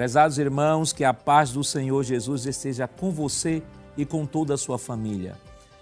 Prezados 0.00 0.38
irmãos, 0.38 0.94
que 0.94 1.04
a 1.04 1.12
paz 1.12 1.52
do 1.52 1.62
Senhor 1.62 2.02
Jesus 2.02 2.46
esteja 2.46 2.88
com 2.88 3.10
você 3.10 3.62
e 3.98 4.06
com 4.06 4.24
toda 4.24 4.54
a 4.54 4.56
sua 4.56 4.78
família. 4.78 5.36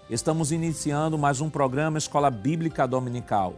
Estamos 0.09 0.51
iniciando 0.51 1.17
mais 1.17 1.39
um 1.39 1.49
programa 1.49 1.97
Escola 1.97 2.29
Bíblica 2.29 2.85
Dominical. 2.85 3.55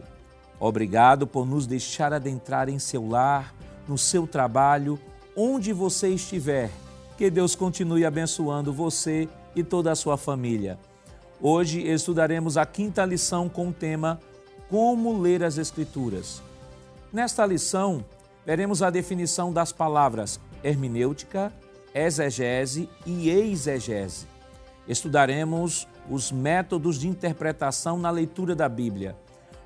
Obrigado 0.60 1.26
por 1.26 1.44
nos 1.44 1.66
deixar 1.66 2.12
adentrar 2.12 2.68
em 2.68 2.78
seu 2.78 3.08
lar, 3.08 3.52
no 3.88 3.98
seu 3.98 4.24
trabalho, 4.24 5.00
onde 5.36 5.72
você 5.72 6.10
estiver. 6.10 6.70
Que 7.18 7.28
Deus 7.28 7.56
continue 7.56 8.06
abençoando 8.06 8.72
você 8.72 9.28
e 9.56 9.64
toda 9.64 9.90
a 9.90 9.96
sua 9.96 10.16
família. 10.16 10.78
Hoje 11.40 11.80
estudaremos 11.80 12.56
a 12.56 12.64
quinta 12.64 13.04
lição 13.04 13.48
com 13.48 13.70
o 13.70 13.72
tema 13.72 14.20
Como 14.70 15.20
ler 15.20 15.42
as 15.42 15.58
Escrituras. 15.58 16.40
Nesta 17.12 17.44
lição, 17.44 18.04
veremos 18.46 18.80
a 18.80 18.90
definição 18.90 19.52
das 19.52 19.72
palavras 19.72 20.38
hermenêutica, 20.62 21.52
exegese 21.94 22.88
e 23.06 23.30
exegese. 23.30 24.26
Estudaremos 24.86 25.86
os 26.10 26.32
métodos 26.32 26.98
de 26.98 27.08
interpretação 27.08 27.98
na 27.98 28.10
leitura 28.10 28.54
da 28.54 28.68
Bíblia. 28.68 29.16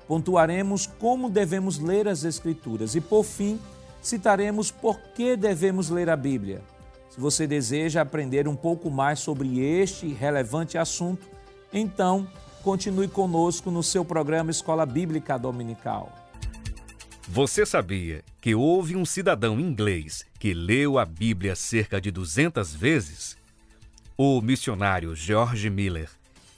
Pontuaremos 0.07 0.85
como 0.85 1.29
devemos 1.29 1.79
ler 1.79 2.07
as 2.07 2.23
Escrituras 2.23 2.95
e, 2.95 3.01
por 3.01 3.23
fim, 3.23 3.59
citaremos 4.01 4.71
por 4.71 4.99
que 5.15 5.35
devemos 5.35 5.89
ler 5.89 6.09
a 6.09 6.15
Bíblia. 6.15 6.61
Se 7.09 7.19
você 7.19 7.47
deseja 7.47 8.01
aprender 8.01 8.47
um 8.47 8.55
pouco 8.55 8.91
mais 8.91 9.19
sobre 9.19 9.59
este 9.59 10.07
relevante 10.07 10.77
assunto, 10.77 11.27
então 11.73 12.27
continue 12.63 13.07
conosco 13.07 13.71
no 13.71 13.81
seu 13.81 14.05
programa 14.05 14.51
Escola 14.51 14.85
Bíblica 14.85 15.37
Dominical. 15.37 16.13
Você 17.27 17.65
sabia 17.65 18.23
que 18.39 18.53
houve 18.53 18.95
um 18.95 19.03
cidadão 19.03 19.59
inglês 19.59 20.26
que 20.39 20.53
leu 20.53 20.99
a 20.99 21.05
Bíblia 21.05 21.55
cerca 21.55 21.99
de 21.99 22.11
200 22.11 22.73
vezes? 22.75 23.37
O 24.15 24.41
missionário 24.41 25.15
George 25.15 25.69
Miller, 25.69 26.09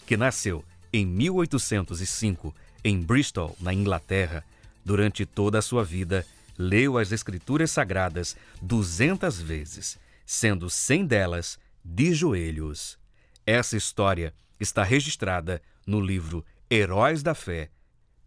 que 0.05 0.17
nasceu 0.17 0.63
em 0.91 1.05
1805 1.05 2.53
em 2.83 2.99
Bristol, 3.01 3.55
na 3.59 3.73
Inglaterra, 3.73 4.43
durante 4.83 5.25
toda 5.25 5.59
a 5.59 5.61
sua 5.61 5.83
vida, 5.83 6.25
leu 6.57 6.97
as 6.97 7.11
Escrituras 7.11 7.71
Sagradas 7.71 8.35
200 8.61 9.41
vezes, 9.41 9.99
sendo 10.25 10.69
100 10.69 11.05
delas 11.05 11.59
de 11.83 12.13
joelhos. 12.13 12.97
Essa 13.45 13.77
história 13.77 14.33
está 14.59 14.83
registrada 14.83 15.61
no 15.85 15.99
livro 15.99 16.45
Heróis 16.69 17.23
da 17.23 17.33
Fé, 17.33 17.69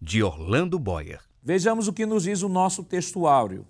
de 0.00 0.22
Orlando 0.22 0.78
Boyer. 0.78 1.20
Vejamos 1.42 1.89
o 1.89 1.92
que 1.92 2.06
nos 2.06 2.25
diz 2.25 2.42
o 2.42 2.48
nosso 2.48 2.83
textuário. 2.83 3.66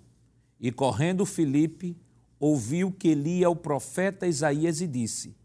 E 0.63 0.71
correndo 0.71 1.25
Filipe, 1.25 1.93
ouviu 2.39 2.89
que 2.89 3.13
lia 3.13 3.49
o 3.49 3.55
profeta 3.55 4.25
Isaías 4.25 4.79
e 4.79 4.87
disse: 4.87 5.35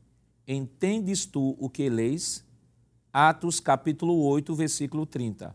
Entendes 0.47 1.27
tu 1.27 1.56
o 1.58 1.69
que 1.69 1.91
leis? 1.91 2.44
Atos 3.12 3.58
capítulo 3.58 4.22
8, 4.22 4.55
versículo 4.55 5.05
30. 5.05 5.52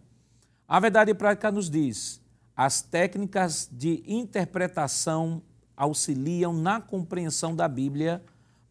A 0.67 0.79
verdade 0.81 1.13
prática 1.13 1.49
nos 1.49 1.69
diz: 1.69 2.21
as 2.53 2.81
técnicas 2.81 3.69
de 3.71 4.03
interpretação 4.05 5.41
auxiliam 5.77 6.51
na 6.51 6.81
compreensão 6.81 7.55
da 7.55 7.69
Bíblia, 7.69 8.21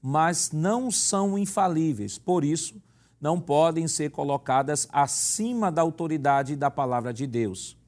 mas 0.02 0.52
não 0.52 0.90
são 0.90 1.38
infalíveis. 1.38 2.18
Por 2.18 2.44
isso, 2.44 2.74
não 3.18 3.40
podem 3.40 3.88
ser 3.88 4.10
colocadas 4.10 4.86
acima 4.92 5.72
da 5.72 5.80
autoridade 5.80 6.54
da 6.54 6.70
palavra 6.70 7.14
de 7.14 7.26
Deus. 7.26 7.80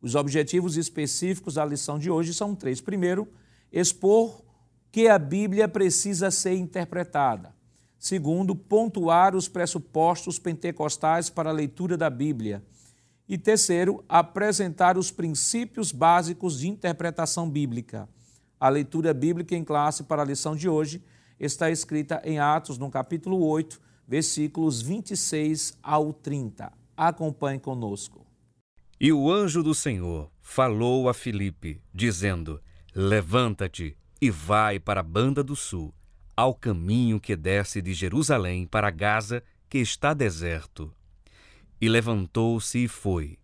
Os 0.00 0.14
objetivos 0.14 0.76
específicos 0.76 1.54
da 1.54 1.64
lição 1.64 1.98
de 1.98 2.10
hoje 2.10 2.32
são 2.32 2.54
três. 2.54 2.80
Primeiro, 2.80 3.28
expor 3.72 4.42
que 4.92 5.08
a 5.08 5.18
Bíblia 5.18 5.68
precisa 5.68 6.30
ser 6.30 6.54
interpretada. 6.54 7.54
Segundo, 7.98 8.54
pontuar 8.54 9.34
os 9.34 9.48
pressupostos 9.48 10.38
pentecostais 10.38 11.28
para 11.28 11.50
a 11.50 11.52
leitura 11.52 11.96
da 11.96 12.08
Bíblia. 12.08 12.62
E 13.28 13.36
terceiro, 13.36 14.04
apresentar 14.08 14.96
os 14.96 15.10
princípios 15.10 15.90
básicos 15.90 16.60
de 16.60 16.68
interpretação 16.68 17.50
bíblica. 17.50 18.08
A 18.58 18.68
leitura 18.68 19.12
bíblica 19.12 19.54
em 19.54 19.64
classe 19.64 20.04
para 20.04 20.22
a 20.22 20.24
lição 20.24 20.54
de 20.54 20.68
hoje 20.68 21.02
está 21.38 21.70
escrita 21.70 22.22
em 22.24 22.38
Atos, 22.38 22.78
no 22.78 22.90
capítulo 22.90 23.44
8, 23.44 23.80
versículos 24.06 24.80
26 24.80 25.76
ao 25.82 26.12
30. 26.12 26.72
Acompanhe 26.96 27.58
conosco. 27.58 28.27
E 29.00 29.12
o 29.12 29.30
anjo 29.30 29.62
do 29.62 29.74
Senhor 29.74 30.28
falou 30.40 31.08
a 31.08 31.14
Filipe, 31.14 31.80
dizendo: 31.94 32.60
Levanta-te 32.92 33.96
e 34.20 34.28
vai 34.28 34.80
para 34.80 35.00
a 35.00 35.04
banda 35.04 35.42
do 35.44 35.54
sul, 35.54 35.94
ao 36.36 36.52
caminho 36.52 37.20
que 37.20 37.36
desce 37.36 37.80
de 37.80 37.94
Jerusalém 37.94 38.66
para 38.66 38.90
Gaza, 38.90 39.42
que 39.68 39.78
está 39.78 40.12
deserto. 40.12 40.92
E 41.80 41.88
levantou-se 41.88 42.82
e 42.82 42.88
foi. 42.88 43.38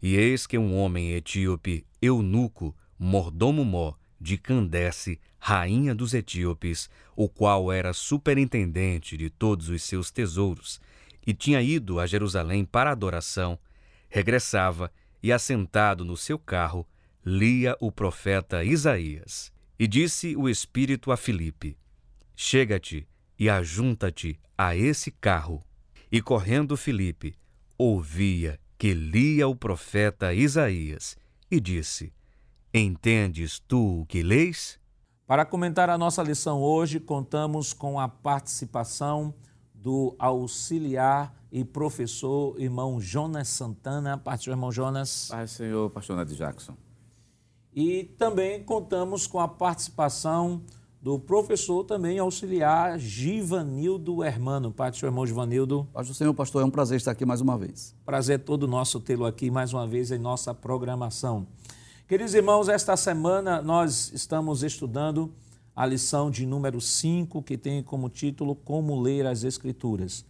E 0.00 0.16
eis 0.16 0.46
que 0.46 0.56
um 0.56 0.74
homem 0.74 1.12
etíope, 1.12 1.86
eunuco, 2.00 2.74
mordomo 2.98 3.62
mó, 3.62 3.92
de 4.18 4.38
Candace, 4.38 5.20
rainha 5.38 5.94
dos 5.94 6.14
etíopes, 6.14 6.88
o 7.14 7.28
qual 7.28 7.70
era 7.70 7.92
superintendente 7.92 9.18
de 9.18 9.28
todos 9.28 9.68
os 9.68 9.82
seus 9.82 10.10
tesouros, 10.10 10.80
e 11.26 11.34
tinha 11.34 11.60
ido 11.60 12.00
a 12.00 12.06
Jerusalém 12.06 12.64
para 12.64 12.90
adoração, 12.90 13.58
regressava 14.14 14.92
e, 15.20 15.32
assentado 15.32 16.04
no 16.04 16.16
seu 16.16 16.38
carro, 16.38 16.86
lia 17.26 17.76
o 17.80 17.90
profeta 17.90 18.62
Isaías. 18.62 19.52
E 19.76 19.88
disse 19.88 20.36
o 20.36 20.48
Espírito 20.48 21.10
a 21.10 21.16
Filipe: 21.16 21.76
Chega-te 22.36 23.08
e 23.36 23.50
ajunta-te 23.50 24.38
a 24.56 24.76
esse 24.76 25.10
carro. 25.10 25.64
E 26.12 26.22
correndo 26.22 26.76
Filipe, 26.76 27.34
ouvia 27.76 28.60
que 28.78 28.94
lia 28.94 29.48
o 29.48 29.56
profeta 29.56 30.32
Isaías, 30.32 31.16
e 31.50 31.58
disse: 31.58 32.12
Entendes 32.72 33.58
tu 33.58 34.02
o 34.02 34.06
que 34.06 34.22
leis? 34.22 34.78
Para 35.26 35.44
comentar 35.44 35.90
a 35.90 35.98
nossa 35.98 36.22
lição 36.22 36.62
hoje, 36.62 37.00
contamos 37.00 37.72
com 37.72 37.98
a 37.98 38.08
participação 38.08 39.34
do 39.74 40.14
auxiliar 40.20 41.34
e 41.54 41.64
professor 41.64 42.60
irmão 42.60 43.00
Jonas 43.00 43.46
Santana. 43.46 44.18
Pastor 44.18 44.54
irmão 44.54 44.72
Jonas. 44.72 45.28
Pai, 45.30 45.46
Senhor, 45.46 45.88
pastor 45.88 46.16
Nadir 46.16 46.36
Jackson. 46.36 46.74
E 47.72 48.02
também 48.18 48.64
contamos 48.64 49.28
com 49.28 49.38
a 49.38 49.46
participação 49.46 50.62
do 51.00 51.16
professor 51.16 51.84
também 51.84 52.18
auxiliar 52.18 52.98
Givanildo 52.98 54.24
Hermano. 54.24 54.72
Pastor 54.72 55.06
irmão 55.06 55.24
Givanildo. 55.24 55.86
Pastor 55.92 56.16
Senhor, 56.16 56.34
pastor, 56.34 56.62
é 56.62 56.64
um 56.64 56.70
prazer 56.70 56.96
estar 56.96 57.12
aqui 57.12 57.24
mais 57.24 57.40
uma 57.40 57.56
vez. 57.56 57.94
Prazer 58.04 58.40
todo 58.40 58.66
nosso 58.66 58.98
tê-lo 58.98 59.24
aqui 59.24 59.48
mais 59.48 59.72
uma 59.72 59.86
vez 59.86 60.10
em 60.10 60.18
nossa 60.18 60.52
programação. 60.52 61.46
Queridos 62.08 62.34
irmãos, 62.34 62.68
esta 62.68 62.96
semana 62.96 63.62
nós 63.62 64.10
estamos 64.12 64.64
estudando 64.64 65.32
a 65.76 65.86
lição 65.86 66.32
de 66.32 66.46
número 66.46 66.80
5, 66.80 67.40
que 67.44 67.56
tem 67.56 67.80
como 67.80 68.08
título 68.08 68.56
Como 68.56 69.00
Ler 69.00 69.24
as 69.24 69.44
Escrituras. 69.44 70.24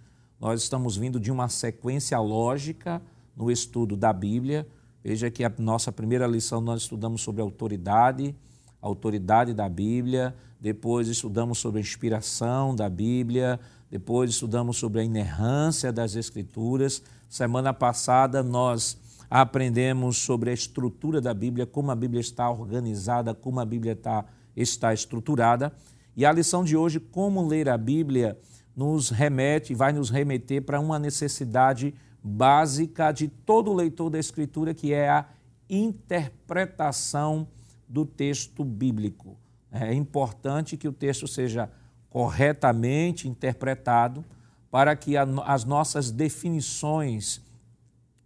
Nós 0.45 0.61
estamos 0.61 0.95
vindo 0.95 1.19
de 1.19 1.33
uma 1.33 1.49
sequência 1.49 2.21
lógica 2.21 3.01
no 3.35 3.51
estudo 3.51 3.97
da 3.97 4.13
Bíblia. 4.13 4.69
Veja 5.03 5.31
que 5.31 5.43
a 5.43 5.51
nossa 5.57 5.91
primeira 5.91 6.27
lição 6.27 6.61
nós 6.61 6.83
estudamos 6.83 7.23
sobre 7.23 7.41
autoridade, 7.41 8.37
a 8.83 8.87
autoridade 8.87 9.55
da 9.55 9.71
Bíblia, 9.71 10.35
depois 10.61 11.09
estudamos 11.09 11.57
sobre 11.57 11.79
a 11.79 11.81
inspiração 11.81 12.77
da 12.77 12.91
Bíblia, 12.91 13.59
depois 13.91 14.29
estudamos 14.29 14.77
sobre 14.77 15.01
a 15.01 15.03
inerrância 15.05 15.91
das 15.91 16.15
Escrituras. 16.15 17.03
Semana 17.27 17.73
passada 17.73 18.43
nós 18.43 18.99
aprendemos 19.31 20.19
sobre 20.19 20.51
a 20.51 20.53
estrutura 20.53 21.23
da 21.23 21.33
Bíblia, 21.33 21.65
como 21.65 21.91
a 21.91 21.97
Bíblia 21.97 22.21
está 22.21 22.51
organizada, 22.51 23.33
como 23.33 23.61
a 23.61 23.65
Bíblia 23.65 23.95
está 23.95 24.27
está 24.55 24.93
estruturada. 24.93 25.73
E 26.15 26.27
a 26.27 26.31
lição 26.31 26.63
de 26.63 26.77
hoje, 26.77 27.01
como 27.01 27.47
ler 27.47 27.67
a 27.67 27.79
Bíblia, 27.79 28.39
nos 28.77 29.11
remete, 29.11 29.75
vai 29.75 29.93
nos 29.93 30.11
remeter 30.11 30.63
para 30.63 30.81
uma 30.81 30.99
necessidade 30.99 31.95
básica 32.23 33.13
de 33.13 33.29
todo 33.29 33.73
leitor 33.73 34.11
da 34.11 34.19
Escritura, 34.19 34.75
que 34.75 34.93
é 34.93 35.09
a 35.09 35.27
interpretação 35.69 37.47
do 37.89 38.05
texto 38.05 38.65
bíblico. 38.65 39.37
É 39.71 39.93
importante 39.93 40.77
que 40.77 40.89
o 40.89 40.93
texto 40.93 41.27
seja 41.27 41.71
corretamente 42.09 43.29
interpretado 43.29 44.25
para 44.71 44.97
que 44.97 45.17
as 45.17 45.65
nossas 45.65 46.11
definições 46.11 47.41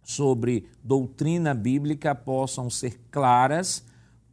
sobre 0.03 0.67
doutrina 0.83 1.53
bíblica 1.53 2.15
possam 2.15 2.69
ser 2.69 2.99
claras, 3.11 3.83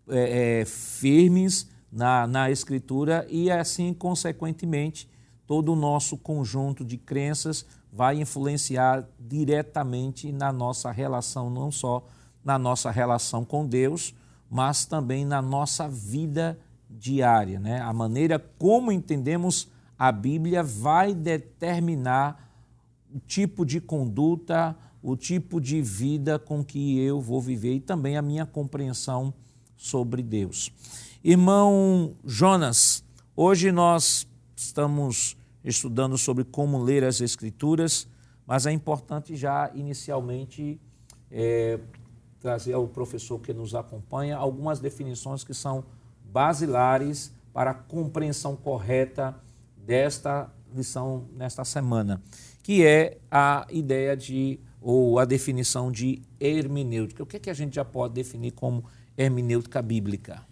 é, 0.09 0.61
é, 0.61 0.65
firmes 0.65 1.69
na, 1.93 2.27
na 2.27 2.51
Escritura 2.51 3.27
e, 3.29 3.51
assim, 3.51 3.93
consequentemente, 3.93 5.09
todo 5.47 5.73
o 5.73 5.77
nosso 5.77 6.17
conjunto 6.17 6.85
de 6.85 6.97
crenças 6.97 7.65
vai 7.93 8.21
influenciar 8.21 9.09
diretamente 9.19 10.33
na 10.33 10.53
nossa 10.53 10.91
relação, 10.91 11.49
não 11.49 11.71
só 11.71 12.05
na 12.45 12.59
nossa 12.59 12.91
relação 12.91 13.45
com 13.45 13.67
Deus, 13.67 14.15
mas 14.51 14.85
também 14.85 15.25
na 15.25 15.41
nossa 15.41 15.89
vida 15.89 16.59
diária. 16.91 17.59
Né? 17.59 17.81
A 17.81 17.93
maneira 17.93 18.39
como 18.59 18.93
entendemos 18.93 19.69
a 19.99 20.13
Bíblia 20.13 20.63
vai 20.63 21.15
determinar 21.15 22.53
o 23.13 23.19
tipo 23.19 23.65
de 23.65 23.81
conduta, 23.81 24.77
o 25.03 25.17
tipo 25.17 25.61
de 25.61 25.81
vida 25.81 26.39
com 26.39 26.63
que 26.63 26.99
eu 26.99 27.21
vou 27.21 27.41
viver 27.41 27.75
e 27.75 27.81
também 27.81 28.17
a 28.17 28.23
minha 28.23 28.45
compreensão 28.45 29.33
sobre 29.77 30.23
Deus. 30.23 30.71
Irmão 31.25 32.15
Jonas, 32.25 33.03
hoje 33.35 33.73
nós 33.73 34.27
estamos 34.57 35.37
estudando 35.63 36.17
sobre 36.17 36.45
como 36.45 36.83
ler 36.83 37.05
as 37.05 37.21
Escrituras, 37.21 38.09
mas 38.47 38.67
é 38.67 38.73
importante 38.73 39.37
já 39.37 39.71
inicialmente 39.75 40.81
é, 41.31 41.79
trazer 42.41 42.73
ao 42.73 42.89
professor 42.89 43.39
que 43.39 43.53
nos 43.53 43.75
acompanha 43.75 44.37
algumas 44.37 44.81
definições 44.81 45.45
que 45.45 45.53
são 45.53 45.85
basilares 46.25 47.33
para 47.53 47.73
a 47.73 47.75
compreensão 47.75 48.57
correta 48.57 49.35
desta 49.77 50.51
lição 50.75 51.29
nesta 51.33 51.65
semana, 51.65 52.23
que 52.63 52.85
é 52.85 53.19
a 53.31 53.67
ideia 53.71 54.17
de 54.17 54.61
ou 54.81 55.19
a 55.19 55.25
definição 55.25 55.91
de 55.91 56.23
hermenêutica. 56.39 57.23
O 57.23 57.27
que, 57.27 57.37
é 57.37 57.41
que 57.41 57.51
a 57.51 57.55
gente 57.55 57.75
já 57.75 57.85
pode 57.85 58.15
definir 58.15 58.53
como 58.53 58.85
hermenêutica 59.17 59.83
bíblica? 59.83 60.47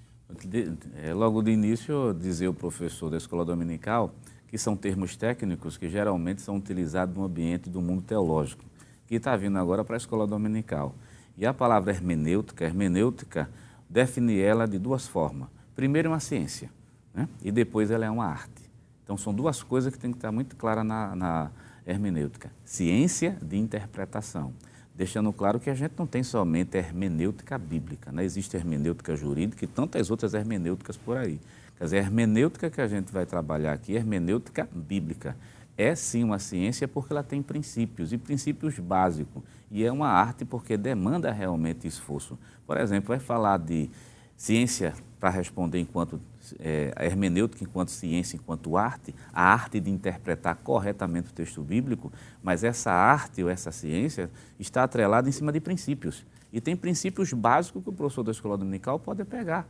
É, 0.96 1.12
logo 1.12 1.42
de 1.42 1.50
início, 1.50 2.14
dizer 2.14 2.48
o 2.48 2.54
professor 2.54 3.10
da 3.10 3.16
escola 3.16 3.44
dominical 3.44 4.14
que 4.54 4.58
são 4.58 4.76
termos 4.76 5.16
técnicos 5.16 5.76
que 5.76 5.88
geralmente 5.88 6.40
são 6.40 6.56
utilizados 6.56 7.16
no 7.16 7.24
ambiente 7.24 7.68
do 7.68 7.82
mundo 7.82 8.02
teológico, 8.02 8.64
que 9.04 9.16
está 9.16 9.36
vindo 9.36 9.58
agora 9.58 9.84
para 9.84 9.96
a 9.96 9.98
escola 9.98 10.28
dominical. 10.28 10.94
E 11.36 11.44
a 11.44 11.52
palavra 11.52 11.92
hermenêutica, 11.92 12.64
hermenêutica, 12.64 13.50
define 13.90 14.38
ela 14.38 14.68
de 14.68 14.78
duas 14.78 15.08
formas. 15.08 15.48
Primeiro, 15.74 16.06
é 16.06 16.12
uma 16.12 16.20
ciência, 16.20 16.70
né? 17.12 17.28
e 17.42 17.50
depois 17.50 17.90
ela 17.90 18.04
é 18.04 18.10
uma 18.10 18.26
arte. 18.26 18.70
Então, 19.02 19.16
são 19.16 19.34
duas 19.34 19.60
coisas 19.60 19.92
que 19.92 19.98
tem 19.98 20.12
que 20.12 20.18
estar 20.18 20.30
muito 20.30 20.54
claras 20.54 20.86
na, 20.86 21.16
na 21.16 21.50
hermenêutica. 21.84 22.52
Ciência 22.64 23.36
de 23.42 23.58
interpretação. 23.58 24.52
Deixando 24.94 25.32
claro 25.32 25.58
que 25.58 25.68
a 25.68 25.74
gente 25.74 25.94
não 25.98 26.06
tem 26.06 26.22
somente 26.22 26.76
hermenêutica 26.76 27.58
bíblica, 27.58 28.12
né? 28.12 28.24
existe 28.24 28.56
hermenêutica 28.56 29.16
jurídica 29.16 29.64
e 29.64 29.68
tantas 29.68 30.08
outras 30.08 30.34
hermenêuticas 30.34 30.96
por 30.96 31.16
aí. 31.16 31.40
Quer 31.76 31.84
dizer, 31.84 31.98
a 31.98 32.00
hermenêutica 32.02 32.70
que 32.70 32.80
a 32.80 32.86
gente 32.86 33.12
vai 33.12 33.26
trabalhar 33.26 33.72
aqui 33.72 33.94
é 33.94 33.96
hermenêutica 33.96 34.68
bíblica. 34.72 35.36
É 35.76 35.96
sim 35.96 36.22
uma 36.22 36.38
ciência 36.38 36.86
porque 36.86 37.12
ela 37.12 37.24
tem 37.24 37.42
princípios, 37.42 38.12
e 38.12 38.18
princípios 38.18 38.78
básicos. 38.78 39.42
E 39.68 39.84
é 39.84 39.90
uma 39.90 40.06
arte 40.06 40.44
porque 40.44 40.76
demanda 40.76 41.32
realmente 41.32 41.88
esforço. 41.88 42.38
Por 42.64 42.76
exemplo, 42.76 43.08
vai 43.08 43.18
falar 43.18 43.58
de 43.58 43.90
ciência 44.36 44.94
para 45.24 45.30
responder 45.30 45.80
enquanto 45.80 46.20
é, 46.58 46.92
a 46.94 47.06
hermenêutica 47.06 47.64
enquanto 47.64 47.88
ciência, 47.88 48.36
enquanto 48.36 48.76
arte, 48.76 49.14
a 49.32 49.42
arte 49.54 49.80
de 49.80 49.90
interpretar 49.90 50.54
corretamente 50.56 51.30
o 51.30 51.32
texto 51.32 51.62
bíblico, 51.62 52.12
mas 52.42 52.62
essa 52.62 52.92
arte 52.92 53.42
ou 53.42 53.48
essa 53.48 53.72
ciência 53.72 54.30
está 54.60 54.84
atrelada 54.84 55.26
em 55.26 55.32
cima 55.32 55.50
de 55.50 55.60
princípios. 55.60 56.26
E 56.52 56.60
tem 56.60 56.76
princípios 56.76 57.32
básicos 57.32 57.82
que 57.82 57.88
o 57.88 57.92
professor 57.94 58.22
da 58.22 58.32
escola 58.32 58.58
dominical 58.58 59.00
pode 59.00 59.24
pegar 59.24 59.66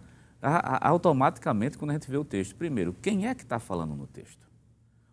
automaticamente 0.81 1.79
quando 1.79 1.93
a 1.93 1.95
gente 1.95 2.11
vê 2.11 2.17
o 2.17 2.25
texto. 2.25 2.57
Primeiro, 2.57 2.93
quem 3.01 3.29
é 3.29 3.33
que 3.33 3.45
está 3.45 3.61
falando 3.61 3.95
no 3.95 4.09
texto? 4.09 4.45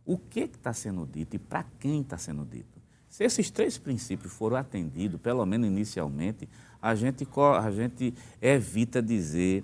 O 0.04 0.18
que 0.18 0.40
está 0.40 0.74
sendo 0.74 1.06
dito 1.06 1.36
e 1.36 1.40
para 1.40 1.64
quem 1.80 2.02
está 2.02 2.18
sendo 2.18 2.44
dito? 2.46 2.82
Se 3.08 3.24
esses 3.24 3.52
três 3.52 3.78
princípios 3.78 4.34
foram 4.34 4.58
atendidos, 4.58 5.22
pelo 5.22 5.46
menos 5.46 5.68
inicialmente, 5.68 6.50
a 6.82 6.96
gente, 6.96 7.28
a 7.60 7.70
gente 7.70 8.12
evita 8.42 9.04
dizer, 9.04 9.64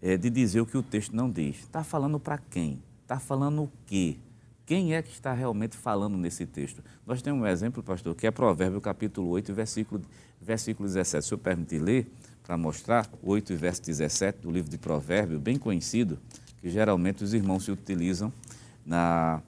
é, 0.00 0.16
de 0.16 0.30
dizer 0.30 0.60
o 0.60 0.66
que 0.66 0.76
o 0.76 0.82
texto 0.82 1.14
não 1.14 1.30
diz. 1.30 1.56
Está 1.60 1.82
falando 1.82 2.18
para 2.18 2.38
quem? 2.38 2.82
Está 3.02 3.18
falando 3.18 3.64
o 3.64 3.72
quê? 3.86 4.16
Quem 4.64 4.94
é 4.94 5.02
que 5.02 5.12
está 5.12 5.32
realmente 5.32 5.76
falando 5.76 6.16
nesse 6.16 6.44
texto? 6.44 6.82
Nós 7.06 7.22
temos 7.22 7.40
um 7.40 7.46
exemplo, 7.46 7.82
pastor, 7.82 8.14
que 8.16 8.26
é 8.26 8.30
Provérbio 8.30 8.80
capítulo 8.80 9.28
8, 9.28 9.54
versículo, 9.54 10.02
versículo 10.40 10.88
17. 10.88 11.24
Se 11.24 11.32
eu 11.32 11.38
permitir 11.38 11.78
ler, 11.78 12.10
para 12.42 12.56
mostrar, 12.56 13.08
8 13.22 13.52
e 13.52 13.56
verso 13.56 13.82
17 13.82 14.40
do 14.40 14.50
livro 14.50 14.70
de 14.70 14.78
Provérbio, 14.78 15.38
bem 15.38 15.56
conhecido, 15.56 16.18
que 16.60 16.68
geralmente 16.68 17.22
os 17.22 17.34
irmãos 17.34 17.64
se 17.64 17.72
utilizam 17.72 18.32
na, 18.84 19.40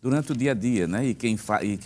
durante 0.00 0.32
o 0.32 0.36
dia 0.36 0.52
a 0.52 0.54
dia, 0.54 0.86
né? 0.86 1.06
E 1.06 1.14
quem 1.14 1.34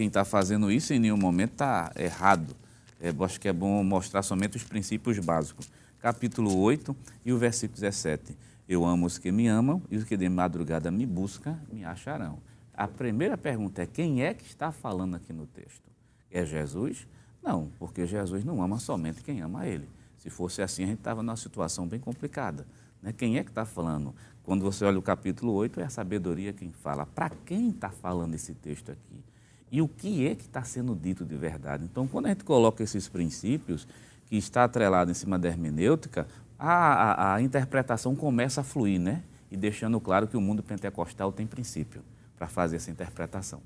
está 0.07 0.25
fazendo 0.25 0.71
isso 0.71 0.93
em 0.93 0.99
nenhum 0.99 1.17
momento 1.17 1.53
está 1.53 1.93
errado. 1.97 2.57
É, 3.01 3.15
acho 3.25 3.41
que 3.41 3.47
é 3.47 3.53
bom 3.53 3.83
mostrar 3.85 4.23
somente 4.23 4.57
os 4.57 4.65
princípios 4.65 5.19
básicos. 5.21 5.71
Capítulo 6.01 6.57
8 6.57 6.95
e 7.25 7.33
o 7.33 7.39
versículo 7.39 7.81
17. 7.81 8.37
Eu 8.69 8.85
amo 8.85 9.05
os 9.05 9.19
que 9.19 9.33
me 9.33 9.49
amam 9.49 9.83
e 9.91 9.97
os 9.97 10.05
que 10.05 10.17
de 10.17 10.29
madrugada 10.29 10.93
me 10.93 11.05
buscam 11.05 11.59
me 11.73 11.85
acharão. 11.85 12.39
A 12.73 12.87
primeira 12.87 13.37
pergunta 13.37 13.83
é: 13.83 13.87
quem 13.87 14.23
é 14.23 14.33
que 14.33 14.45
está 14.45 14.71
falando 14.71 15.17
aqui 15.17 15.33
no 15.33 15.45
texto? 15.45 15.91
É 16.31 16.47
Jesus? 16.47 17.09
Não, 17.43 17.73
porque 17.81 18.07
Jesus 18.07 18.45
não 18.45 18.63
ama 18.63 18.79
somente 18.79 19.25
quem 19.25 19.41
ama 19.41 19.67
Ele. 19.67 19.89
Se 20.19 20.31
fosse 20.31 20.63
assim, 20.63 20.85
a 20.85 20.87
gente 20.87 20.99
estava 20.99 21.21
numa 21.21 21.37
situação 21.37 21.89
bem 21.89 21.99
complicada. 21.99 22.65
Né? 23.03 23.13
Quem 23.13 23.37
é 23.37 23.43
que 23.43 23.51
está 23.51 23.65
falando? 23.65 24.15
Quando 24.45 24.63
você 24.63 24.85
olha 24.85 25.01
o 25.01 25.03
capítulo 25.03 25.53
8, 25.53 25.81
é 25.81 25.85
a 25.85 25.91
sabedoria 25.91 26.53
quem 26.53 26.71
fala. 26.71 27.07
Para 27.07 27.31
quem 27.45 27.71
está 27.71 27.91
falando 27.91 28.35
esse 28.35 28.55
texto 28.55 28.93
aqui? 28.93 29.25
E 29.71 29.83
o 29.83 29.89
que 29.89 30.27
é 30.27 30.35
que 30.37 30.45
está 30.45 30.63
sendo 30.63 30.95
dito 30.95 31.25
de 31.25 31.37
verdade? 31.37 31.85
Então, 31.85 32.07
quando 32.07 32.27
a 32.27 32.29
gente 32.31 32.45
coloca 32.45 32.83
esses 32.83 33.09
princípios, 33.09 33.87
que 34.29 34.37
está 34.37 34.65
atrelado 34.65 35.11
em 35.11 35.15
cima 35.15 35.39
da 35.39 35.49
hermenêutica, 35.49 36.27
a, 36.59 36.73
a, 36.73 37.35
a 37.35 37.43
interpretação 37.43 38.15
começa 38.15 38.61
a 38.61 38.65
fluir, 38.65 39.01
né? 39.01 39.23
E 39.51 39.57
deixando 39.57 39.99
claro 40.01 40.27
que 40.29 40.37
o 40.37 40.41
mundo 40.41 40.63
pentecostal 40.63 41.33
tem 41.33 41.47
princípio 41.47 42.03
para 42.37 42.47
fazer 42.47 42.77
essa 42.77 42.91
interpretação. 42.91 43.61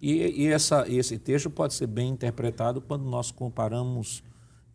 E, 0.00 0.44
e 0.44 0.46
essa, 0.48 0.84
esse 0.88 1.18
texto 1.18 1.50
pode 1.50 1.74
ser 1.74 1.86
bem 1.86 2.10
interpretado 2.10 2.80
quando 2.80 3.04
nós 3.04 3.30
comparamos, 3.30 4.22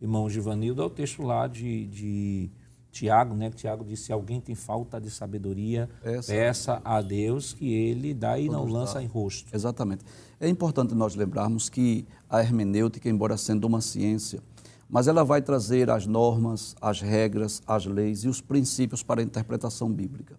irmão 0.00 0.28
Givanildo, 0.28 0.82
ao 0.82 0.90
texto 0.90 1.22
lá 1.22 1.46
de, 1.46 1.86
de 1.86 2.50
Tiago, 2.90 3.34
né? 3.34 3.50
Tiago 3.50 3.84
disse: 3.84 4.04
se 4.04 4.12
alguém 4.12 4.40
tem 4.40 4.54
falta 4.54 5.00
de 5.00 5.10
sabedoria, 5.10 5.90
Essa, 6.02 6.32
peça 6.32 6.82
a 6.84 7.02
Deus 7.02 7.52
que 7.52 7.72
ele 7.72 8.14
dá 8.14 8.38
e 8.38 8.48
não 8.48 8.64
lança 8.64 9.02
em 9.02 9.06
rosto. 9.06 9.54
Exatamente. 9.54 10.04
É 10.40 10.48
importante 10.48 10.94
nós 10.94 11.14
lembrarmos 11.14 11.68
que 11.68 12.06
a 12.30 12.40
hermenêutica, 12.40 13.08
embora 13.08 13.36
sendo 13.36 13.66
uma 13.66 13.80
ciência, 13.80 14.40
mas 14.88 15.08
ela 15.08 15.24
vai 15.24 15.42
trazer 15.42 15.90
as 15.90 16.06
normas, 16.06 16.74
as 16.80 17.00
regras, 17.00 17.62
as 17.66 17.86
leis 17.86 18.24
e 18.24 18.28
os 18.28 18.40
princípios 18.40 19.02
para 19.02 19.20
a 19.20 19.24
interpretação 19.24 19.90
bíblica. 19.90 20.38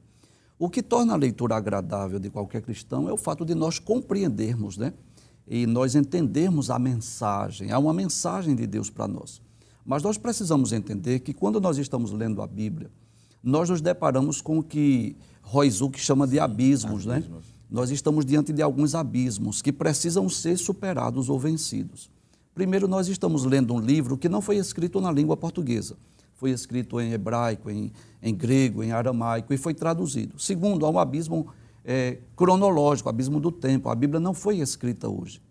O 0.58 0.70
que 0.70 0.82
torna 0.82 1.14
a 1.14 1.18
leitura 1.18 1.56
agradável 1.56 2.18
de 2.20 2.30
qualquer 2.30 2.62
cristão 2.62 3.10
é 3.10 3.14
o 3.14 3.18
fato 3.18 3.44
de 3.44 3.54
nós 3.54 3.78
compreendermos, 3.78 4.78
né? 4.78 4.94
E 5.48 5.68
nós 5.68 5.96
entendermos 5.96 6.70
a 6.70 6.80
mensagem. 6.80 7.72
Há 7.72 7.78
uma 7.78 7.94
mensagem 7.94 8.56
de 8.56 8.66
Deus 8.66 8.90
para 8.90 9.08
nós. 9.08 9.42
Mas 9.86 10.02
nós 10.02 10.18
precisamos 10.18 10.72
entender 10.72 11.20
que 11.20 11.34
quando 11.34 11.60
nós 11.60 11.78
estamos 11.78 12.12
lendo 12.12 12.42
a 12.42 12.48
Bíblia, 12.48 12.90
nós 13.44 13.70
nos 13.70 13.82
deparamos 13.82 14.42
com 14.42 14.58
o 14.60 14.64
que 14.64 15.16
Roizuk 15.42 16.00
chama 16.00 16.26
de 16.26 16.40
abismos, 16.40 17.06
abismos, 17.06 17.06
né? 17.06 17.42
Nós 17.70 17.92
estamos 17.92 18.26
diante 18.26 18.54
de 18.54 18.62
alguns 18.62 18.96
abismos 18.96 19.62
que 19.62 19.72
precisam 19.72 20.30
ser 20.30 20.58
superados 20.58 21.30
ou 21.30 21.38
vencidos. 21.38 22.10
Primeiro, 22.56 22.88
nós 22.88 23.08
estamos 23.08 23.44
lendo 23.44 23.74
um 23.76 23.80
livro 23.80 24.18
que 24.18 24.28
não 24.28 24.42
foi 24.42 24.56
escrito 24.56 25.00
na 25.00 25.12
língua 25.12 25.38
portuguesa 25.38 25.96
foi 26.36 26.52
escrito 26.52 27.00
em 27.00 27.14
hebraico, 27.14 27.70
em, 27.72 27.92
em 28.22 28.36
grego, 28.36 28.84
em 28.84 28.92
aramaico 28.92 29.54
e 29.54 29.58
foi 29.58 29.74
traduzido. 29.74 30.38
Segundo, 30.38 30.86
há 30.86 30.90
um 30.90 31.00
abismo 31.00 31.48
é, 31.84 32.20
cronológico, 32.36 33.10
abismo 33.10 33.40
do 33.40 33.52
tempo. 33.52 33.90
A 33.90 33.96
Bíblia 33.96 34.20
não 34.20 34.34
foi 34.34 34.58
escrita 34.58 35.08
hoje. 35.10 35.42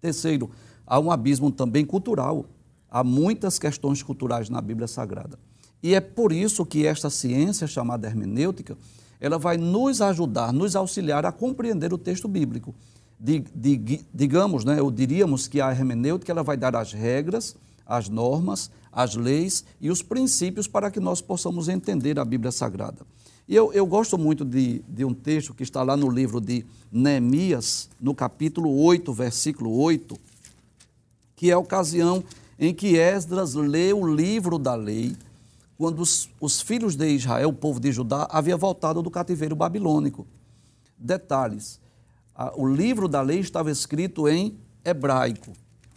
Terceiro, 0.00 0.50
há 0.86 1.00
um 1.00 1.10
abismo 1.10 1.50
também 1.50 1.84
cultural. 1.84 2.46
Há 2.90 3.02
muitas 3.02 3.58
questões 3.58 4.02
culturais 4.02 4.50
na 4.50 4.60
Bíblia 4.60 4.86
Sagrada. 4.86 5.38
E 5.82 5.94
é 5.94 6.00
por 6.00 6.30
isso 6.30 6.64
que 6.64 6.86
esta 6.86 7.08
ciência 7.08 7.66
chamada 7.66 8.06
hermenêutica, 8.06 8.76
ela 9.18 9.38
vai 9.38 9.56
nos 9.56 10.02
ajudar, 10.02 10.52
nos 10.52 10.76
auxiliar 10.76 11.24
a 11.24 11.32
compreender 11.32 11.92
o 11.92 11.98
texto 11.98 12.28
bíblico. 12.28 12.74
Digamos, 13.18 14.64
né, 14.64 14.80
ou 14.80 14.90
diríamos 14.90 15.48
que 15.48 15.60
a 15.60 15.70
hermenêutica 15.70 16.32
ela 16.32 16.42
vai 16.42 16.56
dar 16.56 16.76
as 16.76 16.92
regras, 16.92 17.56
as 17.86 18.08
normas, 18.08 18.70
as 18.92 19.14
leis 19.14 19.64
e 19.80 19.90
os 19.90 20.02
princípios 20.02 20.66
para 20.66 20.90
que 20.90 21.00
nós 21.00 21.20
possamos 21.20 21.68
entender 21.68 22.18
a 22.18 22.24
Bíblia 22.24 22.50
Sagrada. 22.50 23.06
E 23.48 23.54
eu, 23.54 23.72
eu 23.72 23.86
gosto 23.86 24.18
muito 24.18 24.44
de, 24.44 24.82
de 24.88 25.04
um 25.04 25.14
texto 25.14 25.54
que 25.54 25.62
está 25.62 25.82
lá 25.82 25.96
no 25.96 26.10
livro 26.10 26.40
de 26.40 26.66
Neemias, 26.90 27.88
no 28.00 28.14
capítulo 28.14 28.76
8, 28.82 29.12
versículo 29.12 29.78
8, 29.78 30.16
que 31.36 31.50
é 31.50 31.52
a 31.52 31.58
ocasião 31.58 32.24
em 32.58 32.74
que 32.74 32.96
Esdras 32.96 33.54
lê 33.54 33.92
o 33.92 34.06
livro 34.06 34.58
da 34.58 34.74
lei, 34.74 35.14
quando 35.78 36.00
os, 36.00 36.28
os 36.40 36.60
filhos 36.60 36.96
de 36.96 37.06
Israel, 37.08 37.50
o 37.50 37.52
povo 37.52 37.78
de 37.78 37.92
Judá, 37.92 38.26
havia 38.30 38.56
voltado 38.56 39.02
do 39.02 39.10
cativeiro 39.10 39.54
babilônico. 39.54 40.26
Detalhes: 40.98 41.78
o 42.56 42.66
livro 42.66 43.08
da 43.08 43.20
lei 43.20 43.40
estava 43.40 43.70
escrito 43.70 44.28
em 44.28 44.56
hebraico 44.84 45.52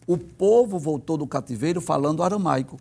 o 0.09 0.17
povo 0.17 0.79
voltou 0.79 1.17
do 1.17 1.27
cativeiro 1.27 1.79
falando 1.79 2.23
aramaico. 2.23 2.79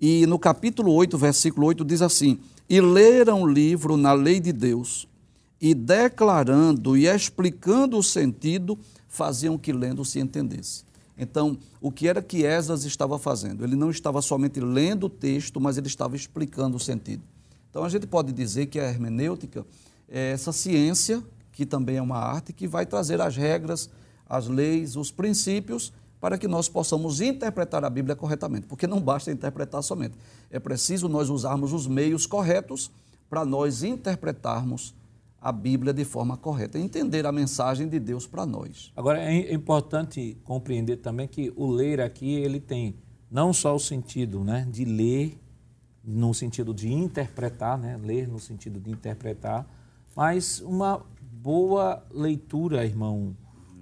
E 0.00 0.26
no 0.26 0.38
capítulo 0.38 0.94
8, 0.94 1.18
versículo 1.18 1.66
8, 1.66 1.84
diz 1.84 2.00
assim: 2.00 2.38
E 2.66 2.80
leram 2.80 3.42
o 3.42 3.46
livro 3.46 3.98
na 3.98 4.14
lei 4.14 4.40
de 4.40 4.50
Deus, 4.50 5.06
e 5.60 5.74
declarando 5.74 6.96
e 6.96 7.06
explicando 7.06 7.98
o 7.98 8.02
sentido, 8.02 8.78
faziam 9.06 9.58
que 9.58 9.74
lendo 9.74 10.06
se 10.06 10.18
entendesse. 10.18 10.84
Então, 11.18 11.58
o 11.82 11.92
que 11.92 12.08
era 12.08 12.22
que 12.22 12.46
Esdras 12.46 12.86
estava 12.86 13.18
fazendo? 13.18 13.62
Ele 13.62 13.76
não 13.76 13.90
estava 13.90 14.22
somente 14.22 14.58
lendo 14.58 15.04
o 15.04 15.10
texto, 15.10 15.60
mas 15.60 15.76
ele 15.76 15.86
estava 15.86 16.16
explicando 16.16 16.78
o 16.78 16.80
sentido. 16.80 17.22
Então, 17.68 17.84
a 17.84 17.90
gente 17.90 18.06
pode 18.06 18.32
dizer 18.32 18.66
que 18.66 18.80
a 18.80 18.88
hermenêutica 18.88 19.66
é 20.08 20.30
essa 20.30 20.50
ciência, 20.50 21.22
que 21.54 21.64
também 21.64 21.96
é 21.96 22.02
uma 22.02 22.18
arte, 22.18 22.52
que 22.52 22.68
vai 22.68 22.84
trazer 22.84 23.20
as 23.20 23.36
regras, 23.36 23.88
as 24.28 24.48
leis, 24.48 24.96
os 24.96 25.10
princípios, 25.10 25.92
para 26.20 26.36
que 26.36 26.48
nós 26.48 26.68
possamos 26.68 27.20
interpretar 27.20 27.84
a 27.84 27.90
Bíblia 27.90 28.16
corretamente. 28.16 28.66
Porque 28.66 28.86
não 28.86 29.00
basta 29.00 29.30
interpretar 29.30 29.82
somente. 29.82 30.16
É 30.50 30.58
preciso 30.58 31.08
nós 31.08 31.30
usarmos 31.30 31.72
os 31.72 31.86
meios 31.86 32.26
corretos 32.26 32.90
para 33.30 33.44
nós 33.44 33.82
interpretarmos 33.82 34.94
a 35.40 35.52
Bíblia 35.52 35.92
de 35.92 36.04
forma 36.04 36.38
correta, 36.38 36.78
entender 36.78 37.26
a 37.26 37.30
mensagem 37.30 37.86
de 37.86 38.00
Deus 38.00 38.26
para 38.26 38.46
nós. 38.46 38.90
Agora 38.96 39.22
é 39.22 39.52
importante 39.52 40.38
compreender 40.42 40.96
também 40.96 41.28
que 41.28 41.52
o 41.54 41.70
ler 41.70 42.00
aqui 42.00 42.32
ele 42.32 42.58
tem 42.58 42.96
não 43.30 43.52
só 43.52 43.74
o 43.74 43.78
sentido, 43.78 44.42
né, 44.42 44.66
de 44.70 44.86
ler 44.86 45.38
no 46.02 46.32
sentido 46.32 46.72
de 46.72 46.90
interpretar, 46.90 47.76
né, 47.76 47.98
ler 48.02 48.26
no 48.26 48.38
sentido 48.38 48.80
de 48.80 48.90
interpretar, 48.90 49.66
mas 50.16 50.60
uma 50.60 51.04
boa 51.44 52.02
leitura, 52.10 52.86
irmão 52.86 53.36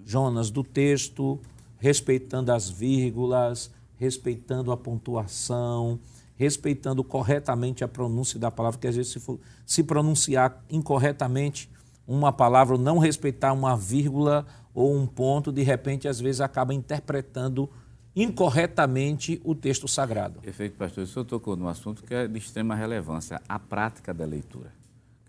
Jonas, 0.04 0.50
do 0.50 0.64
texto, 0.64 1.38
respeitando 1.78 2.50
as 2.50 2.68
vírgulas, 2.68 3.70
respeitando 3.94 4.72
a 4.72 4.76
pontuação, 4.76 6.00
respeitando 6.34 7.04
corretamente 7.04 7.84
a 7.84 7.88
pronúncia 7.88 8.36
da 8.36 8.50
palavra, 8.50 8.80
que 8.80 8.88
às 8.88 8.96
vezes 8.96 9.12
se, 9.12 9.20
for, 9.20 9.38
se 9.64 9.84
pronunciar 9.84 10.60
incorretamente 10.68 11.70
uma 12.04 12.32
palavra, 12.32 12.76
não 12.76 12.98
respeitar 12.98 13.52
uma 13.52 13.76
vírgula 13.76 14.44
ou 14.74 14.96
um 14.96 15.06
ponto, 15.06 15.52
de 15.52 15.62
repente, 15.62 16.08
às 16.08 16.18
vezes 16.18 16.40
acaba 16.40 16.74
interpretando 16.74 17.70
incorretamente 18.16 19.40
o 19.44 19.54
texto 19.54 19.86
sagrado. 19.86 20.40
Perfeito, 20.40 20.76
pastor. 20.76 21.04
O 21.04 21.06
senhor 21.06 21.24
tocou 21.24 21.54
num 21.54 21.68
assunto 21.68 22.02
que 22.02 22.12
é 22.12 22.26
de 22.26 22.38
extrema 22.38 22.74
relevância, 22.74 23.40
a 23.48 23.60
prática 23.60 24.12
da 24.12 24.24
leitura. 24.24 24.81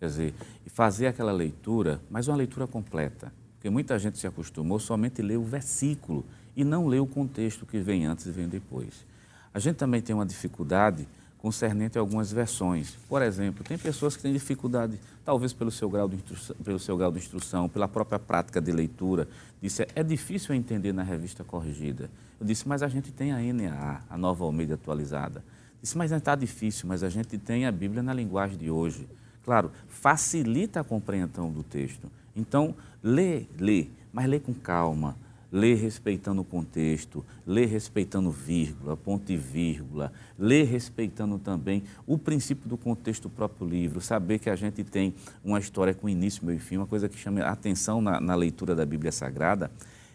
Quer 0.04 0.08
dizer, 0.08 0.34
fazer 0.68 1.08
aquela 1.08 1.32
leitura, 1.32 2.02
mas 2.12 2.28
uma 2.28 2.36
leitura 2.36 2.68
completa. 2.68 3.32
Porque 3.56 3.70
muita 3.70 3.98
gente 3.98 4.18
se 4.18 4.28
acostumou 4.28 4.78
somente 4.78 5.22
a 5.22 5.24
ler 5.24 5.38
o 5.38 5.46
versículo 5.46 6.26
e 6.58 6.66
não 6.66 6.88
ler 6.88 7.00
o 7.00 7.08
contexto 7.08 7.66
que 7.66 7.80
vem 7.80 8.06
antes 8.06 8.26
e 8.26 8.32
vem 8.32 8.50
depois. 8.50 9.06
A 9.54 9.60
gente 9.60 9.78
também 9.78 10.02
tem 10.02 10.14
uma 10.14 10.26
dificuldade 10.26 11.08
concernente 11.38 11.98
a 11.98 12.02
algumas 12.02 12.34
versões. 12.34 12.98
Por 13.08 13.22
exemplo, 13.22 13.64
tem 13.64 13.78
pessoas 13.78 14.18
que 14.18 14.22
têm 14.22 14.34
dificuldade, 14.34 15.00
talvez 15.24 15.54
pelo 15.54 15.72
seu 15.72 15.90
grau 15.90 16.10
de 16.10 16.18
instrução, 16.18 16.56
pelo 16.62 16.80
seu 16.80 16.98
grau 16.98 17.10
de 17.10 17.20
instrução 17.20 17.70
pela 17.70 17.88
própria 17.88 18.20
prática 18.20 18.60
de 18.60 18.74
leitura. 18.74 19.26
Disse, 19.62 19.88
é 19.96 20.04
difícil 20.04 20.54
entender 20.54 20.92
na 20.92 21.04
revista 21.04 21.46
corrigida. 21.46 22.12
Eu 22.42 22.46
disse, 22.46 22.68
mas 22.68 22.84
a 22.84 22.90
gente 22.90 23.10
tem 23.10 23.32
a 23.32 23.38
NAA, 23.54 24.02
a 24.10 24.18
Nova 24.18 24.44
Almeida 24.44 24.74
atualizada. 24.74 25.42
Disse, 25.82 25.98
mas 25.98 26.12
não 26.12 26.18
está 26.18 26.36
difícil, 26.36 26.90
mas 26.90 27.04
a 27.04 27.10
gente 27.10 27.38
tem 27.38 27.66
a 27.66 27.72
Bíblia 27.72 28.04
na 28.04 28.14
linguagem 28.14 28.58
de 28.58 28.70
hoje. 28.70 29.08
Claro, 29.44 29.72
facilita 29.88 30.80
a 30.80 30.84
compreensão 30.84 31.52
do 31.52 31.64
texto. 31.64 32.10
Então, 32.36 32.76
lê, 33.04 33.46
lê, 33.60 33.88
mas 34.12 34.28
lê 34.28 34.40
com 34.40 34.54
calma, 34.54 35.16
lê 35.52 35.76
respeitando 35.76 36.42
o 36.42 36.46
contexto, 36.46 37.24
lê 37.46 37.66
respeitando 37.66 38.32
vírgula, 38.32 38.98
ponto 38.98 39.32
e 39.32 39.38
vírgula, 39.38 40.12
lê 40.40 40.64
respeitando 40.64 41.38
também 41.38 41.84
o 42.08 42.18
princípio 42.18 42.68
do 42.68 42.78
contexto 42.78 43.24
do 43.24 43.30
próprio 43.30 43.68
livro, 43.68 44.02
saber 44.02 44.40
que 44.40 44.50
a 44.50 44.56
gente 44.56 44.84
tem 44.84 45.14
uma 45.44 45.60
história 45.60 45.94
com 45.94 46.10
início, 46.10 46.44
meio 46.46 46.58
e 46.58 46.60
fim, 46.60 46.78
uma 46.78 46.88
coisa 46.88 47.08
que 47.08 47.18
chama 47.18 47.42
a 47.42 47.52
atenção 47.52 48.02
na, 48.02 48.20
na 48.20 48.34
leitura 48.34 48.74
da 48.74 48.86
Bíblia 48.86 49.12
Sagrada 49.12 49.70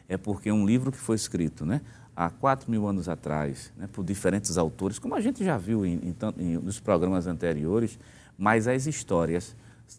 é 0.09 0.17
porque 0.17 0.51
um 0.51 0.67
livro 0.67 0.91
que 0.91 0.99
foi 0.99 1.15
escrito 1.15 1.67
né, 1.67 1.83
há 2.17 2.31
quatro 2.31 2.71
mil 2.71 2.89
anos 2.89 3.09
atrás, 3.09 3.71
né, 3.77 3.89
por 3.93 4.05
diferentes 4.05 4.57
autores, 4.57 4.99
como 4.99 5.15
a 5.15 5.21
gente 5.21 5.45
já 5.45 5.59
viu 5.59 5.85
em, 5.85 6.01
em, 6.03 6.17
em, 6.39 6.57
nos 6.57 6.81
programas 6.81 7.27
anteriores, 7.27 7.99
mas 8.39 8.69
as 8.69 8.87
histórias 8.87 9.57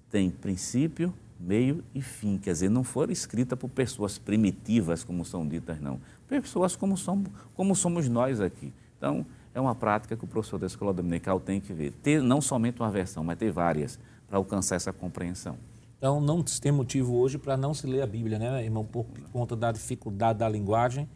têm 0.10 0.32
princípio, 0.32 1.14
meio 1.38 1.84
e 1.94 2.02
fim. 2.02 2.38
Quer 2.38 2.54
dizer, 2.54 2.70
não 2.70 2.84
foram 2.84 3.12
escritas 3.12 3.60
por 3.60 3.70
pessoas 3.70 4.18
primitivas, 4.18 5.04
como 5.04 5.26
são 5.26 5.46
ditas, 5.46 5.82
não. 5.82 6.00
Pessoas 6.28 6.76
como 6.76 6.96
somos, 6.96 7.30
como 7.54 7.76
somos 7.76 8.08
nós 8.08 8.40
aqui. 8.40 8.72
Então, 8.98 9.26
é 9.54 9.60
uma 9.60 9.76
prática 9.76 10.16
que 10.16 10.24
o 10.24 10.28
professor 10.28 10.58
da 10.58 10.68
escola 10.68 10.94
dominical 10.94 11.40
tem 11.40 11.60
que 11.60 11.74
ver. 11.74 11.92
Ter 11.92 12.22
não 12.22 12.40
somente 12.40 12.80
uma 12.80 12.90
versão, 12.90 13.24
mas 13.24 13.38
ter 13.38 13.52
várias, 13.52 14.00
para 14.28 14.38
alcançar 14.38 14.76
essa 14.76 14.94
compreensão. 14.94 15.58
Então, 15.98 16.22
não 16.22 16.42
tem 16.42 16.72
motivo 16.72 17.18
hoje 17.18 17.38
para 17.38 17.58
não 17.58 17.74
se 17.74 17.86
ler 17.86 18.02
a 18.02 18.08
Bíblia, 18.08 18.40
né, 18.40 18.64
irmão? 18.64 18.86
Por 18.86 19.06
conta 19.34 19.54
da 19.56 19.72
dificuldade 19.72 20.40
da 20.40 20.48
linguagem. 20.48 21.10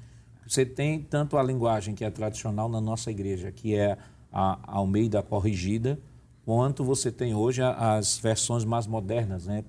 Você 0.45 0.65
tem 0.65 1.01
tanto 1.01 1.37
a 1.37 1.43
linguagem 1.43 1.95
que 1.95 2.03
é 2.03 2.09
tradicional 2.09 2.67
na 2.67 2.81
nossa 2.81 3.09
igreja, 3.09 3.49
que 3.49 3.75
é 3.75 3.97
a 4.31 4.59
Almeida 4.63 5.23
corrigida, 5.23 5.97
quanto 6.45 6.83
você 6.83 7.11
tem 7.11 7.33
hoje 7.33 7.61
as 7.61 8.17
versões 8.17 8.65
mais 8.65 8.87
modernas, 8.87 9.45
né? 9.45 9.63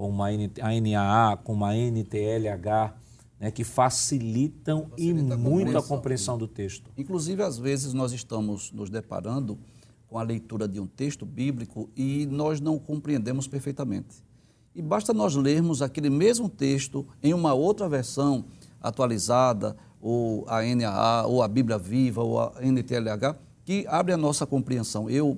com 0.00 0.08
uma 0.08 0.28
ANAA, 0.28 1.36
com 1.36 1.52
uma 1.52 1.74
NTLH, 1.74 2.94
né, 3.38 3.50
que 3.50 3.62
facilitam 3.62 4.86
Facilita 4.88 5.34
e 5.34 5.36
muito 5.36 5.76
a 5.76 5.82
compreensão 5.82 6.38
do 6.38 6.48
texto. 6.48 6.90
Inclusive, 6.96 7.42
às 7.42 7.58
vezes, 7.58 7.92
nós 7.92 8.10
estamos 8.12 8.72
nos 8.72 8.88
deparando 8.88 9.58
com 10.08 10.18
a 10.18 10.22
leitura 10.22 10.66
de 10.66 10.80
um 10.80 10.86
texto 10.86 11.26
bíblico 11.26 11.90
e 11.94 12.24
nós 12.24 12.62
não 12.62 12.78
compreendemos 12.78 13.46
perfeitamente. 13.46 14.24
E 14.74 14.80
basta 14.80 15.12
nós 15.12 15.34
lermos 15.36 15.82
aquele 15.82 16.08
mesmo 16.08 16.48
texto 16.48 17.06
em 17.22 17.34
uma 17.34 17.52
outra 17.52 17.86
versão 17.86 18.46
atualizada, 18.80 19.76
ou 20.00 20.46
a 20.48 20.62
NAA, 20.62 21.26
ou 21.26 21.42
a 21.42 21.48
Bíblia 21.48 21.76
Viva, 21.76 22.22
ou 22.22 22.40
a 22.40 22.54
NTLH, 22.62 23.36
que 23.66 23.84
abre 23.86 24.14
a 24.14 24.16
nossa 24.16 24.46
compreensão. 24.46 25.10
Eu, 25.10 25.36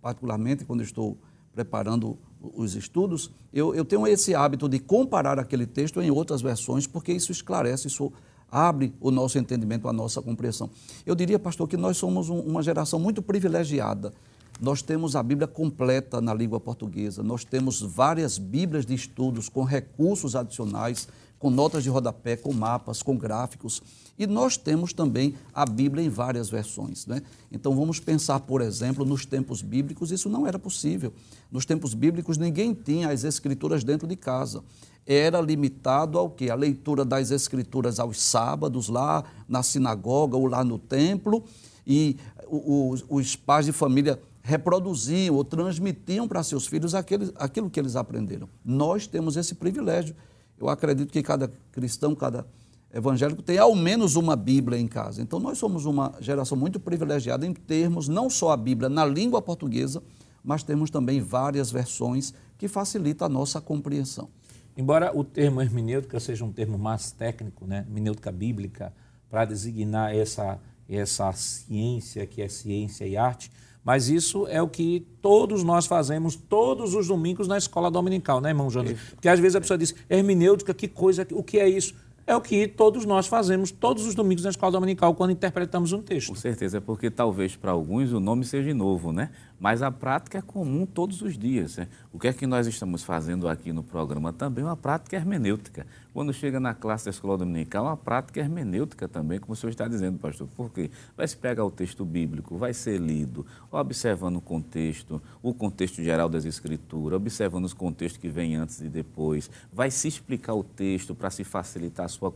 particularmente, 0.00 0.64
quando 0.64 0.82
estou 0.82 1.16
preparando 1.54 2.18
os 2.54 2.74
estudos, 2.74 3.30
eu, 3.52 3.74
eu 3.74 3.84
tenho 3.84 4.06
esse 4.06 4.34
hábito 4.34 4.68
de 4.68 4.78
comparar 4.78 5.38
aquele 5.38 5.66
texto 5.66 6.00
em 6.00 6.10
outras 6.10 6.40
versões, 6.40 6.86
porque 6.86 7.12
isso 7.12 7.32
esclarece, 7.32 7.88
isso 7.88 8.12
abre 8.50 8.92
o 9.00 9.10
nosso 9.10 9.38
entendimento, 9.38 9.88
a 9.88 9.92
nossa 9.92 10.20
compreensão. 10.20 10.70
Eu 11.04 11.14
diria, 11.14 11.38
pastor, 11.38 11.68
que 11.68 11.76
nós 11.76 11.96
somos 11.96 12.28
um, 12.28 12.40
uma 12.40 12.62
geração 12.62 12.98
muito 12.98 13.22
privilegiada. 13.22 14.12
Nós 14.60 14.82
temos 14.82 15.16
a 15.16 15.22
Bíblia 15.22 15.46
completa 15.46 16.20
na 16.20 16.34
língua 16.34 16.60
portuguesa, 16.60 17.22
nós 17.22 17.44
temos 17.44 17.80
várias 17.80 18.36
Bíblias 18.36 18.84
de 18.84 18.94
estudos 18.94 19.48
com 19.48 19.64
recursos 19.64 20.36
adicionais, 20.36 21.08
com 21.40 21.48
notas 21.48 21.82
de 21.82 21.88
rodapé, 21.88 22.36
com 22.36 22.52
mapas, 22.52 23.02
com 23.02 23.16
gráficos. 23.16 23.82
E 24.18 24.26
nós 24.26 24.58
temos 24.58 24.92
também 24.92 25.34
a 25.54 25.64
Bíblia 25.64 26.04
em 26.04 26.08
várias 26.10 26.50
versões. 26.50 27.06
Né? 27.06 27.22
Então 27.50 27.74
vamos 27.74 27.98
pensar, 27.98 28.40
por 28.40 28.60
exemplo, 28.60 29.06
nos 29.06 29.24
tempos 29.24 29.62
bíblicos, 29.62 30.12
isso 30.12 30.28
não 30.28 30.46
era 30.46 30.58
possível. 30.58 31.14
Nos 31.50 31.64
tempos 31.64 31.94
bíblicos 31.94 32.36
ninguém 32.36 32.74
tinha 32.74 33.08
as 33.08 33.24
escrituras 33.24 33.82
dentro 33.82 34.06
de 34.06 34.16
casa. 34.16 34.62
Era 35.06 35.40
limitado 35.40 36.18
ao 36.18 36.28
que? 36.28 36.50
A 36.50 36.54
leitura 36.54 37.06
das 37.06 37.30
escrituras 37.30 37.98
aos 37.98 38.20
sábados, 38.20 38.90
lá 38.90 39.24
na 39.48 39.62
sinagoga 39.62 40.36
ou 40.36 40.46
lá 40.46 40.62
no 40.62 40.78
templo, 40.78 41.42
e 41.86 42.18
os, 42.46 43.02
os 43.08 43.34
pais 43.34 43.64
de 43.64 43.72
família 43.72 44.20
reproduziam 44.42 45.36
ou 45.36 45.44
transmitiam 45.44 46.28
para 46.28 46.42
seus 46.42 46.66
filhos 46.66 46.94
aquele, 46.94 47.32
aquilo 47.36 47.70
que 47.70 47.80
eles 47.80 47.96
aprenderam. 47.96 48.46
Nós 48.62 49.06
temos 49.06 49.38
esse 49.38 49.54
privilégio. 49.54 50.14
Eu 50.60 50.68
acredito 50.68 51.10
que 51.10 51.22
cada 51.22 51.50
cristão, 51.72 52.14
cada 52.14 52.46
evangélico 52.92 53.42
tem 53.42 53.56
ao 53.56 53.74
menos 53.74 54.14
uma 54.14 54.36
Bíblia 54.36 54.78
em 54.78 54.86
casa. 54.86 55.22
Então, 55.22 55.40
nós 55.40 55.56
somos 55.56 55.86
uma 55.86 56.12
geração 56.20 56.56
muito 56.56 56.78
privilegiada 56.78 57.46
em 57.46 57.54
termos 57.54 58.08
não 58.08 58.28
só 58.28 58.50
a 58.50 58.56
Bíblia 58.56 58.90
na 58.90 59.06
língua 59.06 59.40
portuguesa, 59.40 60.02
mas 60.44 60.62
temos 60.62 60.90
também 60.90 61.20
várias 61.20 61.70
versões 61.70 62.34
que 62.58 62.68
facilitam 62.68 63.26
a 63.26 63.28
nossa 63.28 63.60
compreensão. 63.60 64.28
Embora 64.76 65.16
o 65.16 65.24
termo 65.24 65.62
hermenêutica 65.62 66.20
seja 66.20 66.44
um 66.44 66.52
termo 66.52 66.78
mais 66.78 67.10
técnico, 67.10 67.66
né, 67.66 67.78
hermenêutica 67.86 68.30
bíblica, 68.30 68.92
para 69.30 69.44
designar 69.44 70.14
essa, 70.14 70.58
essa 70.88 71.32
ciência 71.32 72.26
que 72.26 72.42
é 72.42 72.48
ciência 72.48 73.06
e 73.06 73.16
arte, 73.16 73.50
mas 73.84 74.08
isso 74.08 74.46
é 74.48 74.60
o 74.60 74.68
que 74.68 75.06
todos 75.22 75.62
nós 75.62 75.86
fazemos 75.86 76.36
todos 76.36 76.94
os 76.94 77.08
domingos 77.08 77.48
na 77.48 77.58
escola 77.58 77.90
dominical, 77.90 78.40
né, 78.40 78.50
irmão 78.50 78.70
Jonas? 78.70 78.98
Porque 79.14 79.28
às 79.28 79.40
vezes 79.40 79.56
a 79.56 79.60
pessoa 79.60 79.78
diz, 79.78 79.94
hermenêutica, 80.08 80.74
que 80.74 80.88
coisa, 80.88 81.26
o 81.32 81.42
que 81.42 81.58
é 81.58 81.68
isso? 81.68 81.94
é 82.30 82.36
o 82.36 82.40
que 82.40 82.68
todos 82.68 83.04
nós 83.04 83.26
fazemos 83.26 83.72
todos 83.72 84.06
os 84.06 84.14
domingos 84.14 84.44
na 84.44 84.50
escola 84.50 84.70
dominical 84.70 85.14
quando 85.16 85.32
interpretamos 85.32 85.92
um 85.92 86.00
texto. 86.00 86.28
Com 86.28 86.36
certeza, 86.36 86.78
é 86.78 86.80
porque 86.80 87.10
talvez 87.10 87.56
para 87.56 87.72
alguns 87.72 88.12
o 88.12 88.20
nome 88.20 88.44
seja 88.44 88.72
novo, 88.72 89.12
né? 89.12 89.30
Mas 89.60 89.82
a 89.82 89.90
prática 89.90 90.38
é 90.38 90.42
comum 90.42 90.86
todos 90.86 91.20
os 91.20 91.36
dias. 91.36 91.76
Né? 91.76 91.86
O 92.10 92.18
que 92.18 92.28
é 92.28 92.32
que 92.32 92.46
nós 92.46 92.66
estamos 92.66 93.04
fazendo 93.04 93.46
aqui 93.46 93.74
no 93.74 93.82
programa 93.82 94.32
também? 94.32 94.64
Uma 94.64 94.76
prática 94.76 95.16
hermenêutica. 95.16 95.86
Quando 96.14 96.32
chega 96.32 96.58
na 96.58 96.74
classe 96.74 97.04
da 97.04 97.10
escola 97.10 97.36
dominical, 97.36 97.84
uma 97.84 97.96
prática 97.96 98.40
hermenêutica 98.40 99.06
também, 99.06 99.38
como 99.38 99.52
o 99.52 99.56
senhor 99.56 99.70
está 99.70 99.86
dizendo, 99.86 100.18
pastor. 100.18 100.48
Por 100.56 100.70
quê? 100.70 100.90
Vai 101.14 101.28
se 101.28 101.36
pegar 101.36 101.64
o 101.64 101.70
texto 101.70 102.04
bíblico, 102.06 102.56
vai 102.56 102.72
ser 102.72 102.98
lido, 102.98 103.44
observando 103.70 104.36
o 104.36 104.40
contexto, 104.40 105.22
o 105.42 105.52
contexto 105.52 106.02
geral 106.02 106.28
das 106.28 106.46
escrituras, 106.46 107.16
observando 107.16 107.66
os 107.66 107.74
contextos 107.74 108.20
que 108.20 108.28
vêm 108.28 108.56
antes 108.56 108.80
e 108.80 108.88
depois, 108.88 109.50
vai 109.70 109.90
se 109.90 110.08
explicar 110.08 110.54
o 110.54 110.64
texto 110.64 111.14
para 111.14 111.30
se 111.30 111.44
facilitar 111.44 112.06
a 112.06 112.08
sua, 112.08 112.32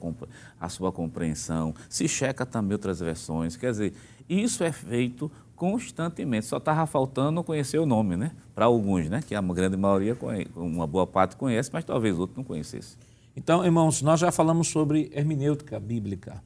a 0.60 0.68
sua 0.68 0.92
compreensão, 0.92 1.74
se 1.88 2.06
checa 2.06 2.44
também 2.44 2.74
outras 2.74 3.00
versões. 3.00 3.56
Quer 3.56 3.70
dizer, 3.70 3.94
isso 4.28 4.64
é 4.64 4.72
feito 4.72 5.30
constantemente. 5.56 6.46
Só 6.46 6.56
estava 6.58 6.86
faltando 6.86 7.42
conhecer 7.44 7.78
o 7.78 7.86
nome, 7.86 8.16
né? 8.16 8.32
Para 8.54 8.66
alguns, 8.66 9.08
né? 9.08 9.22
Que 9.26 9.34
a 9.34 9.40
grande 9.40 9.76
maioria, 9.76 10.16
uma 10.56 10.86
boa 10.86 11.06
parte 11.06 11.36
conhece, 11.36 11.70
mas 11.72 11.84
talvez 11.84 12.18
outro 12.18 12.36
não 12.36 12.44
conhecesse. 12.44 12.96
Então, 13.36 13.64
irmãos, 13.64 14.00
nós 14.02 14.20
já 14.20 14.30
falamos 14.30 14.68
sobre 14.68 15.10
hermenêutica 15.12 15.80
bíblica, 15.80 16.42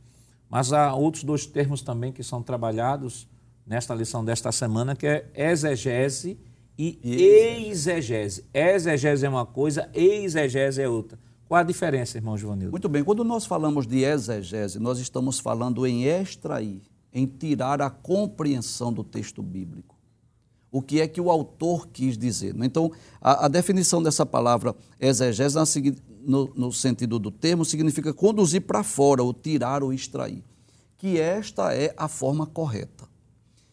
mas 0.49 0.73
há 0.73 0.95
outros 0.95 1.23
dois 1.23 1.45
termos 1.47 1.83
também 1.83 2.13
que 2.13 2.23
são 2.23 2.43
trabalhados 2.43 3.29
nesta 3.67 3.95
lição 3.95 4.25
desta 4.25 4.51
semana, 4.51 4.97
que 4.97 5.07
é 5.07 5.31
exegese 5.35 6.39
e 6.79 6.99
exegese. 7.69 8.47
Exegese 8.55 9.27
é 9.27 9.29
uma 9.29 9.45
coisa, 9.45 9.91
exegese 9.93 10.81
é 10.81 10.89
outra. 10.89 11.19
Qual 11.47 11.61
a 11.61 11.63
diferença, 11.63 12.17
irmão 12.17 12.37
Joanildo? 12.37 12.71
Muito 12.71 12.89
bem, 12.89 13.05
quando 13.05 13.25
nós 13.25 13.45
falamos 13.45 13.87
de 13.87 14.05
exegese, 14.05 14.79
nós 14.79 14.99
estamos 14.99 15.39
falando 15.39 15.87
em 15.87 16.05
extrair, 16.05 16.81
em 17.13 17.27
tirar 17.27 17.81
a 17.81 17.91
compreensão 17.91 18.93
do 18.93 19.03
texto 19.03 19.43
bíblico. 19.43 19.97
O 20.71 20.83
que 20.83 21.01
é 21.01 21.09
que 21.09 21.21
o 21.21 21.31
autor 21.31 21.89
quis 21.89 22.19
dizer? 22.19 22.55
Então, 22.61 22.93
a, 23.21 23.47
a 23.47 23.49
definição 23.49 24.03
dessa 24.03 24.27
palavra 24.27 24.77
exegese, 25.01 25.57
no, 26.21 26.53
no 26.55 26.73
sentido 26.73 27.19
do 27.19 27.31
termo, 27.31 27.65
significa 27.65 28.13
conduzir 28.13 28.63
para 28.63 28.83
fora, 28.83 29.23
ou 29.23 29.33
tirar 29.33 29.83
ou 29.83 29.93
extrair. 29.93 30.45
Que 30.99 31.19
esta 31.19 31.75
é 31.75 31.95
a 31.97 32.07
forma 32.07 32.47
correta. 32.47 33.09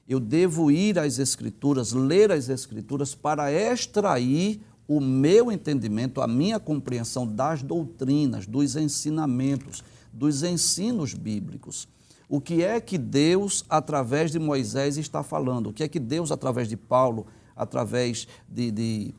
Eu 0.07 0.19
devo 0.19 0.71
ir 0.71 0.97
às 0.97 1.19
Escrituras, 1.19 1.91
ler 1.91 2.31
as 2.31 2.47
Escrituras 2.47 3.13
para 3.13 3.51
extrair 3.51 4.61
o 4.87 5.01
meu 5.01 5.51
entendimento, 5.51 6.21
a 6.21 6.27
minha 6.27 6.59
compreensão 6.59 7.27
das 7.27 7.63
doutrinas, 7.63 8.45
dos 8.45 8.75
ensinamentos, 8.75 9.83
dos 10.13 10.43
ensinos 10.43 11.13
bíblicos. 11.13 11.87
O 12.27 12.41
que 12.41 12.63
é 12.63 12.79
que 12.81 12.97
Deus, 12.97 13.63
através 13.69 14.31
de 14.31 14.39
Moisés, 14.39 14.97
está 14.97 15.21
falando? 15.21 15.69
O 15.69 15.73
que 15.73 15.83
é 15.83 15.87
que 15.87 15.99
Deus, 15.99 16.31
através 16.31 16.67
de 16.67 16.75
Paulo, 16.75 17.27
através 17.55 18.27
de, 18.47 18.71
de 18.71 19.13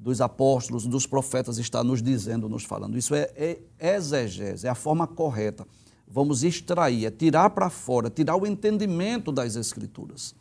dos 0.00 0.20
apóstolos, 0.22 0.86
dos 0.86 1.06
profetas, 1.06 1.58
está 1.58 1.84
nos 1.84 2.02
dizendo, 2.02 2.48
nos 2.48 2.64
falando. 2.64 2.96
Isso 2.96 3.14
é, 3.14 3.30
é 3.36 3.58
exegese, 3.78 4.66
é 4.66 4.70
a 4.70 4.74
forma 4.74 5.06
correta. 5.06 5.66
Vamos 6.08 6.42
extrair, 6.42 7.04
é 7.04 7.10
tirar 7.10 7.50
para 7.50 7.68
fora, 7.68 8.08
tirar 8.08 8.36
o 8.36 8.46
entendimento 8.46 9.30
das 9.30 9.56
Escrituras. 9.56 10.34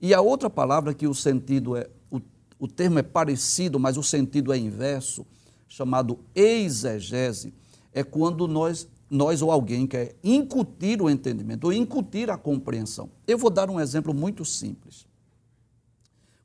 E 0.00 0.12
a 0.12 0.20
outra 0.20 0.50
palavra 0.50 0.92
que 0.92 1.06
o 1.06 1.14
sentido 1.14 1.76
é, 1.76 1.88
o, 2.10 2.20
o 2.58 2.66
termo 2.66 2.98
é 2.98 3.02
parecido, 3.02 3.78
mas 3.78 3.96
o 3.96 4.02
sentido 4.02 4.52
é 4.52 4.58
inverso, 4.58 5.24
chamado 5.68 6.18
exegese, 6.34 7.54
é 7.92 8.02
quando 8.02 8.48
nós, 8.48 8.88
nós 9.14 9.40
ou 9.40 9.50
alguém 9.50 9.86
quer 9.86 10.16
incutir 10.24 11.00
o 11.00 11.08
entendimento, 11.08 11.64
ou 11.64 11.72
incutir 11.72 12.30
a 12.30 12.36
compreensão. 12.36 13.08
Eu 13.26 13.38
vou 13.38 13.48
dar 13.48 13.70
um 13.70 13.80
exemplo 13.80 14.12
muito 14.12 14.44
simples. 14.44 15.06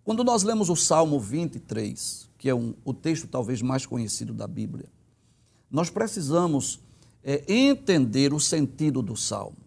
Quando 0.03 0.23
nós 0.23 0.43
lemos 0.43 0.69
o 0.69 0.75
Salmo 0.75 1.19
23, 1.19 2.29
que 2.37 2.47
é 2.47 2.53
um, 2.53 2.73
o 2.85 2.93
texto 2.93 3.27
talvez 3.27 3.61
mais 3.61 3.85
conhecido 3.85 4.33
da 4.33 4.47
Bíblia, 4.47 4.85
nós 5.69 5.89
precisamos 5.89 6.79
é, 7.23 7.43
entender 7.47 8.33
o 8.33 8.39
sentido 8.39 9.01
do 9.01 9.15
salmo. 9.15 9.57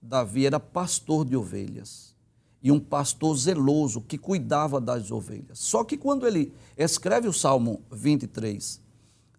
Davi 0.00 0.46
era 0.46 0.58
pastor 0.58 1.24
de 1.24 1.36
ovelhas 1.36 2.14
e 2.62 2.72
um 2.72 2.80
pastor 2.80 3.36
zeloso 3.36 4.00
que 4.00 4.16
cuidava 4.16 4.80
das 4.80 5.10
ovelhas. 5.10 5.58
Só 5.58 5.84
que 5.84 5.96
quando 5.96 6.26
ele 6.26 6.52
escreve 6.76 7.28
o 7.28 7.32
Salmo 7.32 7.82
23, 7.90 8.80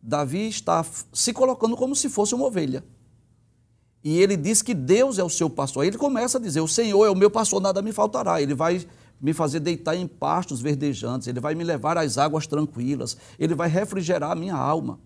Davi 0.02 0.48
está 0.48 0.86
se 1.12 1.34
colocando 1.34 1.76
como 1.76 1.96
se 1.96 2.10
fosse 2.10 2.36
uma 2.36 2.46
ovelha. 2.46 2.84
E 4.08 4.22
ele 4.22 4.38
diz 4.38 4.62
que 4.62 4.74
Deus 4.74 5.20
é 5.20 5.24
o 5.26 5.30
seu 5.30 5.50
pastor. 5.50 5.84
Aí 5.84 5.90
ele 5.90 5.98
começa 5.98 6.38
a 6.38 6.42
dizer: 6.42 6.62
O 6.62 6.68
Senhor 6.68 7.06
é 7.06 7.10
o 7.10 7.16
meu 7.16 7.30
pastor, 7.30 7.60
nada 7.62 7.82
me 7.82 7.92
faltará. 7.92 8.42
Ele 8.42 8.54
vai 8.54 8.88
me 9.20 9.34
fazer 9.34 9.60
deitar 9.60 9.98
em 9.98 10.08
pastos 10.08 10.62
verdejantes, 10.62 11.28
Ele 11.28 11.42
vai 11.42 11.54
me 11.54 11.64
levar 11.66 11.98
às 11.98 12.18
águas 12.18 12.48
tranquilas, 12.48 13.18
Ele 13.38 13.54
vai 13.54 13.68
refrigerar 13.68 14.32
a 14.32 14.36
minha 14.36 14.56
alma. 14.56 14.98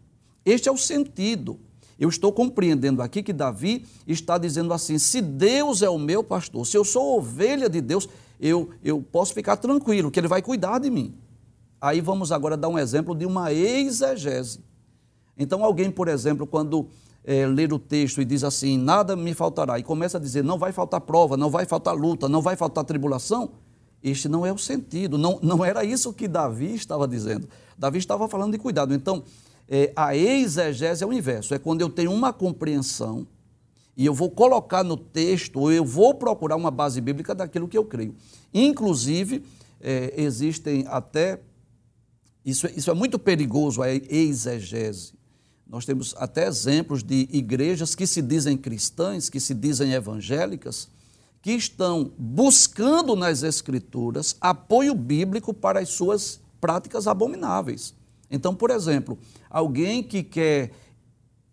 Este 0.46 0.70
é 0.70 0.72
o 0.72 0.78
sentido. 0.78 1.60
Eu 1.98 2.10
estou 2.10 2.32
compreendendo 2.32 3.02
aqui 3.02 3.24
que 3.24 3.34
Davi 3.34 3.88
está 4.06 4.38
dizendo 4.38 4.72
assim: 4.72 5.00
se 5.00 5.20
Deus 5.20 5.82
é 5.82 5.90
o 5.90 5.98
meu 5.98 6.24
pastor, 6.24 6.68
se 6.68 6.78
eu 6.78 6.86
sou 6.86 7.18
ovelha 7.18 7.68
de 7.68 7.82
Deus, 7.82 8.08
eu, 8.40 8.70
eu 8.84 9.02
posso 9.02 9.34
ficar 9.34 9.58
tranquilo, 9.58 10.12
que 10.12 10.20
Ele 10.20 10.28
vai 10.28 10.44
cuidar 10.44 10.78
de 10.78 10.92
mim. 10.92 11.16
Aí 11.82 12.02
vamos 12.02 12.32
agora 12.32 12.56
dar 12.56 12.68
um 12.68 12.78
exemplo 12.78 13.16
de 13.16 13.26
uma 13.26 13.52
exegese. 13.52 14.60
Então, 15.36 15.66
alguém, 15.66 15.90
por 15.90 16.08
exemplo, 16.08 16.46
quando 16.46 16.88
é, 17.24 17.46
ler 17.46 17.72
o 17.72 17.80
texto 17.80 18.22
e 18.22 18.26
diz 18.26 18.44
assim: 18.44 18.78
nada 18.78 19.16
me 19.16 19.34
faltará, 19.34 19.80
e 19.80 19.84
começa 19.84 20.18
a 20.18 20.22
dizer: 20.22 20.44
não 20.44 20.58
vai 20.58 20.72
faltar 20.72 21.02
prova, 21.02 21.38
não 21.38 21.50
vai 21.50 21.66
faltar 21.66 21.96
luta, 21.96 22.28
não 22.28 22.42
vai 22.42 22.56
faltar 22.56 22.84
tribulação, 22.84 23.52
este 24.04 24.28
não 24.28 24.46
é 24.46 24.52
o 24.52 24.58
sentido, 24.58 25.18
não, 25.18 25.40
não 25.42 25.64
era 25.64 25.84
isso 25.84 26.14
que 26.14 26.28
Davi 26.28 26.74
estava 26.74 27.08
dizendo. 27.08 27.48
Davi 27.78 28.00
estava 28.00 28.28
falando 28.28 28.52
de 28.52 28.58
cuidado. 28.58 28.94
Então, 28.94 29.24
é, 29.68 29.92
a 29.96 30.16
exegese 30.16 31.04
é 31.04 31.08
o 31.08 31.14
inverso, 31.14 31.54
é 31.54 31.60
quando 31.60 31.82
eu 31.82 31.90
tenho 31.90 32.12
uma 32.12 32.34
compreensão 32.34 33.28
e 33.96 34.06
eu 34.06 34.14
vou 34.14 34.32
colocar 34.32 34.84
no 34.84 34.98
texto, 34.98 35.60
ou 35.60 35.72
eu 35.72 35.86
vou 35.86 36.16
procurar 36.16 36.56
uma 36.56 36.72
base 36.72 37.00
bíblica 37.00 37.36
daquilo 37.36 37.68
que 37.68 37.78
eu 37.78 37.86
creio. 37.86 38.16
Inclusive, 38.54 39.44
é, 39.80 40.14
existem 40.18 40.86
até. 40.88 41.40
Isso, 42.44 42.68
isso 42.76 42.90
é 42.90 42.94
muito 42.94 43.20
perigoso, 43.20 43.84
a 43.84 43.90
exegese. 43.92 45.14
Nós 45.72 45.86
temos 45.86 46.14
até 46.18 46.46
exemplos 46.46 47.02
de 47.02 47.30
igrejas 47.32 47.96
que 47.96 48.06
se 48.06 48.22
dizem 48.22 48.58
cristãs, 48.58 49.30
que 49.30 49.40
se 49.40 49.54
dizem 49.54 49.94
evangélicas, 49.94 50.90
que 51.42 51.52
estão 51.52 52.12
buscando 52.18 53.16
nas 53.16 53.42
Escrituras 53.42 54.36
apoio 54.42 54.94
bíblico 54.94 55.54
para 55.54 55.80
as 55.80 55.88
suas 55.88 56.42
práticas 56.60 57.08
abomináveis. 57.08 57.96
Então, 58.30 58.54
por 58.54 58.70
exemplo, 58.70 59.18
alguém 59.50 60.04
que 60.04 60.24
quer 60.24 60.72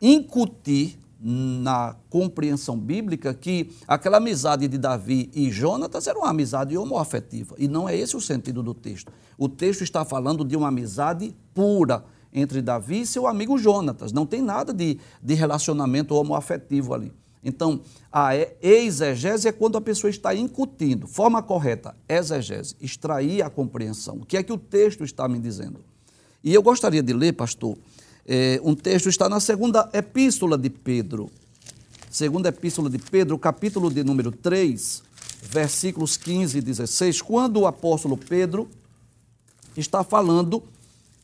incutir 0.02 0.98
na 1.20 1.94
compreensão 2.10 2.76
bíblica 2.76 3.32
que 3.32 3.70
aquela 3.86 4.16
amizade 4.16 4.66
de 4.66 4.78
Davi 4.78 5.30
e 5.32 5.48
Jonatas 5.48 6.08
era 6.08 6.18
uma 6.18 6.30
amizade 6.30 6.76
homoafetiva. 6.76 7.54
E 7.56 7.68
não 7.68 7.88
é 7.88 7.96
esse 7.96 8.16
o 8.16 8.20
sentido 8.20 8.64
do 8.64 8.74
texto. 8.74 9.12
O 9.36 9.48
texto 9.48 9.82
está 9.82 10.04
falando 10.04 10.44
de 10.44 10.56
uma 10.56 10.68
amizade 10.68 11.34
pura 11.54 12.04
entre 12.32 12.62
Davi 12.62 13.02
e 13.02 13.06
seu 13.06 13.26
amigo 13.26 13.58
Jonatas. 13.58 14.12
Não 14.12 14.26
tem 14.26 14.42
nada 14.42 14.72
de, 14.72 14.98
de 15.22 15.34
relacionamento 15.34 16.14
homoafetivo 16.14 16.94
ali. 16.94 17.12
Então, 17.42 17.80
a 18.12 18.32
exegese 18.60 19.48
é 19.48 19.52
quando 19.52 19.78
a 19.78 19.80
pessoa 19.80 20.10
está 20.10 20.34
incutindo, 20.34 21.06
forma 21.06 21.42
correta, 21.42 21.94
exegese, 22.08 22.74
extrair 22.80 23.42
a 23.42 23.50
compreensão. 23.50 24.16
O 24.16 24.26
que 24.26 24.36
é 24.36 24.42
que 24.42 24.52
o 24.52 24.58
texto 24.58 25.04
está 25.04 25.28
me 25.28 25.38
dizendo? 25.38 25.80
E 26.42 26.52
eu 26.52 26.62
gostaria 26.62 27.02
de 27.02 27.12
ler, 27.12 27.32
pastor, 27.32 27.76
é, 28.26 28.60
um 28.62 28.74
texto 28.74 29.08
está 29.08 29.28
na 29.28 29.40
segunda 29.40 29.88
epístola 29.92 30.58
de 30.58 30.68
Pedro. 30.68 31.30
Segunda 32.10 32.48
epístola 32.48 32.90
de 32.90 32.98
Pedro, 32.98 33.38
capítulo 33.38 33.90
de 33.90 34.02
número 34.02 34.32
3, 34.32 35.02
versículos 35.42 36.16
15 36.16 36.58
e 36.58 36.60
16, 36.60 37.22
quando 37.22 37.60
o 37.60 37.66
apóstolo 37.66 38.16
Pedro 38.16 38.68
está 39.76 40.02
falando 40.02 40.62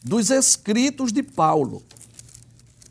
dos 0.05 0.29
escritos 0.29 1.11
de 1.11 1.23
Paulo. 1.23 1.83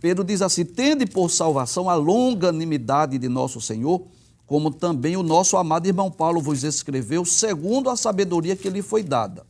Pedro 0.01 0.23
diz 0.23 0.41
assim: 0.41 0.65
Tende 0.65 1.05
por 1.05 1.29
salvação 1.29 1.87
a 1.87 1.93
longanimidade 1.93 3.19
de 3.19 3.29
nosso 3.29 3.61
Senhor, 3.61 4.07
como 4.47 4.71
também 4.71 5.15
o 5.15 5.23
nosso 5.23 5.55
amado 5.55 5.85
irmão 5.85 6.09
Paulo 6.09 6.41
vos 6.41 6.63
escreveu, 6.63 7.23
segundo 7.23 7.89
a 7.89 7.95
sabedoria 7.95 8.55
que 8.55 8.69
lhe 8.69 8.81
foi 8.81 9.03
dada. 9.03 9.45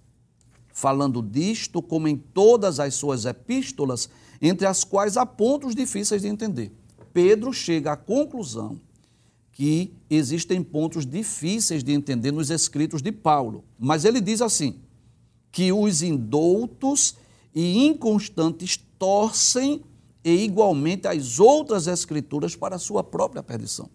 Falando 0.73 1.21
disto, 1.21 1.81
como 1.81 2.07
em 2.07 2.17
todas 2.17 2.79
as 2.79 2.95
suas 2.95 3.25
epístolas, 3.25 4.09
entre 4.41 4.67
as 4.67 4.83
quais 4.83 5.15
há 5.15 5.25
pontos 5.25 5.73
difíceis 5.73 6.23
de 6.23 6.27
entender. 6.27 6.71
Pedro 7.13 7.53
chega 7.53 7.93
à 7.93 7.95
conclusão 7.95 8.79
que 9.51 9.93
existem 10.09 10.63
pontos 10.63 11.05
difíceis 11.05 11.83
de 11.83 11.93
entender 11.93 12.31
nos 12.31 12.49
escritos 12.49 13.01
de 13.01 13.11
Paulo. 13.11 13.63
Mas 13.79 14.03
ele 14.03 14.19
diz 14.19 14.41
assim: 14.41 14.79
que 15.51 15.71
os 15.71 16.01
indoutos 16.01 17.15
e 17.53 17.85
inconstantes 17.85 18.77
torcem 18.97 19.83
e 20.23 20.43
igualmente 20.43 21.07
as 21.07 21.39
outras 21.39 21.87
escrituras 21.87 22.55
para 22.55 22.75
a 22.75 22.79
sua 22.79 23.03
própria 23.03 23.43
perdição. 23.43 23.89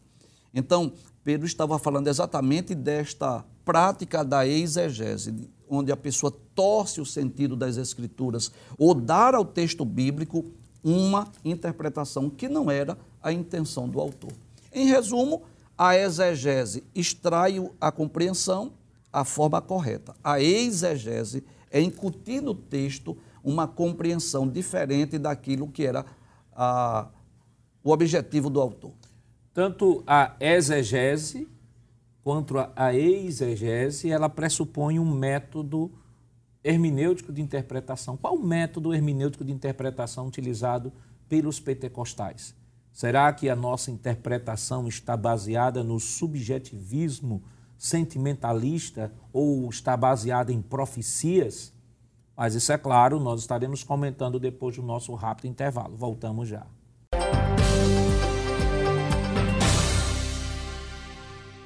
Então, 0.53 0.93
Pedro 1.25 1.47
estava 1.47 1.79
falando 1.79 2.09
exatamente 2.09 2.75
desta 2.75 3.45
prática 3.65 4.25
da 4.25 4.47
exegese, 4.47 5.35
onde 5.69 5.93
a 5.93 5.97
pessoa 5.97 6.33
torce 6.55 7.01
o 7.01 7.07
sentido 7.07 7.55
das 7.55 7.77
escrituras 7.77 8.51
ou 8.79 8.95
dar 8.95 9.35
ao 9.35 9.45
texto 9.45 9.85
bíblico 9.85 10.45
uma 10.83 11.31
interpretação 11.45 12.31
que 12.31 12.49
não 12.49 12.71
era 12.71 12.97
a 13.23 13.33
intenção 13.33 13.89
do 13.89 14.01
autor. 14.01 14.33
Em 14.73 14.87
resumo, 14.87 15.43
a 15.77 15.97
exegese 15.97 16.83
extrai 16.95 17.63
a 17.81 17.93
compreensão, 17.93 18.73
a 19.13 19.25
forma 19.25 19.61
correta. 19.61 20.15
A 20.23 20.41
exegese 20.41 21.45
é 21.71 21.81
incutir 21.81 22.43
no 22.43 22.55
texto 22.55 23.17
uma 23.43 23.67
compreensão 23.67 24.49
diferente 24.49 25.19
daquilo 25.19 25.69
que 25.69 25.87
era 25.87 26.05
a, 26.53 27.09
o 27.83 27.91
objetivo 27.91 28.51
do 28.51 28.61
autor. 28.61 28.93
Tanto 29.55 30.03
a 30.07 30.37
exegese 30.41 31.49
quanto 32.23 32.57
a 32.77 32.95
exegese, 32.95 34.11
ela 34.11 34.29
pressupõe 34.29 34.99
um 34.99 35.11
método 35.11 35.91
hermenêutico 36.63 37.33
de 37.33 37.41
interpretação. 37.41 38.17
Qual 38.19 38.35
o 38.35 38.45
método 38.45 38.93
hermenêutico 38.93 39.43
de 39.43 39.51
interpretação 39.51 40.27
utilizado 40.27 40.93
pelos 41.27 41.59
pentecostais? 41.59 42.55
Será 42.93 43.33
que 43.33 43.49
a 43.49 43.57
nossa 43.57 43.91
interpretação 43.91 44.87
está 44.89 45.17
baseada 45.17 45.83
no 45.83 45.99
subjetivismo 45.99 47.43
sentimentalista 47.79 49.13
ou 49.33 49.69
está 49.71 49.97
baseada 49.97 50.53
em 50.53 50.61
profecias? 50.61 51.73
Mas 52.39 52.55
isso 52.55 52.71
é 52.71 52.79
claro, 52.79 53.19
nós 53.19 53.41
estaremos 53.41 53.83
comentando 53.83 54.39
depois 54.39 54.77
do 54.77 54.83
nosso 54.83 55.13
rápido 55.13 55.49
intervalo. 55.49 55.97
Voltamos 55.97 56.49
já. 56.49 56.65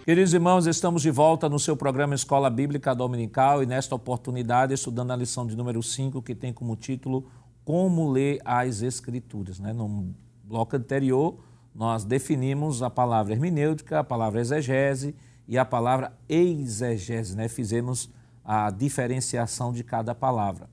Queridos 0.06 0.32
irmãos, 0.32 0.66
estamos 0.66 1.02
de 1.02 1.10
volta 1.10 1.46
no 1.46 1.58
seu 1.58 1.76
programa 1.76 2.14
Escola 2.14 2.48
Bíblica 2.48 2.94
Dominical 2.94 3.62
e 3.62 3.66
nesta 3.66 3.94
oportunidade 3.94 4.72
estudando 4.72 5.10
a 5.10 5.16
lição 5.16 5.46
de 5.46 5.54
número 5.54 5.82
5, 5.82 6.22
que 6.22 6.34
tem 6.34 6.54
como 6.54 6.74
título 6.74 7.26
Como 7.66 8.10
ler 8.10 8.40
as 8.42 8.80
Escrituras. 8.80 9.60
Né? 9.60 9.74
No 9.74 10.14
bloco 10.42 10.74
anterior, 10.74 11.36
nós 11.74 12.02
definimos 12.02 12.82
a 12.82 12.88
palavra 12.88 13.34
hermenêutica, 13.34 13.98
a 13.98 14.04
palavra 14.04 14.40
exegese 14.40 15.14
e 15.46 15.58
a 15.58 15.66
palavra 15.66 16.16
exegese. 16.30 17.36
Né? 17.36 17.46
Fizemos 17.46 18.08
a 18.44 18.70
diferenciação 18.70 19.72
de 19.72 19.84
cada 19.84 20.14
palavra. 20.14 20.68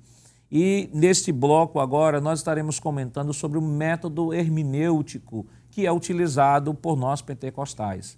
E 0.52 0.90
neste 0.94 1.32
bloco 1.32 1.80
agora 1.80 2.20
nós 2.20 2.40
estaremos 2.40 2.80
comentando 2.80 3.34
sobre 3.34 3.58
o 3.58 3.62
método 3.62 4.34
hermenêutico 4.34 5.46
que 5.70 5.86
é 5.86 5.92
utilizado 5.92 6.74
por 6.74 6.98
nós 6.98 7.22
pentecostais. 7.22 8.18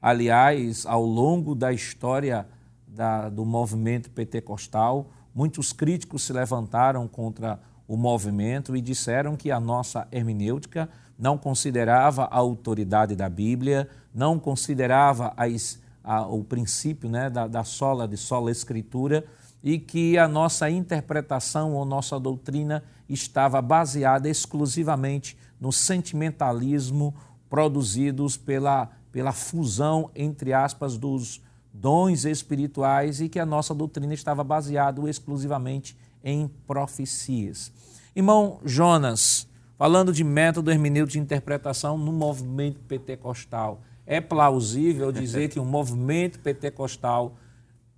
Aliás, 0.00 0.86
ao 0.86 1.04
longo 1.04 1.54
da 1.54 1.72
história 1.72 2.46
da, 2.86 3.28
do 3.28 3.44
movimento 3.44 4.10
pentecostal, 4.10 5.10
muitos 5.34 5.72
críticos 5.72 6.22
se 6.22 6.32
levantaram 6.32 7.08
contra 7.08 7.60
o 7.88 7.96
movimento 7.96 8.76
e 8.76 8.80
disseram 8.80 9.36
que 9.36 9.50
a 9.50 9.58
nossa 9.58 10.06
hermenêutica 10.12 10.88
não 11.18 11.36
considerava 11.36 12.24
a 12.24 12.36
autoridade 12.36 13.14
da 13.14 13.28
Bíblia, 13.28 13.88
não 14.14 14.38
considerava 14.38 15.32
as, 15.36 15.80
a, 16.02 16.26
o 16.26 16.42
princípio 16.42 17.08
né, 17.08 17.30
da, 17.30 17.46
da 17.46 17.64
sola, 17.64 18.06
de 18.06 18.16
sola 18.16 18.50
escritura, 18.50 19.24
e 19.62 19.78
que 19.78 20.18
a 20.18 20.26
nossa 20.26 20.68
interpretação 20.68 21.74
ou 21.74 21.84
nossa 21.84 22.18
doutrina 22.18 22.82
estava 23.08 23.62
baseada 23.62 24.28
exclusivamente 24.28 25.36
no 25.60 25.70
sentimentalismo 25.72 27.14
produzidos 27.48 28.36
pela 28.36 28.90
pela 29.12 29.30
fusão, 29.30 30.10
entre 30.16 30.54
aspas, 30.54 30.96
dos 30.96 31.40
dons 31.72 32.24
espirituais 32.24 33.20
e 33.20 33.28
que 33.28 33.38
a 33.38 33.46
nossa 33.46 33.74
doutrina 33.74 34.14
estava 34.14 34.42
baseada 34.42 35.08
exclusivamente 35.08 35.96
em 36.24 36.48
profecias. 36.66 37.70
Irmão 38.16 38.58
Jonas, 38.64 39.46
falando 39.78 40.12
de 40.12 40.24
método 40.24 40.70
hermenêutico 40.70 41.12
de 41.12 41.18
interpretação 41.18 41.98
no 41.98 42.12
movimento 42.12 42.80
pentecostal, 42.80 43.82
é 44.06 44.20
plausível 44.20 45.12
dizer 45.12 45.48
que 45.48 45.60
um 45.60 45.64
movimento 45.64 46.40
pentecostal 46.40 47.36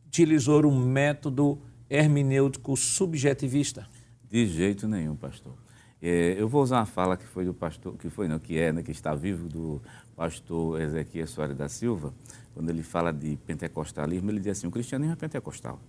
utilizou 0.07 0.65
um 0.67 0.79
método 0.79 1.59
hermenêutico 1.89 2.77
subjetivista? 2.77 3.87
De 4.29 4.47
jeito 4.47 4.87
nenhum, 4.87 5.17
pastor. 5.17 5.55
É, 6.03 6.35
eu 6.39 6.49
vou 6.49 6.63
usar 6.63 6.81
uma 6.81 6.87
fala 6.87 7.17
que 7.17 7.25
foi 7.25 7.45
do 7.45 7.55
pastor, 7.55 7.97
que 7.97 8.11
foi 8.11 8.29
não, 8.29 8.39
que 8.39 8.59
é, 8.59 8.73
né, 8.73 8.83
que 8.83 8.91
está 8.91 9.15
vivo, 9.15 9.49
do 9.49 9.81
pastor 10.15 10.81
Ezequiel 10.81 11.27
Soares 11.27 11.57
da 11.57 11.69
Silva, 11.69 12.13
quando 12.53 12.69
ele 12.69 12.83
fala 12.83 13.13
de 13.13 13.37
pentecostalismo, 13.47 14.31
ele 14.31 14.39
diz 14.39 14.59
assim, 14.59 14.67
o 14.67 14.71
cristianismo 14.71 15.15
é 15.15 15.17
pentecostal. 15.17 15.81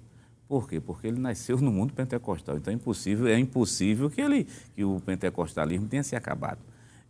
Por 0.47 0.69
quê? 0.69 0.79
Porque 0.79 1.07
ele 1.07 1.19
nasceu 1.19 1.57
no 1.57 1.71
mundo 1.71 1.93
pentecostal. 1.93 2.57
Então 2.57 2.71
é 2.71 2.75
impossível, 2.75 3.27
é 3.27 3.37
impossível 3.37 4.09
que, 4.09 4.21
ele, 4.21 4.47
que 4.73 4.83
o 4.83 4.99
pentecostalismo 4.99 5.87
tenha 5.87 6.03
se 6.03 6.15
acabado. 6.15 6.59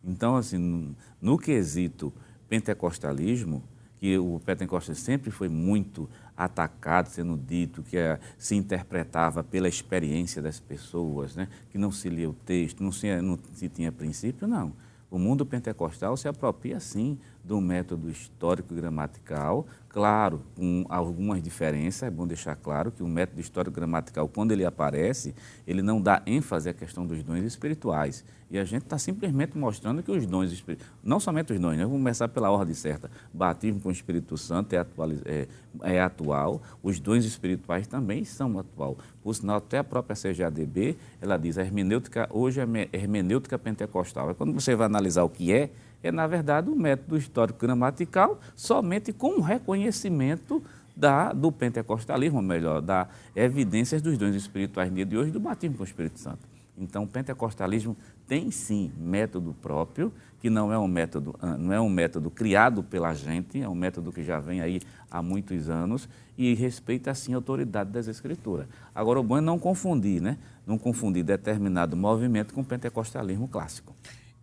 Então, 0.04 0.36
assim, 0.36 0.58
no, 0.58 0.96
no 1.22 1.38
quesito 1.38 2.13
pentecostalismo, 2.49 3.63
que 3.99 4.17
o 4.17 4.41
pentecostalismo 4.45 5.05
sempre 5.05 5.31
foi 5.31 5.49
muito 5.49 6.10
atacado, 6.36 7.08
sendo 7.08 7.38
dito 7.38 7.81
que 7.81 7.97
é, 7.97 8.19
se 8.38 8.55
interpretava 8.55 9.43
pela 9.43 9.67
experiência 9.67 10.41
das 10.41 10.60
pessoas, 10.60 11.36
né? 11.36 11.47
que 11.71 11.77
não 11.77 11.91
se 11.91 12.10
lia 12.10 12.29
o 12.29 12.34
texto, 12.34 12.84
não 12.84 12.91
se, 12.91 13.21
não 13.21 13.39
se 13.53 13.69
tinha 13.69 13.91
princípio, 13.91 14.47
não. 14.47 14.73
O 15.10 15.17
mundo 15.17 15.45
pentecostal 15.45 16.17
se 16.17 16.27
apropria, 16.27 16.79
sim, 16.79 17.17
do 17.45 17.62
método 17.62 18.10
histórico 18.10 18.73
gramatical, 18.73 19.67
claro, 19.88 20.41
com 20.55 20.84
algumas 20.89 21.41
diferenças, 21.41 22.03
é 22.03 22.10
bom 22.10 22.25
deixar 22.25 22.55
claro 22.55 22.91
que 22.91 23.03
o 23.03 23.08
método 23.08 23.39
histórico 23.39 23.75
gramatical, 23.75 24.27
quando 24.27 24.51
ele 24.51 24.65
aparece, 24.65 25.34
ele 25.65 25.81
não 25.81 26.01
dá 26.01 26.23
ênfase 26.25 26.67
à 26.67 26.73
questão 26.73 27.05
dos 27.05 27.21
dons 27.23 27.43
espirituais. 27.43 28.25
E 28.49 28.58
a 28.58 28.63
gente 28.63 28.84
está 28.84 28.97
simplesmente 28.97 29.58
mostrando 29.58 30.01
que 30.01 30.12
os 30.12 30.25
dons 30.25 30.51
espirituais, 30.51 30.91
não 31.03 31.19
somente 31.19 31.53
os 31.53 31.60
dons, 31.60 31.77
né? 31.77 31.84
vamos 31.84 31.99
começar 31.99 32.27
pela 32.27 32.49
ordem 32.49 32.73
certa, 32.73 33.12
batismo 33.34 33.79
com 33.79 33.89
o 33.89 33.91
Espírito 33.91 34.38
Santo 34.38 34.73
é, 34.73 34.86
é, 35.25 35.47
é 35.84 36.01
atual, 36.01 36.62
os 36.81 36.99
dons 36.99 37.25
espirituais 37.25 37.86
também 37.88 38.25
são 38.25 38.58
atual. 38.58 38.97
Por 39.21 39.36
sinal, 39.36 39.58
até 39.58 39.77
a 39.77 39.84
própria 39.84 40.15
CGADB, 40.15 40.97
ela 41.21 41.38
diz, 41.38 41.58
a 41.58 41.62
hermenêutica 41.62 42.27
hoje 42.31 42.60
é 42.60 42.89
hermenêutica 42.91 43.58
pentecostal. 43.58 44.31
É 44.31 44.34
quando 44.34 44.53
você 44.53 44.75
vai 44.75 44.88
analisar 44.88 45.23
o 45.23 45.29
que 45.29 45.53
é, 45.53 45.69
é, 46.08 46.12
na 46.12 46.28
verdade, 46.28 46.70
um 46.70 46.76
método 46.76 47.18
histórico-gramatical 47.18 48.39
somente 48.56 49.12
com 49.12 49.39
o 49.39 49.41
reconhecimento 49.41 50.62
da, 50.96 51.34
do 51.34 51.52
pentecostalismo, 51.52 52.38
ou 52.38 52.44
melhor, 52.44 52.82
da 52.82 53.08
evidências 53.36 54.02
dos 54.02 54.18
dons 54.18 54.36
espirituais 54.36 54.89
no 54.89 54.96
dia 54.96 55.06
de 55.06 55.18
hoje 55.18 55.32
do 55.32 55.39
batismo 55.39 55.78
com 55.78 55.84
o 55.84 55.86
Espírito 55.86 56.20
Santo. 56.20 56.48
Então, 56.78 57.04
o 57.04 57.08
pentecostalismo 57.08 57.96
tem 58.28 58.52
sim 58.52 58.91
método 58.98 59.56
próprio, 59.62 60.12
que 60.39 60.50
não 60.50 60.72
é 60.72 60.78
um 60.78 60.88
método, 60.88 61.34
ah, 61.41 61.58
não 61.58 61.74
é 61.74 61.80
um 61.80 61.89
método 61.89 62.30
criado 62.30 62.84
pela 62.84 63.13
gente, 63.13 63.62
é 63.62 63.68
um 63.68 63.76
método 63.76 64.12
que 64.12 64.24
já 64.24 64.39
vem 64.39 64.62
aí 64.62 64.82
há 65.10 65.22
muitos 65.24 65.70
anos 65.70 66.08
e 66.38 66.54
respeita 66.54 67.13
sim 67.15 67.34
a 67.34 67.38
autoridade 67.38 67.91
das 67.91 68.08
escrituras. 68.08 68.68
Agora, 68.94 69.20
o 69.20 69.24
bom 69.24 69.38
é 69.38 69.41
não 69.41 69.58
confundir, 69.58 70.22
né? 70.22 70.38
Não 70.68 70.78
confundir 70.78 71.24
determinado 71.24 71.96
movimento 71.96 72.54
com 72.54 72.62
o 72.62 72.65
pentecostalismo 72.65 73.48
clássico. 73.48 73.96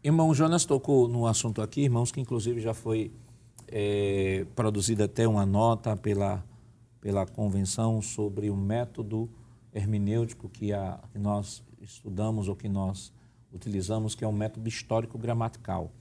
Irmão 0.05 0.35
Jonas 0.35 0.65
tocou 0.65 1.07
no 1.07 1.29
assunto 1.29 1.63
aqui, 1.63 1.83
irmãos, 1.83 2.11
que 2.11 2.21
inclusive 2.21 2.61
já 2.61 2.75
foi 2.75 3.13
é, 3.69 4.45
produzida 4.53 5.05
até 5.05 5.29
uma 5.29 5.47
nota 5.47 5.97
pela, 5.97 6.45
pela 7.01 7.25
convenção 7.25 8.03
sobre 8.03 8.51
o 8.51 8.57
método 8.57 9.31
hermenêutico 9.73 10.49
que, 10.49 10.73
a, 10.73 10.99
que 11.13 11.21
nós 11.21 11.63
estudamos 11.81 12.49
ou 12.49 12.57
que 12.57 12.69
nós 12.69 13.13
utilizamos, 13.53 14.17
que 14.17 14.25
é 14.25 14.27
o 14.27 14.33
método 14.33 14.69
histórico-gramatical. 14.69 15.93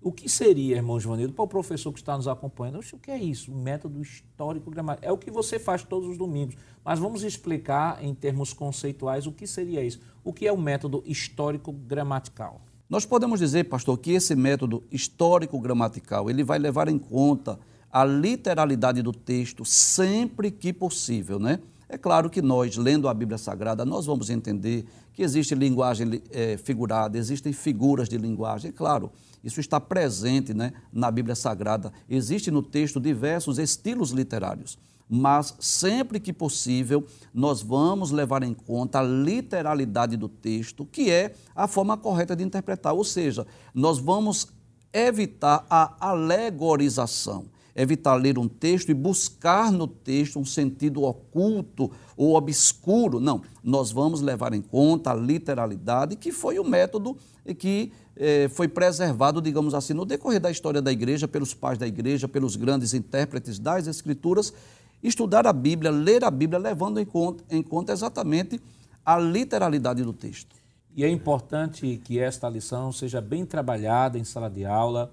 O 0.00 0.10
que 0.10 0.30
seria, 0.30 0.76
irmão 0.76 0.98
Joanildo, 0.98 1.34
para 1.34 1.44
o 1.44 1.48
professor 1.48 1.92
que 1.92 1.98
está 1.98 2.16
nos 2.16 2.26
acompanhando? 2.26 2.80
O 2.80 2.98
que 2.98 3.10
é 3.10 3.18
isso? 3.18 3.52
Método 3.52 4.00
histórico-gramatical. 4.00 5.10
É 5.10 5.12
o 5.12 5.18
que 5.18 5.30
você 5.30 5.58
faz 5.58 5.84
todos 5.84 6.08
os 6.08 6.16
domingos. 6.16 6.56
Mas 6.82 6.98
vamos 6.98 7.22
explicar 7.22 8.02
em 8.02 8.14
termos 8.14 8.54
conceituais 8.54 9.26
o 9.26 9.32
que 9.32 9.46
seria 9.46 9.84
isso. 9.84 10.00
O 10.24 10.32
que 10.32 10.46
é 10.46 10.52
o 10.52 10.56
método 10.56 11.02
histórico-gramatical? 11.04 12.62
Nós 12.92 13.06
podemos 13.06 13.40
dizer, 13.40 13.70
pastor, 13.70 13.96
que 13.96 14.10
esse 14.10 14.36
método 14.36 14.84
histórico-gramatical, 14.92 16.28
ele 16.28 16.44
vai 16.44 16.58
levar 16.58 16.88
em 16.88 16.98
conta 16.98 17.58
a 17.90 18.04
literalidade 18.04 19.00
do 19.00 19.14
texto 19.14 19.64
sempre 19.64 20.50
que 20.50 20.74
possível, 20.74 21.38
né? 21.38 21.58
É 21.88 21.96
claro 21.96 22.28
que 22.28 22.42
nós, 22.42 22.76
lendo 22.76 23.08
a 23.08 23.14
Bíblia 23.14 23.38
Sagrada, 23.38 23.86
nós 23.86 24.04
vamos 24.04 24.28
entender 24.28 24.84
que 25.14 25.22
existe 25.22 25.54
linguagem 25.54 26.22
é, 26.30 26.58
figurada, 26.58 27.16
existem 27.16 27.50
figuras 27.50 28.10
de 28.10 28.18
linguagem, 28.18 28.68
é 28.68 28.72
claro, 28.72 29.10
isso 29.42 29.58
está 29.58 29.80
presente 29.80 30.52
né, 30.52 30.74
na 30.92 31.10
Bíblia 31.10 31.34
Sagrada. 31.34 31.90
Existe 32.06 32.50
no 32.50 32.62
texto 32.62 33.00
diversos 33.00 33.58
estilos 33.58 34.10
literários. 34.10 34.78
Mas 35.14 35.54
sempre 35.60 36.18
que 36.18 36.32
possível 36.32 37.04
nós 37.34 37.60
vamos 37.60 38.10
levar 38.10 38.42
em 38.42 38.54
conta 38.54 39.00
a 39.00 39.02
literalidade 39.02 40.16
do 40.16 40.26
texto, 40.26 40.86
que 40.86 41.10
é 41.10 41.34
a 41.54 41.68
forma 41.68 41.98
correta 41.98 42.34
de 42.34 42.42
interpretar, 42.42 42.94
ou 42.94 43.04
seja, 43.04 43.46
nós 43.74 43.98
vamos 43.98 44.48
evitar 44.90 45.66
a 45.68 45.94
alegorização, 46.00 47.44
evitar 47.76 48.14
ler 48.14 48.38
um 48.38 48.48
texto 48.48 48.88
e 48.88 48.94
buscar 48.94 49.70
no 49.70 49.86
texto 49.86 50.38
um 50.38 50.46
sentido 50.46 51.02
oculto 51.02 51.90
ou 52.16 52.34
obscuro. 52.34 53.20
Não, 53.20 53.42
nós 53.62 53.92
vamos 53.92 54.22
levar 54.22 54.54
em 54.54 54.62
conta 54.62 55.10
a 55.10 55.14
literalidade, 55.14 56.16
que 56.16 56.32
foi 56.32 56.58
o 56.58 56.64
método 56.64 57.18
que 57.58 57.92
eh, 58.16 58.48
foi 58.48 58.66
preservado, 58.66 59.42
digamos 59.42 59.74
assim, 59.74 59.92
no 59.92 60.06
decorrer 60.06 60.40
da 60.40 60.50
história 60.50 60.80
da 60.80 60.90
igreja, 60.90 61.28
pelos 61.28 61.52
pais 61.52 61.76
da 61.76 61.86
igreja, 61.86 62.26
pelos 62.26 62.56
grandes 62.56 62.94
intérpretes 62.94 63.58
das 63.58 63.86
Escrituras 63.86 64.54
estudar 65.02 65.46
a 65.46 65.52
Bíblia, 65.52 65.90
ler 65.90 66.24
a 66.24 66.30
Bíblia, 66.30 66.58
levando 66.58 67.00
em 67.00 67.04
conta, 67.04 67.44
em 67.50 67.62
conta 67.62 67.92
exatamente 67.92 68.60
a 69.04 69.18
literalidade 69.18 70.02
do 70.02 70.12
texto. 70.12 70.54
E 70.94 71.04
é 71.04 71.08
importante 71.08 72.00
que 72.04 72.18
esta 72.18 72.48
lição 72.48 72.92
seja 72.92 73.20
bem 73.20 73.46
trabalhada 73.46 74.18
em 74.18 74.24
sala 74.24 74.50
de 74.50 74.64
aula. 74.64 75.12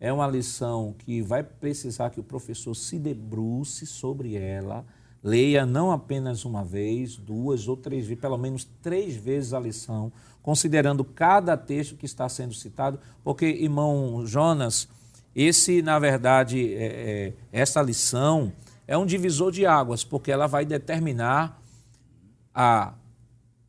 É 0.00 0.12
uma 0.12 0.26
lição 0.26 0.94
que 0.98 1.22
vai 1.22 1.42
precisar 1.42 2.10
que 2.10 2.18
o 2.18 2.24
professor 2.24 2.74
se 2.74 2.98
debruce 2.98 3.86
sobre 3.86 4.34
ela, 4.34 4.84
leia 5.22 5.64
não 5.64 5.92
apenas 5.92 6.44
uma 6.44 6.64
vez, 6.64 7.16
duas 7.16 7.68
ou 7.68 7.76
três 7.76 8.06
vezes, 8.06 8.20
pelo 8.20 8.38
menos 8.38 8.66
três 8.82 9.14
vezes 9.14 9.52
a 9.52 9.60
lição, 9.60 10.10
considerando 10.42 11.04
cada 11.04 11.56
texto 11.56 11.96
que 11.96 12.06
está 12.06 12.28
sendo 12.28 12.54
citado, 12.54 12.98
porque, 13.22 13.46
irmão 13.46 14.26
Jonas, 14.26 14.88
esse, 15.36 15.82
na 15.82 15.98
verdade, 15.98 16.74
é, 16.74 16.84
é, 16.84 17.32
essa 17.52 17.80
lição 17.82 18.52
é 18.90 18.98
um 18.98 19.06
divisor 19.06 19.52
de 19.52 19.64
águas, 19.64 20.02
porque 20.02 20.32
ela 20.32 20.48
vai 20.48 20.64
determinar 20.64 21.62
a, 22.52 22.92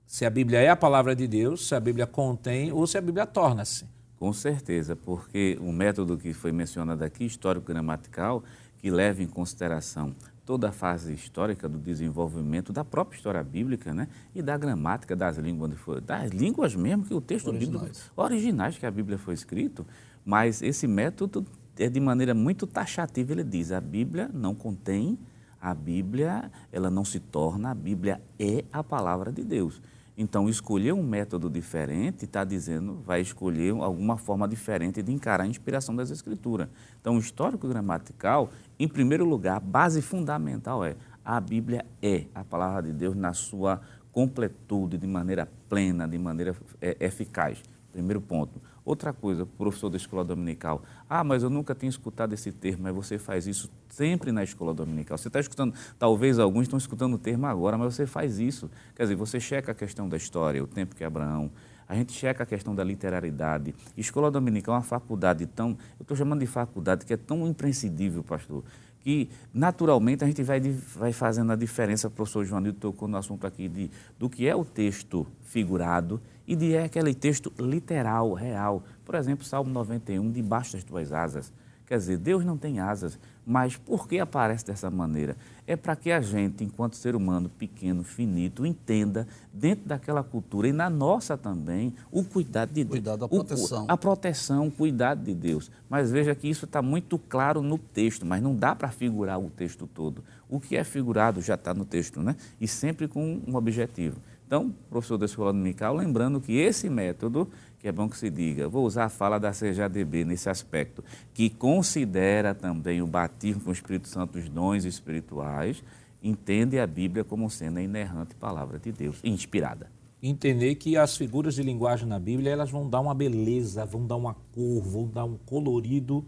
se 0.04 0.26
a 0.26 0.32
Bíblia 0.32 0.58
é 0.62 0.70
a 0.70 0.76
palavra 0.76 1.16
de 1.16 1.28
Deus, 1.28 1.68
se 1.68 1.76
a 1.76 1.80
Bíblia 1.80 2.08
contém 2.08 2.72
ou 2.72 2.88
se 2.88 2.98
a 2.98 3.02
Bíblia 3.02 3.28
torna-se. 3.28 3.86
Com 4.18 4.34
certeza, 4.34 4.96
porque 4.96 5.60
o 5.62 5.72
método 5.72 6.18
que 6.18 6.34
foi 6.34 6.52
mencionado 6.52 7.04
aqui, 7.04 7.24
histórico-gramatical, 7.24 8.44
que 8.80 8.90
leva 8.90 9.22
em 9.22 9.28
consideração 9.28 10.16
toda 10.44 10.70
a 10.70 10.72
fase 10.72 11.14
histórica 11.14 11.70
do 11.70 11.78
desenvolvimento 11.78 12.74
da 12.74 12.84
própria 12.84 13.16
história 13.16 13.44
bíblica, 13.44 13.94
né? 13.94 14.08
E 14.34 14.42
da 14.42 14.58
gramática 14.58 15.16
das 15.16 15.38
línguas, 15.38 15.72
das 16.04 16.32
línguas 16.32 16.76
mesmo 16.76 17.06
que 17.06 17.14
o 17.14 17.22
texto 17.22 17.50
originais. 17.50 17.84
bíblico, 17.84 18.12
originais 18.16 18.76
que 18.76 18.88
a 18.88 18.92
Bíblia 18.92 19.20
foi 19.20 19.36
escrito, 19.36 19.86
mas 20.26 20.64
esse 20.64 20.88
método 20.88 21.46
é 21.84 21.90
de 21.90 22.00
maneira 22.00 22.34
muito 22.34 22.68
taxativa, 22.68 23.32
ele 23.32 23.44
diz, 23.44 23.72
a 23.72 23.82
Bíblia 23.82 24.30
não 24.34 24.54
contém, 24.54 25.18
a 25.60 25.74
Bíblia, 25.74 26.52
ela 26.72 26.90
não 26.90 27.06
se 27.06 27.20
torna, 27.20 27.72
a 27.72 27.76
Bíblia 27.76 28.22
é 28.40 28.64
a 28.72 28.84
palavra 28.84 29.32
de 29.32 29.44
Deus. 29.44 29.82
Então, 30.18 30.50
escolher 30.50 30.94
um 30.94 31.02
método 31.02 31.50
diferente 31.50 32.26
está 32.26 32.44
dizendo, 32.44 33.02
vai 33.04 33.22
escolher 33.22 33.72
alguma 33.72 34.18
forma 34.18 34.48
diferente 34.48 35.02
de 35.02 35.12
encarar 35.12 35.46
a 35.46 35.48
inspiração 35.48 35.96
das 35.96 36.12
Escrituras. 36.12 36.68
Então, 37.00 37.16
o 37.16 37.20
histórico 37.20 37.68
gramatical, 37.68 38.50
em 38.78 38.88
primeiro 38.88 39.26
lugar, 39.26 39.60
base 39.60 40.02
fundamental 40.02 40.84
é 40.84 40.96
a 41.24 41.40
Bíblia 41.40 41.86
é 42.02 42.26
a 42.36 42.44
palavra 42.44 42.84
de 42.84 42.94
Deus 42.94 43.16
na 43.16 43.34
sua 43.34 43.82
completude, 44.12 44.98
de 44.98 45.08
maneira 45.08 45.48
plena, 45.70 46.08
de 46.08 46.18
maneira 46.18 46.56
é, 46.82 46.98
eficaz. 47.00 47.64
Primeiro 47.92 48.22
ponto. 48.22 48.62
Outra 48.84 49.14
coisa, 49.14 49.46
professor 49.46 49.90
da 49.90 49.98
escola 49.98 50.24
dominical. 50.24 50.82
Ah, 51.08 51.24
mas 51.24 51.44
eu 51.44 51.50
nunca 51.50 51.76
tinha 51.76 51.90
escutado 51.90 52.34
esse 52.34 52.52
termo, 52.52 52.84
mas 52.84 52.96
você 52.96 53.20
faz 53.20 53.46
isso 53.46 53.70
sempre 53.90 54.32
na 54.32 54.44
escola 54.44 54.74
dominical. 54.74 55.18
Você 55.18 55.28
está 55.28 55.40
escutando, 55.40 55.74
talvez 56.00 56.40
alguns 56.40 56.64
estão 56.64 56.78
escutando 56.78 57.14
o 57.14 57.18
termo 57.20 57.46
agora, 57.46 57.78
mas 57.78 57.94
você 57.94 58.08
faz 58.08 58.40
isso. 58.40 58.72
Quer 58.96 59.04
dizer, 59.04 59.16
você 59.16 59.40
checa 59.40 59.72
a 59.72 59.76
questão 59.76 60.10
da 60.10 60.18
história, 60.18 60.64
o 60.64 60.68
tempo 60.68 60.96
que 60.96 61.04
Abraão, 61.04 61.52
a 61.88 61.94
gente 61.94 62.14
checa 62.14 62.42
a 62.42 62.46
questão 62.46 62.74
da 62.74 62.84
literalidade. 62.84 63.76
Escola 63.96 64.32
dominical 64.32 64.74
é 64.74 64.78
uma 64.78 64.84
faculdade 64.84 65.46
tão, 65.46 65.78
eu 66.00 66.04
estou 66.04 66.18
chamando 66.18 66.40
de 66.40 66.48
faculdade, 66.48 67.06
que 67.06 67.14
é 67.14 67.18
tão 67.18 67.46
imprescindível, 67.46 68.24
pastor, 68.24 68.64
que 69.02 69.30
naturalmente 69.54 70.24
a 70.24 70.28
gente 70.28 70.42
vai, 70.42 70.60
vai 70.60 71.12
fazendo 71.12 71.52
a 71.52 71.56
diferença, 71.56 72.10
professor 72.10 72.46
Joanildo 72.46 72.80
tocou 72.80 73.08
no 73.08 73.18
assunto 73.18 73.46
aqui 73.46 73.68
de, 73.68 73.92
do 74.18 74.30
que 74.30 74.48
é 74.48 74.56
o 74.56 74.64
texto 74.64 75.28
figurado 75.44 76.22
e 76.48 76.56
de 76.56 76.74
é 76.74 76.86
aquele 76.86 77.14
texto 77.14 77.52
literal, 77.60 78.34
real. 78.34 78.84
Por 79.06 79.16
exemplo, 79.16 79.46
Salmo 79.46 79.72
91, 79.72 80.32
debaixo 80.32 80.74
das 80.74 80.84
tuas 80.84 81.12
asas. 81.12 81.52
Quer 81.92 81.98
dizer, 81.98 82.18
Deus 82.20 82.46
não 82.46 82.58
tem 82.58 82.80
asas, 82.80 83.20
mas 83.46 83.76
por 83.76 84.08
que 84.08 84.18
aparece 84.18 84.66
dessa 84.66 84.90
maneira? 84.90 85.36
É 85.68 85.76
para 85.76 85.94
que 85.94 86.10
a 86.10 86.22
gente, 86.22 86.64
enquanto 86.64 86.96
ser 86.96 87.18
humano 87.18 87.50
pequeno, 87.50 88.02
finito, 88.02 88.66
entenda 88.66 89.28
dentro 89.52 89.90
daquela 89.90 90.24
cultura 90.24 90.70
e 90.70 90.72
na 90.72 90.90
nossa 90.90 91.38
também 91.38 91.94
o 92.10 92.24
cuidado 92.24 92.70
de 92.70 92.86
Deus. 92.86 92.92
Cuidado, 92.92 93.26
a 93.26 93.28
proteção. 93.28 93.86
O, 93.86 93.92
a 93.92 93.98
proteção, 93.98 94.68
o 94.68 94.72
cuidado 94.72 95.22
de 95.22 95.34
Deus. 95.34 95.70
Mas 95.90 96.10
veja 96.10 96.34
que 96.34 96.48
isso 96.48 96.64
está 96.64 96.82
muito 96.82 97.20
claro 97.20 97.62
no 97.62 97.78
texto, 97.78 98.26
mas 98.26 98.42
não 98.42 98.56
dá 98.56 98.74
para 98.74 98.88
figurar 98.88 99.38
o 99.38 99.50
texto 99.50 99.86
todo. 99.86 100.24
O 100.48 100.62
que 100.62 100.78
é 100.78 100.86
figurado 100.86 101.42
já 101.42 101.56
está 101.56 101.74
no 101.74 101.84
texto, 101.84 102.22
né? 102.22 102.38
E 102.60 102.70
sempre 102.70 103.06
com 103.06 103.42
um 103.46 103.56
objetivo. 103.56 104.16
Então, 104.52 104.76
professor 104.90 105.18
da 105.18 105.26
Escola 105.26 105.54
Dominical, 105.54 105.96
lembrando 105.96 106.42
que 106.42 106.58
esse 106.58 106.90
método, 106.90 107.48
que 107.80 107.88
é 107.88 107.92
bom 107.92 108.10
que 108.10 108.18
se 108.18 108.30
diga, 108.30 108.68
vou 108.68 108.86
usar 108.86 109.06
a 109.06 109.10
fala 109.10 109.40
da 109.40 109.52
CJDB 109.52 110.26
nesse 110.26 110.50
aspecto, 110.50 111.02
que 111.34 111.50
considera 111.50 112.54
também 112.54 113.02
o 113.02 113.08
batismo 113.08 113.62
com 113.62 113.70
o 113.70 113.74
Espírito 113.74 114.10
Santo, 114.10 114.38
os 114.38 114.50
dons 114.50 114.84
espirituais, 114.84 115.82
entende 116.22 116.78
a 116.78 116.86
Bíblia 116.86 117.24
como 117.24 117.50
sendo 117.50 117.78
a 117.78 117.82
inerrante 117.82 118.36
palavra 118.36 118.78
de 118.78 118.92
Deus, 118.92 119.22
inspirada. 119.24 119.90
Entender 120.22 120.76
que 120.76 120.98
as 120.98 121.16
figuras 121.16 121.56
de 121.56 121.64
linguagem 121.64 122.06
na 122.06 122.20
Bíblia, 122.20 122.52
elas 122.52 122.70
vão 122.70 122.90
dar 122.90 123.00
uma 123.00 123.16
beleza, 123.16 123.86
vão 123.86 124.06
dar 124.06 124.18
uma 124.18 124.34
cor, 124.54 124.82
vão 124.84 125.08
dar 125.08 125.24
um 125.24 125.38
colorido 125.46 126.26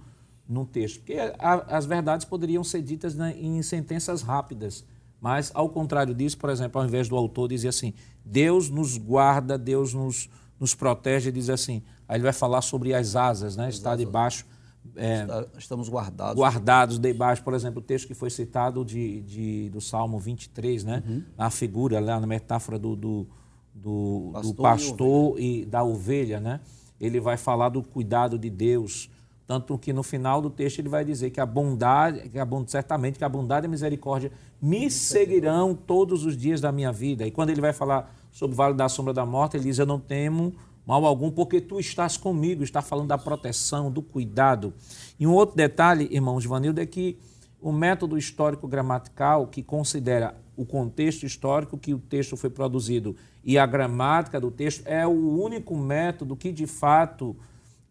no 0.47 0.65
texto. 0.65 0.99
Porque 0.99 1.17
as 1.38 1.86
verdades 1.86 2.25
poderiam 2.25 2.63
ser 2.63 2.83
ditas 2.83 3.19
em 3.19 3.62
sentenças 3.63 4.21
rápidas, 4.21 4.86
mas, 5.23 5.51
ao 5.53 5.69
contrário 5.69 6.13
disso, 6.13 6.38
por 6.38 6.49
exemplo, 6.49 6.81
ao 6.81 6.86
invés 6.86 7.07
do 7.07 7.15
autor 7.15 7.47
dizer 7.47 7.69
assim, 7.69 7.93
Deus 8.25 8.69
nos 8.69 8.97
guarda, 8.97 9.57
Deus 9.57 9.93
nos, 9.93 10.29
nos 10.59 10.75
protege, 10.75 11.31
diz 11.31 11.49
assim, 11.49 11.81
aí 12.09 12.17
ele 12.17 12.23
vai 12.23 12.33
falar 12.33 12.62
sobre 12.62 12.93
as 12.93 13.15
asas, 13.15 13.55
né? 13.55 13.69
Está 13.69 13.95
debaixo. 13.95 14.45
É, 14.97 15.25
Estamos 15.57 15.88
guardados. 15.88 16.36
Guardados 16.36 16.99
debaixo, 16.99 17.41
por 17.41 17.53
exemplo, 17.53 17.79
o 17.79 17.81
texto 17.81 18.05
que 18.05 18.13
foi 18.13 18.29
citado 18.29 18.83
de, 18.83 19.21
de 19.21 19.69
do 19.69 19.79
Salmo 19.79 20.19
23, 20.19 20.83
né? 20.83 21.01
Uhum. 21.07 21.23
Na 21.38 21.49
figura, 21.49 22.01
lá 22.01 22.19
na 22.19 22.27
metáfora 22.27 22.77
do, 22.77 22.93
do, 22.93 23.27
do 23.73 24.31
pastor, 24.33 24.53
do 24.53 24.62
pastor 24.62 25.39
e, 25.39 25.62
e 25.62 25.65
da 25.65 25.86
ovelha, 25.86 26.41
né? 26.41 26.59
Ele 26.99 27.21
vai 27.21 27.38
falar 27.38 27.69
do 27.69 27.81
cuidado 27.81 28.38
de 28.38 28.49
Deus, 28.49 29.09
tanto 29.45 29.77
que 29.77 29.91
no 29.91 30.03
final 30.03 30.41
do 30.41 30.49
texto 30.49 30.79
ele 30.79 30.89
vai 30.89 31.03
dizer 31.03 31.29
que 31.29 31.39
a 31.39 31.45
bondade, 31.45 32.29
que 32.29 32.39
a, 32.39 32.47
certamente 32.65 33.17
que 33.17 33.25
a 33.25 33.29
bondade 33.29 33.65
e 33.65 33.67
a 33.67 33.69
misericórdia 33.69 34.32
me 34.62 34.89
seguirão 34.89 35.75
todos 35.75 36.25
os 36.25 36.38
dias 36.38 36.62
da 36.62 36.71
minha 36.71 36.91
vida. 36.91 37.27
E 37.27 37.32
quando 37.32 37.49
ele 37.49 37.60
vai 37.60 37.73
falar 37.73 38.15
sobre 38.32 38.53
o 38.53 38.58
vale 38.58 38.73
da 38.73 38.88
sombra 38.88 39.13
da 39.13 39.25
morte, 39.25 39.58
ele 39.58 39.65
diz: 39.65 39.77
Eu 39.79 39.86
não 39.86 39.99
temo 39.99 40.53
mal 40.86 41.06
algum, 41.06 41.29
porque 41.29 41.60
tu 41.60 41.79
estás 41.79 42.15
comigo. 42.15 42.63
Está 42.63 42.82
falando 42.82 43.08
da 43.08 43.17
proteção, 43.17 43.91
do 43.91 44.01
cuidado. 44.01 44.73
E 45.19 45.27
um 45.27 45.34
outro 45.34 45.56
detalhe, 45.56 46.08
irmão 46.12 46.39
Givanildo, 46.39 46.79
é 46.79 46.86
que 46.86 47.17
o 47.62 47.71
método 47.71 48.17
histórico 48.17 48.67
gramatical, 48.67 49.47
que 49.47 49.62
considera 49.62 50.36
o 50.56 50.65
contexto 50.65 51.25
histórico 51.25 51.77
que 51.77 51.93
o 51.93 51.99
texto 51.99 52.38
foi 52.38 52.49
produzido 52.49 53.15
e 53.43 53.58
a 53.58 53.65
gramática 53.65 54.39
do 54.39 54.51
texto, 54.51 54.84
é 54.86 55.06
o 55.06 55.41
único 55.41 55.75
método 55.75 56.36
que 56.36 56.51
de 56.51 56.67
fato 56.67 57.36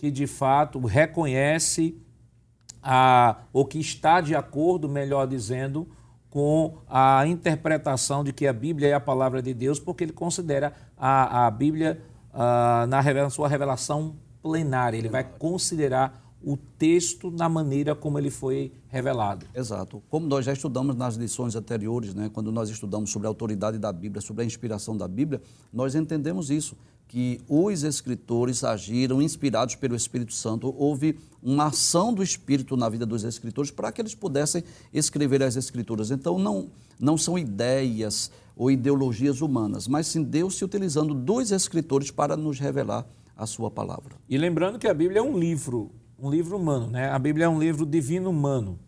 que 0.03 0.11
de 0.11 0.27
fato 0.27 0.81
reconhece 0.81 1.97
a, 2.83 3.37
ou 3.53 3.65
que 3.65 3.79
está 3.79 4.21
de 4.21 4.35
acordo, 4.35 4.89
melhor 4.89 5.29
dizendo, 5.29 5.89
com 6.29 6.79
a 6.89 7.25
interpretação 7.25 8.25
de 8.25 8.33
que 8.33 8.49
a 8.49 8.53
Bíblia 8.53 8.89
é 8.89 8.95
a 8.95 8.99
palavra 8.99 9.41
de 9.41 9.55
Deus, 9.55 9.79
porque 9.79 10.03
ele 10.03 10.13
considera 10.13 10.73
a, 10.99 11.47
a 11.47 11.51
Bíblia 11.53 12.03
a, 12.35 12.85
na 12.89 13.31
sua 13.31 13.47
revelação 13.47 14.17
plenária. 14.43 14.99
Ele 14.99 15.09
vai 15.09 15.23
considerar 15.23 16.21
o 16.45 16.57
texto 16.57 17.31
na 17.31 17.49
maneira 17.49 17.95
como 17.95 18.19
ele 18.19 18.31
foi 18.31 18.73
revelado. 18.89 19.47
Exato. 19.55 20.03
Como 20.11 20.27
nós 20.27 20.45
já 20.45 20.53
estudamos 20.53 20.97
nas 20.97 21.17
lições 21.17 21.55
anteriores, 21.55 22.15
né, 22.15 22.31
quando 22.33 22.51
nós 22.51 22.69
estudamos 22.69 23.11
sobre 23.11 23.27
a 23.27 23.31
autoridade 23.31 23.79
da 23.79 23.93
Bíblia, 23.93 24.21
sobre 24.21 24.43
a 24.43 24.47
inspiração 24.47 24.97
da 24.97 25.07
Bíblia, 25.07 25.41
nós 25.73 25.95
entendemos 25.95 26.51
isso 26.51 26.77
que 27.09 27.43
os 27.47 27.83
escritores 27.83 28.65
agiram 28.65 29.21
inspirados 29.21 29.75
pelo 29.75 29.95
Espírito 29.95 30.33
Santo. 30.33 30.75
Houve 30.79 31.19
uma 31.43 31.67
ação 31.67 32.13
do 32.13 32.23
Espírito 32.23 32.75
na 32.75 32.89
vida 32.89 33.05
dos 33.05 33.23
escritores 33.23 33.71
para 33.71 33.93
que 33.93 34.01
eles 34.01 34.15
pudessem 34.15 34.65
escrever 34.95 35.43
as 35.43 35.57
Escrituras. 35.57 36.11
Então, 36.11 36.39
não, 36.39 36.71
não 36.99 37.19
são 37.19 37.39
ideias 37.39 38.31
ou 38.57 38.71
ideologias 38.71 39.43
humanas, 39.43 39.87
mas 39.87 40.07
sim 40.07 40.23
Deus 40.23 40.57
se 40.57 40.65
utilizando 40.65 41.13
dos 41.13 41.51
escritores 41.51 42.11
para 42.11 42.37
nos 42.37 42.59
revelar 42.59 43.07
a 43.37 43.47
sua 43.47 43.71
palavra. 43.71 44.17
E 44.29 44.39
lembrando 44.39 44.79
que 44.79 44.87
a 44.87 44.95
Bíblia 44.95 45.19
é 45.19 45.23
um 45.23 45.39
livro, 45.39 45.91
um 46.23 46.31
livro 46.31 46.57
humano, 46.57 46.87
né? 46.87 47.11
A 47.11 47.19
Bíblia 47.19 47.47
é 47.47 47.49
um 47.49 47.59
livro 47.59 47.85
divino 47.85 48.31
humano. 48.31 48.79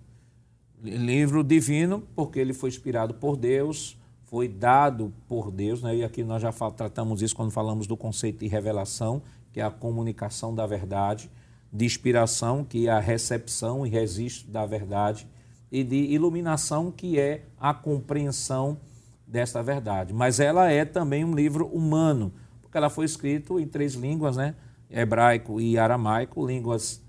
Livro 0.81 1.43
divino, 1.43 2.01
porque 2.15 2.39
ele 2.39 2.53
foi 2.53 2.69
inspirado 2.71 3.13
por 3.13 3.37
Deus, 3.37 3.99
foi 4.23 4.47
dado 4.47 5.13
por 5.27 5.51
Deus, 5.51 5.83
né? 5.83 5.97
e 5.97 6.05
aqui 6.05 6.23
nós 6.23 6.41
já 6.41 6.53
tratamos 6.53 7.23
isso 7.23 7.35
quando 7.35 7.51
falamos 7.51 7.89
do 7.89 7.97
conceito 7.97 8.39
de 8.39 8.47
revelação, 8.47 9.21
que 9.53 9.61
é 9.61 9.65
a 9.65 9.71
comunicação 9.71 10.55
da 10.55 10.65
verdade, 10.65 11.29
de 11.73 11.85
inspiração, 11.85 12.63
que 12.65 12.87
é 12.87 12.93
a 12.93 13.01
recepção 13.01 13.85
e 13.85 13.91
registro 13.91 14.53
da 14.53 14.65
verdade, 14.65 15.27
e 15.73 15.83
de 15.83 15.97
iluminação, 15.97 16.93
que 16.93 17.19
é 17.19 17.47
a 17.59 17.75
compreensão 17.75 18.79
desta 19.27 19.61
verdade. 19.61 20.13
Mas 20.13 20.39
ela 20.39 20.71
é 20.71 20.85
também 20.85 21.25
um 21.25 21.35
livro 21.35 21.67
humano, 21.67 22.33
porque 22.63 22.77
ela 22.77 22.91
foi 22.91 23.07
escrita 23.07 23.55
em 23.55 23.67
três 23.67 23.95
línguas, 23.95 24.37
né? 24.37 24.55
hebraico 24.89 25.61
e 25.61 25.77
aramaico, 25.77 26.47
línguas, 26.47 27.03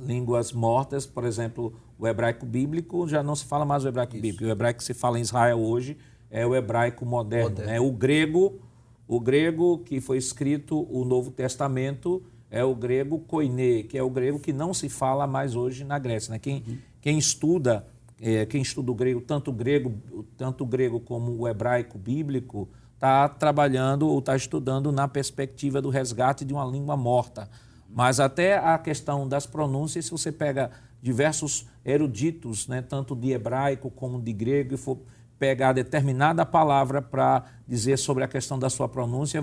línguas 0.00 0.52
mortas, 0.52 1.06
por 1.06 1.24
exemplo, 1.24 1.74
o 1.98 2.06
hebraico 2.06 2.44
bíblico 2.44 3.06
já 3.08 3.22
não 3.22 3.34
se 3.34 3.44
fala 3.44 3.64
mais 3.64 3.84
o 3.84 3.88
hebraico 3.88 4.14
Isso. 4.14 4.22
bíblico. 4.22 4.44
O 4.44 4.48
hebraico 4.48 4.78
que 4.78 4.84
se 4.84 4.94
fala 4.94 5.18
em 5.18 5.22
Israel 5.22 5.58
hoje 5.58 5.96
é 6.30 6.46
o 6.46 6.54
hebraico 6.54 7.04
moderno. 7.04 7.50
moderno. 7.50 7.72
Né? 7.72 7.80
O 7.80 7.90
grego, 7.92 8.60
o 9.06 9.20
grego 9.20 9.78
que 9.78 10.00
foi 10.00 10.18
escrito 10.18 10.86
o 10.90 11.04
Novo 11.04 11.30
Testamento 11.30 12.22
é 12.50 12.64
o 12.64 12.74
grego 12.74 13.18
koine, 13.20 13.84
que 13.84 13.98
é 13.98 14.02
o 14.02 14.10
grego 14.10 14.38
que 14.38 14.52
não 14.52 14.72
se 14.72 14.88
fala 14.88 15.26
mais 15.26 15.54
hoje 15.54 15.84
na 15.84 15.98
Grécia. 15.98 16.30
Né? 16.32 16.38
Quem, 16.38 16.62
uhum. 16.66 16.78
quem 17.00 17.18
estuda 17.18 17.86
é, 18.20 18.46
quem 18.46 18.62
estuda 18.62 18.90
o 18.90 18.94
grego, 18.94 19.20
tanto 19.20 19.50
o 19.50 19.52
grego, 19.52 19.94
tanto 20.36 20.64
o 20.64 20.66
grego 20.66 20.98
como 21.00 21.32
o 21.32 21.46
hebraico 21.46 21.98
bíblico, 21.98 22.68
está 22.94 23.28
trabalhando 23.28 24.08
ou 24.08 24.18
está 24.18 24.34
estudando 24.34 24.90
na 24.90 25.06
perspectiva 25.06 25.82
do 25.82 25.90
resgate 25.90 26.44
de 26.44 26.54
uma 26.54 26.64
língua 26.64 26.96
morta. 26.96 27.48
Mas 27.96 28.20
até 28.20 28.58
a 28.58 28.76
questão 28.76 29.26
das 29.26 29.46
pronúncias, 29.46 30.04
se 30.04 30.10
você 30.10 30.30
pega 30.30 30.70
diversos 31.00 31.66
eruditos, 31.82 32.68
né, 32.68 32.82
tanto 32.82 33.16
de 33.16 33.30
hebraico 33.30 33.90
como 33.90 34.20
de 34.20 34.34
grego, 34.34 34.74
e 34.74 34.76
for 34.76 34.98
pegar 35.38 35.72
determinada 35.72 36.44
palavra 36.44 37.00
para 37.00 37.44
dizer 37.66 37.96
sobre 37.96 38.22
a 38.22 38.28
questão 38.28 38.58
da 38.58 38.68
sua 38.68 38.86
pronúncia, 38.86 39.42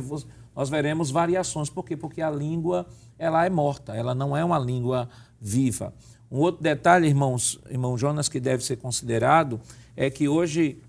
nós 0.55 0.69
veremos 0.69 1.09
variações. 1.09 1.67
Por 1.67 1.83
quê? 1.83 1.97
Porque 1.97 2.21
a 2.21 2.29
língua 2.29 2.85
ela 3.17 3.43
é 3.43 3.49
morta, 3.49 3.95
ela 3.95 4.13
não 4.13 4.37
é 4.37 4.45
uma 4.45 4.59
língua 4.59 5.09
viva. 5.41 5.91
Um 6.29 6.37
outro 6.37 6.61
detalhe, 6.61 7.07
irmãos, 7.07 7.59
irmão 7.71 7.97
Jonas, 7.97 8.29
que 8.29 8.39
deve 8.39 8.63
ser 8.63 8.75
considerado, 8.75 9.59
é 9.97 10.11
que 10.11 10.27
hoje, 10.27 10.79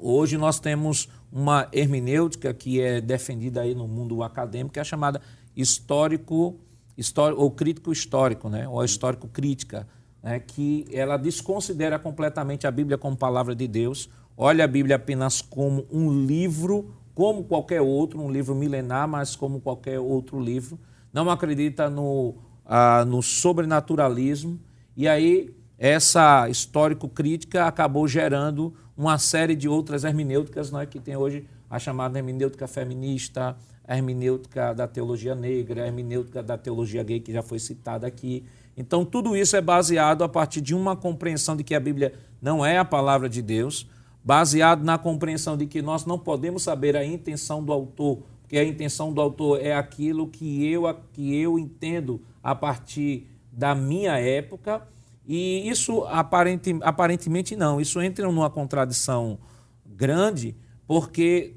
hoje 0.00 0.38
nós 0.38 0.58
temos 0.58 1.06
uma 1.30 1.68
hermenêutica 1.70 2.54
que 2.54 2.80
é 2.80 2.98
defendida 2.98 3.60
aí 3.60 3.74
no 3.74 3.86
mundo 3.86 4.22
acadêmico, 4.22 4.72
que 4.72 4.80
é 4.80 4.84
chamada 4.84 5.20
histórico 5.56 6.58
histórico, 6.96 7.40
ou 7.42 7.50
crítico 7.50 7.92
histórico, 7.92 8.48
né? 8.48 8.68
ou 8.68 8.84
histórico 8.84 9.28
crítica, 9.28 9.86
né? 10.22 10.40
que 10.40 10.86
ela 10.92 11.16
desconsidera 11.16 11.98
completamente 11.98 12.66
a 12.66 12.70
Bíblia 12.70 12.98
como 12.98 13.16
palavra 13.16 13.54
de 13.54 13.66
Deus, 13.66 14.08
olha 14.36 14.64
a 14.64 14.68
Bíblia 14.68 14.96
apenas 14.96 15.40
como 15.40 15.86
um 15.90 16.24
livro, 16.26 16.94
como 17.14 17.44
qualquer 17.44 17.80
outro, 17.80 18.20
um 18.20 18.30
livro 18.30 18.54
milenar, 18.54 19.08
mas 19.08 19.36
como 19.36 19.60
qualquer 19.60 19.98
outro 19.98 20.40
livro, 20.40 20.78
não 21.12 21.30
acredita 21.30 21.90
no, 21.90 22.34
ah, 22.64 23.04
no 23.04 23.22
sobrenaturalismo, 23.22 24.58
e 24.96 25.08
aí 25.08 25.54
essa 25.78 26.48
histórico-crítica 26.48 27.66
acabou 27.66 28.06
gerando 28.06 28.72
uma 28.96 29.18
série 29.18 29.56
de 29.56 29.68
outras 29.68 30.04
hermenêuticas 30.04 30.70
né, 30.70 30.86
que 30.86 31.00
tem 31.00 31.16
hoje 31.16 31.44
a 31.68 31.78
chamada 31.78 32.18
hermenêutica 32.18 32.68
feminista, 32.68 33.56
a 33.86 33.96
hermenêutica 33.96 34.72
da 34.72 34.86
teologia 34.86 35.34
negra, 35.34 35.84
a 35.84 35.86
hermenêutica 35.86 36.42
da 36.42 36.56
teologia 36.56 37.02
gay, 37.02 37.20
que 37.20 37.32
já 37.32 37.42
foi 37.42 37.58
citada 37.58 38.06
aqui. 38.06 38.44
Então, 38.76 39.04
tudo 39.04 39.36
isso 39.36 39.56
é 39.56 39.60
baseado 39.60 40.22
a 40.22 40.28
partir 40.28 40.60
de 40.60 40.74
uma 40.74 40.96
compreensão 40.96 41.56
de 41.56 41.64
que 41.64 41.74
a 41.74 41.80
Bíblia 41.80 42.14
não 42.40 42.64
é 42.64 42.78
a 42.78 42.84
palavra 42.84 43.28
de 43.28 43.42
Deus, 43.42 43.86
baseado 44.24 44.84
na 44.84 44.96
compreensão 44.96 45.56
de 45.56 45.66
que 45.66 45.82
nós 45.82 46.06
não 46.06 46.18
podemos 46.18 46.62
saber 46.62 46.96
a 46.96 47.04
intenção 47.04 47.62
do 47.62 47.72
autor, 47.72 48.22
porque 48.42 48.56
a 48.56 48.64
intenção 48.64 49.12
do 49.12 49.20
autor 49.20 49.60
é 49.60 49.74
aquilo 49.74 50.28
que 50.28 50.66
eu, 50.66 50.82
que 51.12 51.34
eu 51.36 51.58
entendo 51.58 52.20
a 52.42 52.54
partir 52.54 53.26
da 53.50 53.74
minha 53.74 54.18
época, 54.18 54.86
e 55.26 55.68
isso 55.68 56.04
aparente, 56.04 56.76
aparentemente 56.82 57.54
não, 57.54 57.80
isso 57.80 58.00
entra 58.00 58.26
numa 58.26 58.50
contradição 58.50 59.38
grande, 59.86 60.56
porque 60.86 61.54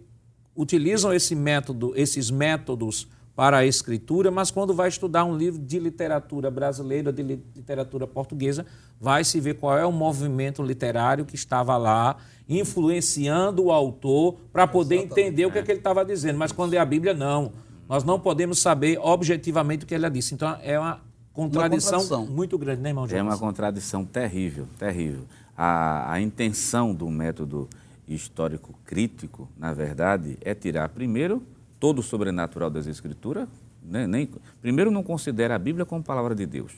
utilizam 0.56 1.14
esse 1.14 1.36
método, 1.36 1.94
esses 1.96 2.32
métodos 2.32 3.08
para 3.36 3.58
a 3.58 3.66
escritura, 3.66 4.32
mas 4.32 4.50
quando 4.50 4.74
vai 4.74 4.88
estudar 4.88 5.26
um 5.26 5.36
livro 5.36 5.60
de 5.62 5.78
literatura 5.78 6.50
brasileira, 6.50 7.12
de 7.12 7.22
literatura 7.22 8.08
portuguesa, 8.08 8.66
vai 9.00 9.26
se 9.26 9.42
ver 9.42 9.56
qual 9.56 9.78
é 9.78 9.86
o 9.86 9.92
movimento 9.92 10.64
literário 10.64 11.26
que 11.26 11.36
estava 11.36 11.76
lá, 11.76 12.16
influenciando 12.48 13.66
o 13.66 13.72
autor 13.72 14.38
para 14.54 14.66
poder 14.66 14.96
Exatamente. 14.96 15.22
entender 15.22 15.46
o 15.46 15.52
que, 15.52 15.58
é 15.58 15.64
que 15.64 15.72
ele 15.72 15.80
estava 15.80 16.06
dizendo. 16.06 16.40
Mas 16.40 16.54
quando 16.54 16.76
é 16.76 16.78
a 16.78 16.86
Bíblia, 16.86 17.14
não. 17.14 17.52
Nós 17.90 18.06
não 18.06 18.20
podemos 18.20 18.60
saber 18.60 18.98
objetivamente 19.00 19.84
o 19.84 19.88
que 19.88 19.94
ele 19.94 20.10
disse. 20.10 20.34
Então, 20.34 20.58
é 20.64 20.80
uma 20.80 21.02
contradição, 21.34 22.00
uma 22.00 22.08
contradição. 22.08 22.36
muito 22.36 22.58
grande, 22.58 22.82
né, 22.82 22.90
irmão 22.90 23.06
Jonas? 23.06 23.20
É 23.20 23.24
uma 23.24 23.38
contradição 23.38 24.06
terrível, 24.06 24.66
terrível. 24.80 25.24
A, 25.58 26.14
a 26.14 26.22
intenção 26.22 26.94
do 26.94 27.10
método 27.10 27.70
histórico 28.08 28.74
crítico, 28.86 29.50
na 29.58 29.74
verdade, 29.74 30.38
é 30.42 30.54
tirar 30.54 30.90
primeiro 30.90 31.44
todo 31.80 32.00
o 32.00 32.04
sobrenatural 32.04 32.70
das 32.70 32.88
Escrituras, 32.88 33.48
né? 33.84 34.08
Nem, 34.08 34.30
primeiro 34.62 34.92
não 34.92 35.04
considera 35.04 35.56
a 35.56 35.60
Bíblia 35.60 35.86
como 35.86 36.04
palavra 36.04 36.34
de 36.34 36.46
Deus, 36.46 36.74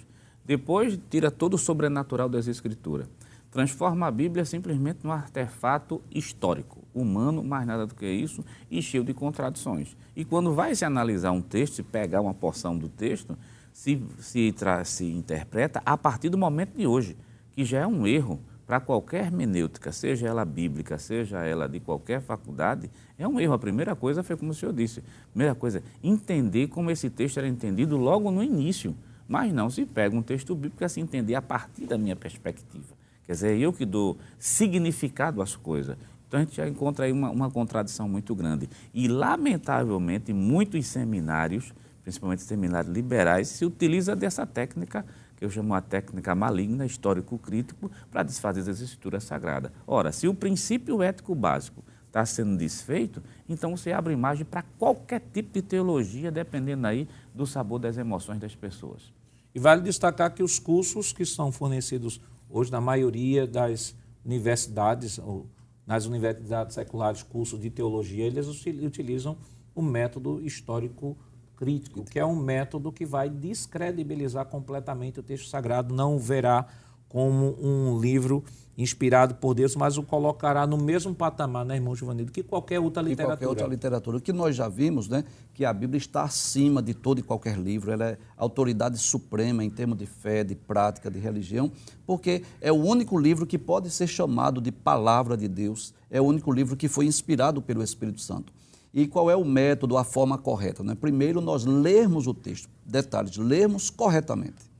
depois 0.45 0.97
tira 1.09 1.29
todo 1.29 1.55
o 1.55 1.57
sobrenatural 1.57 2.29
das 2.29 2.47
Escrituras, 2.47 3.07
transforma 3.51 4.07
a 4.07 4.11
Bíblia 4.11 4.45
simplesmente 4.45 4.99
num 5.03 5.11
artefato 5.11 6.01
histórico, 6.11 6.83
humano, 6.93 7.43
mais 7.43 7.65
nada 7.65 7.85
do 7.85 7.95
que 7.95 8.05
isso, 8.05 8.43
e 8.69 8.81
cheio 8.81 9.03
de 9.03 9.13
contradições. 9.13 9.95
E 10.15 10.23
quando 10.25 10.53
vai 10.53 10.75
se 10.75 10.85
analisar 10.85 11.31
um 11.31 11.41
texto, 11.41 11.75
se 11.75 11.83
pegar 11.83 12.21
uma 12.21 12.33
porção 12.33 12.77
do 12.77 12.89
texto, 12.89 13.37
se, 13.71 14.01
se, 14.19 14.53
se 14.85 15.05
interpreta 15.05 15.81
a 15.85 15.97
partir 15.97 16.29
do 16.29 16.37
momento 16.37 16.77
de 16.77 16.87
hoje, 16.87 17.15
que 17.51 17.63
já 17.63 17.79
é 17.79 17.87
um 17.87 18.07
erro, 18.07 18.39
para 18.67 18.81
qualquer 18.81 19.23
hermenêutica, 19.23 19.93
seja 19.93 20.27
ela 20.27 20.43
bíblica, 20.43 20.99
seja 20.99 21.39
ela 21.45 21.69
de 21.69 21.79
qualquer 21.79 22.21
faculdade, 22.21 22.91
é 23.17 23.25
um 23.25 23.39
erro. 23.39 23.53
A 23.53 23.57
primeira 23.59 23.95
coisa 23.95 24.21
foi 24.21 24.35
como 24.35 24.51
o 24.51 24.53
senhor 24.53 24.73
disse. 24.73 25.01
Primeira 25.31 25.55
coisa, 25.55 25.81
entender 26.03 26.67
como 26.67 26.91
esse 26.91 27.09
texto 27.09 27.37
era 27.37 27.47
entendido 27.47 27.95
logo 27.95 28.29
no 28.29 28.43
início. 28.43 28.93
Mas 29.25 29.53
não 29.53 29.69
se 29.69 29.85
pega 29.85 30.13
um 30.13 30.21
texto 30.21 30.53
bíblico 30.53 30.83
a 30.83 30.89
se 30.89 30.99
entender 30.99 31.35
a 31.35 31.41
partir 31.41 31.85
da 31.85 31.97
minha 31.97 32.15
perspectiva. 32.15 32.93
Quer 33.25 33.31
dizer, 33.31 33.57
eu 33.57 33.71
que 33.71 33.85
dou 33.85 34.17
significado 34.37 35.41
às 35.41 35.55
coisas. 35.55 35.97
Então 36.27 36.37
a 36.37 36.43
gente 36.43 36.57
já 36.57 36.67
encontra 36.67 37.05
aí 37.05 37.11
uma, 37.13 37.29
uma 37.29 37.49
contradição 37.49 38.09
muito 38.09 38.35
grande. 38.35 38.69
E, 38.93 39.07
lamentavelmente, 39.07 40.33
muitos 40.33 40.85
seminários, 40.87 41.73
principalmente 42.03 42.41
seminários 42.41 42.93
liberais, 42.93 43.47
se 43.47 43.65
utiliza 43.65 44.13
dessa 44.13 44.45
técnica 44.45 45.05
que 45.37 45.45
eu 45.45 45.49
chamo 45.49 45.73
a 45.75 45.81
técnica 45.81 46.33
maligna, 46.33 46.85
histórico-crítico, 46.85 47.89
para 48.09 48.23
desfazer 48.23 48.61
as 48.69 48.81
escrituras 48.81 49.23
sagradas. 49.23 49.71
Ora, 49.85 50.11
se 50.11 50.27
o 50.27 50.33
princípio 50.33 51.01
ético 51.03 51.35
básico 51.35 51.83
está 52.07 52.25
sendo 52.25 52.57
desfeito, 52.57 53.21
então 53.47 53.77
você 53.77 53.91
abre 53.91 54.13
imagem 54.13 54.43
para 54.43 54.63
qualquer 54.63 55.21
tipo 55.31 55.53
de 55.53 55.61
teologia, 55.61 56.31
dependendo 56.31 56.87
aí 56.87 57.07
do 57.35 57.45
sabor 57.45 57.77
das 57.77 57.97
emoções 57.97 58.39
das 58.39 58.55
pessoas. 58.55 59.13
E 59.53 59.59
vale 59.59 59.83
destacar 59.83 60.33
que 60.33 60.41
os 60.41 60.57
cursos 60.57 61.13
que 61.13 61.25
são 61.25 61.51
fornecidos 61.51 62.19
hoje 62.49 62.71
na 62.71 62.81
maioria 62.81 63.45
das 63.45 63.95
universidades, 64.25 65.19
ou 65.19 65.45
nas 65.85 66.05
universidades 66.05 66.73
seculares, 66.73 67.21
cursos 67.21 67.59
de 67.59 67.69
teologia, 67.69 68.25
eles 68.25 68.47
utilizam 68.47 69.37
o 69.75 69.81
método 69.83 70.41
histórico-crítico 70.41 71.26
crítico, 71.57 72.05
que 72.05 72.19
é 72.19 72.25
um 72.25 72.35
método 72.35 72.91
que 72.91 73.05
vai 73.05 73.29
descredibilizar 73.29 74.45
completamente 74.45 75.19
o 75.19 75.23
texto 75.23 75.49
sagrado, 75.49 75.93
não 75.93 76.15
o 76.15 76.19
verá 76.19 76.65
como 77.09 77.57
um 77.59 77.99
livro 77.99 78.43
inspirado 78.77 79.33
por 79.35 79.55
Deus, 79.55 79.75
mas 79.75 79.97
o 79.97 80.03
colocará 80.03 80.67
no 80.67 80.77
mesmo 80.77 81.15
patamar, 81.15 81.65
né, 81.65 81.75
irmão 81.75 81.95
Giovanni, 81.95 82.25
que 82.25 82.43
qualquer 82.43 82.79
outra 82.79 83.01
literatura. 83.01 83.35
Que 83.35 83.43
qualquer 83.43 83.47
outra 83.47 83.67
literatura. 83.67 84.17
O 84.17 84.21
que 84.21 84.31
nós 84.31 84.55
já 84.55 84.67
vimos, 84.67 85.07
né, 85.09 85.23
que 85.53 85.65
a 85.65 85.73
Bíblia 85.73 85.97
está 85.97 86.23
acima 86.23 86.79
de 86.79 86.93
todo 86.93 87.19
e 87.19 87.23
qualquer 87.23 87.57
livro, 87.57 87.91
ela 87.91 88.09
é 88.09 88.17
autoridade 88.37 88.99
suprema 88.99 89.63
em 89.63 89.69
termos 89.69 89.97
de 89.97 90.05
fé, 90.05 90.43
de 90.43 90.53
prática, 90.53 91.09
de 91.09 91.17
religião, 91.17 91.71
porque 92.05 92.43
é 92.61 92.71
o 92.71 92.75
único 92.75 93.17
livro 93.17 93.47
que 93.47 93.57
pode 93.57 93.89
ser 93.89 94.05
chamado 94.05 94.61
de 94.61 94.71
palavra 94.71 95.35
de 95.35 95.47
Deus, 95.47 95.91
é 96.11 96.21
o 96.21 96.25
único 96.25 96.51
livro 96.51 96.77
que 96.77 96.87
foi 96.87 97.07
inspirado 97.07 97.63
pelo 97.63 97.81
Espírito 97.81 98.21
Santo. 98.21 98.53
E 98.97 99.05
qual 99.05 99.29
é 99.29 99.35
o 99.35 99.45
método, 99.45 99.95
a 99.95 100.03
forma 100.03 100.39
correta? 100.39 100.83
Né? 100.83 100.95
Primeiro, 100.95 101.39
nós 101.39 101.65
lermos 101.65 102.25
o 102.25 102.33
texto. 102.33 102.67
Detalhes, 102.83 103.37
lermos 103.37 103.91
corretamente. 103.91 104.71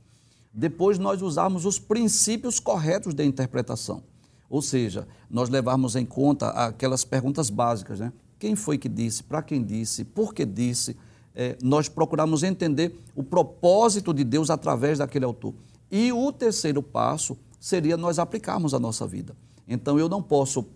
Depois, 0.52 0.98
nós 0.98 1.22
usarmos 1.22 1.64
os 1.64 1.78
princípios 1.78 2.58
corretos 2.58 3.14
da 3.14 3.24
interpretação. 3.24 4.02
Ou 4.50 4.60
seja, 4.60 5.06
nós 5.30 5.48
levarmos 5.48 5.94
em 5.94 6.04
conta 6.04 6.48
aquelas 6.48 7.04
perguntas 7.04 7.48
básicas, 7.48 8.00
né? 8.00 8.12
Quem 8.40 8.56
foi 8.56 8.76
que 8.76 8.88
disse? 8.88 9.22
Para 9.22 9.40
quem 9.40 9.62
disse? 9.62 10.04
Por 10.04 10.34
que 10.34 10.44
disse? 10.44 10.96
É, 11.32 11.56
nós 11.62 11.88
procuramos 11.88 12.42
entender 12.42 12.98
o 13.14 13.22
propósito 13.22 14.12
de 14.12 14.24
Deus 14.24 14.50
através 14.50 14.98
daquele 14.98 15.26
autor. 15.26 15.54
E 15.92 16.12
o 16.12 16.32
terceiro 16.32 16.82
passo, 16.82 17.38
seria 17.60 17.96
nós 17.96 18.18
aplicarmos 18.18 18.74
a 18.74 18.80
nossa 18.80 19.06
vida. 19.06 19.36
Então 19.68 19.96
eu 19.96 20.08
não 20.08 20.20
posso 20.20 20.66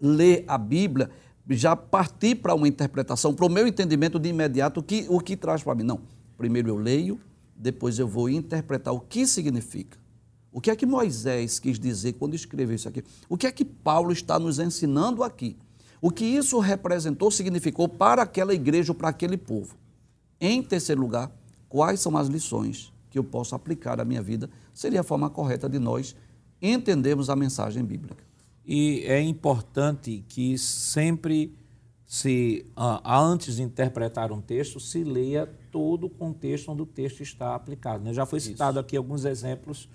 ler 0.00 0.44
a 0.48 0.58
Bíblia, 0.58 1.08
já 1.56 1.74
partir 1.74 2.36
para 2.36 2.54
uma 2.54 2.68
interpretação, 2.68 3.32
para 3.32 3.46
o 3.46 3.48
meu 3.48 3.66
entendimento 3.66 4.18
de 4.18 4.28
imediato, 4.28 4.82
que, 4.82 5.06
o 5.08 5.20
que 5.20 5.36
traz 5.36 5.62
para 5.62 5.74
mim. 5.74 5.84
Não. 5.84 6.00
Primeiro 6.36 6.68
eu 6.68 6.76
leio, 6.76 7.18
depois 7.56 7.98
eu 7.98 8.06
vou 8.06 8.28
interpretar 8.28 8.94
o 8.94 9.00
que 9.00 9.26
significa. 9.26 9.98
O 10.52 10.60
que 10.60 10.70
é 10.70 10.76
que 10.76 10.86
Moisés 10.86 11.58
quis 11.58 11.78
dizer 11.78 12.14
quando 12.14 12.34
escreveu 12.34 12.76
isso 12.76 12.88
aqui? 12.88 13.02
O 13.28 13.36
que 13.36 13.46
é 13.46 13.52
que 13.52 13.64
Paulo 13.64 14.12
está 14.12 14.38
nos 14.38 14.58
ensinando 14.58 15.22
aqui? 15.22 15.56
O 16.00 16.10
que 16.10 16.24
isso 16.24 16.58
representou, 16.58 17.30
significou 17.30 17.88
para 17.88 18.22
aquela 18.22 18.54
igreja 18.54 18.92
ou 18.92 18.94
para 18.94 19.08
aquele 19.08 19.36
povo? 19.36 19.76
Em 20.40 20.62
terceiro 20.62 21.00
lugar, 21.00 21.30
quais 21.68 22.00
são 22.00 22.16
as 22.16 22.28
lições 22.28 22.92
que 23.10 23.18
eu 23.18 23.24
posso 23.24 23.54
aplicar 23.54 24.00
à 24.00 24.04
minha 24.04 24.22
vida? 24.22 24.48
Seria 24.72 25.00
a 25.00 25.04
forma 25.04 25.28
correta 25.28 25.68
de 25.68 25.78
nós 25.78 26.14
entendermos 26.62 27.28
a 27.28 27.36
mensagem 27.36 27.84
bíblica. 27.84 28.27
E 28.70 29.02
é 29.06 29.18
importante 29.18 30.22
que 30.28 30.58
sempre 30.58 31.56
se 32.04 32.66
antes 33.02 33.56
de 33.56 33.62
interpretar 33.62 34.30
um 34.30 34.42
texto 34.42 34.78
se 34.78 35.02
leia 35.02 35.46
todo 35.72 36.04
o 36.04 36.10
contexto 36.10 36.70
onde 36.70 36.82
o 36.82 36.86
texto 36.86 37.22
está 37.22 37.54
aplicado. 37.54 38.04
Né? 38.04 38.12
Já 38.12 38.26
foi 38.26 38.40
citado 38.40 38.72
Isso. 38.72 38.80
aqui 38.80 38.94
alguns 38.94 39.24
exemplos, 39.24 39.88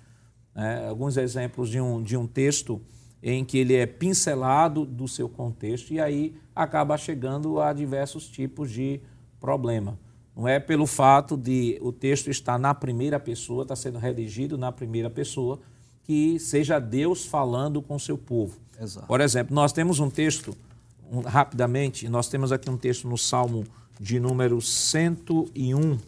né? 0.52 0.88
alguns 0.88 1.16
exemplos 1.16 1.68
de 1.68 1.80
um, 1.80 2.02
de 2.02 2.16
um 2.16 2.26
texto 2.26 2.82
em 3.22 3.44
que 3.44 3.58
ele 3.58 3.76
é 3.76 3.86
pincelado 3.86 4.84
do 4.84 5.06
seu 5.06 5.28
contexto 5.28 5.92
e 5.92 6.00
aí 6.00 6.34
acaba 6.52 6.96
chegando 6.96 7.60
a 7.60 7.72
diversos 7.72 8.26
tipos 8.26 8.72
de 8.72 9.00
problema. 9.38 9.96
Não 10.34 10.48
é 10.48 10.58
pelo 10.58 10.84
fato 10.84 11.36
de 11.36 11.78
o 11.80 11.92
texto 11.92 12.28
estar 12.28 12.58
na 12.58 12.74
primeira 12.74 13.20
pessoa, 13.20 13.62
está 13.62 13.76
sendo 13.76 14.00
redigido 14.00 14.58
na 14.58 14.72
primeira 14.72 15.08
pessoa, 15.08 15.60
que 16.02 16.40
seja 16.40 16.80
Deus 16.80 17.24
falando 17.24 17.80
com 17.80 17.94
o 17.94 18.00
seu 18.00 18.18
povo. 18.18 18.63
Exato. 18.80 19.06
Por 19.06 19.20
exemplo, 19.20 19.54
nós 19.54 19.72
temos 19.72 20.00
um 20.00 20.10
texto, 20.10 20.56
um, 21.10 21.20
rapidamente, 21.20 22.08
nós 22.08 22.28
temos 22.28 22.52
aqui 22.52 22.68
um 22.68 22.76
texto 22.76 23.08
no 23.08 23.16
Salmo 23.16 23.66
de 23.98 24.18
número 24.18 24.60
101. 24.60 25.98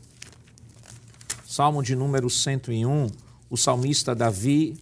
Salmo 1.46 1.82
de 1.82 1.94
número 1.94 2.28
101, 2.28 3.06
o 3.48 3.56
salmista 3.56 4.14
Davi, 4.14 4.76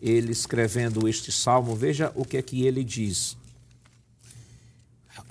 ele 0.00 0.32
escrevendo 0.32 1.06
este 1.06 1.30
salmo, 1.30 1.76
veja 1.76 2.10
o 2.14 2.24
que 2.24 2.38
é 2.38 2.42
que 2.42 2.66
ele 2.66 2.82
diz. 2.82 3.36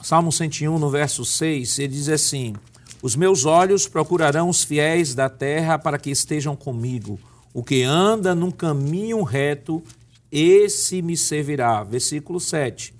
Salmo 0.01 0.31
101, 0.31 0.77
no 0.77 0.89
verso 0.89 1.25
6, 1.25 1.79
ele 1.79 1.93
diz 1.93 2.07
assim: 2.07 2.55
Os 3.01 3.15
meus 3.15 3.45
olhos 3.45 3.87
procurarão 3.87 4.47
os 4.47 4.63
fiéis 4.63 5.13
da 5.13 5.27
terra 5.27 5.77
para 5.77 5.97
que 5.97 6.09
estejam 6.09 6.55
comigo. 6.55 7.19
O 7.53 7.63
que 7.63 7.83
anda 7.83 8.35
num 8.35 8.51
caminho 8.51 9.23
reto, 9.23 9.83
esse 10.31 11.01
me 11.01 11.17
servirá. 11.17 11.83
Versículo 11.83 12.39
7. 12.39 12.93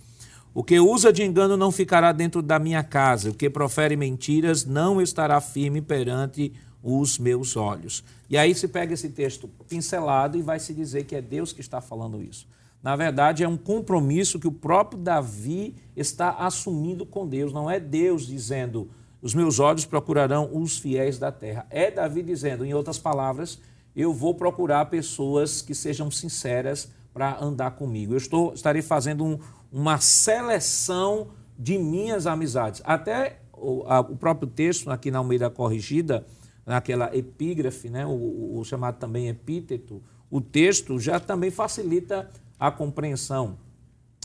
O 0.53 0.63
que 0.63 0.79
usa 0.79 1.13
de 1.13 1.23
engano 1.23 1.55
não 1.55 1.71
ficará 1.71 2.11
dentro 2.11 2.41
da 2.41 2.57
minha 2.57 2.83
casa, 2.83 3.29
o 3.29 3.33
que 3.33 3.49
profere 3.49 3.95
mentiras 3.95 4.65
não 4.65 5.01
estará 5.01 5.39
firme 5.39 5.81
perante 5.81 6.51
os 6.81 7.19
meus 7.19 7.55
olhos. 7.55 8.03
E 8.29 8.37
aí 8.37 8.55
se 8.55 8.67
pega 8.67 8.93
esse 8.93 9.09
texto 9.09 9.49
pincelado 9.67 10.37
e 10.37 10.41
vai 10.41 10.59
se 10.59 10.73
dizer 10.73 11.03
que 11.05 11.15
é 11.15 11.21
Deus 11.21 11.53
que 11.53 11.61
está 11.61 11.79
falando 11.79 12.21
isso. 12.21 12.47
Na 12.81 12.95
verdade, 12.95 13.43
é 13.43 13.47
um 13.47 13.57
compromisso 13.57 14.39
que 14.39 14.47
o 14.47 14.51
próprio 14.51 14.99
Davi 14.99 15.75
está 15.95 16.31
assumindo 16.31 17.05
com 17.05 17.27
Deus. 17.27 17.51
Não 17.51 17.69
é 17.69 17.79
Deus 17.79 18.25
dizendo, 18.25 18.89
os 19.21 19.33
meus 19.33 19.59
olhos 19.59 19.85
procurarão 19.85 20.49
os 20.53 20.77
fiéis 20.77 21.19
da 21.19 21.31
terra. 21.31 21.67
É 21.69 21.91
Davi 21.91 22.23
dizendo, 22.23 22.65
em 22.65 22.73
outras 22.73 22.97
palavras, 22.97 23.59
eu 23.95 24.13
vou 24.13 24.33
procurar 24.33 24.85
pessoas 24.85 25.61
que 25.61 25.75
sejam 25.75 26.09
sinceras 26.09 26.89
para 27.19 27.37
andar 27.43 27.71
comigo. 27.71 28.13
Eu 28.13 28.17
estou, 28.17 28.53
estarei 28.53 28.81
fazendo 28.81 29.25
um, 29.25 29.37
uma 29.69 29.99
seleção 29.99 31.31
de 31.57 31.77
minhas 31.77 32.25
amizades. 32.25 32.81
Até 32.85 33.41
o, 33.51 33.83
a, 33.87 33.99
o, 33.99 34.15
próprio 34.15 34.47
texto, 34.47 34.89
aqui 34.89 35.11
na 35.11 35.17
Almeida 35.17 35.49
Corrigida, 35.49 36.25
naquela 36.65 37.13
epígrafe, 37.13 37.89
né, 37.89 38.05
o, 38.05 38.57
o 38.57 38.63
chamado 38.63 38.99
também 38.99 39.27
epíteto, 39.27 40.01
o 40.31 40.39
texto 40.39 40.97
já 40.97 41.19
também 41.19 41.51
facilita 41.51 42.29
a 42.57 42.71
compreensão. 42.71 43.57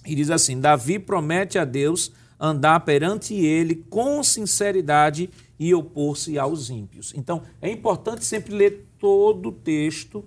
E 0.07 0.14
diz 0.14 0.30
assim: 0.30 0.61
Davi 0.61 1.01
promete 1.01 1.59
a 1.59 1.64
Deus 1.64 2.12
andar 2.38 2.78
perante 2.84 3.34
ele 3.34 3.74
com 3.90 4.22
sinceridade 4.22 5.28
e 5.59 5.74
opor-se 5.74 6.38
aos 6.38 6.70
ímpios. 6.70 7.12
Então, 7.16 7.42
é 7.61 7.68
importante 7.68 8.24
sempre 8.24 8.55
ler 8.55 8.86
todo 9.01 9.49
o 9.49 9.53
texto 9.53 10.24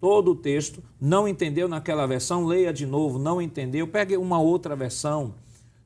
todo 0.00 0.30
o 0.30 0.34
texto, 0.34 0.82
não 1.00 1.28
entendeu 1.28 1.68
naquela 1.68 2.06
versão, 2.06 2.46
leia 2.46 2.72
de 2.72 2.86
novo, 2.86 3.18
não 3.18 3.40
entendeu, 3.40 3.86
pegue 3.86 4.16
uma 4.16 4.40
outra 4.40 4.74
versão. 4.74 5.34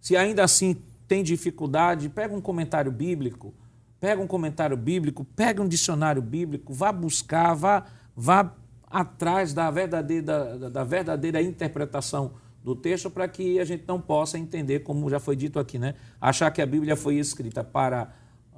Se 0.01 0.17
ainda 0.17 0.45
assim 0.45 0.77
tem 1.09 1.23
dificuldade, 1.23 2.09
pega 2.09 2.35
um 2.35 2.41
comentário 2.41 2.93
bíblico, 2.93 3.53
pega 3.99 4.23
um 4.23 4.27
comentário 4.27 4.77
bíblico, 4.77 5.25
pega 5.25 5.61
um 5.61 5.69
dicionário 5.69 6.23
bíblico, 6.23 6.73
vá 6.73 6.93
buscar, 6.93 7.55
vá, 7.55 7.85
vá 8.17 8.55
atrás 8.89 9.53
da 9.53 9.71
verdadeira, 9.71 10.57
da, 10.59 10.69
da 10.69 10.85
verdadeira 10.85 11.43
interpretação 11.43 12.33
do 12.63 12.77
texto 12.77 13.11
para 13.11 13.27
que 13.27 13.59
a 13.59 13.65
gente 13.65 13.85
não 13.87 14.01
possa 14.01 14.39
entender, 14.39 14.81
como 14.81 15.11
já 15.11 15.19
foi 15.19 15.37
dito 15.37 15.59
aqui, 15.59 15.79
né? 15.79 15.95
achar 16.21 16.51
que 16.51 16.63
a 16.63 16.67
Bíblia 16.67 16.97
foi 16.97 17.17
escrita 17.17 17.65
para 17.65 18.13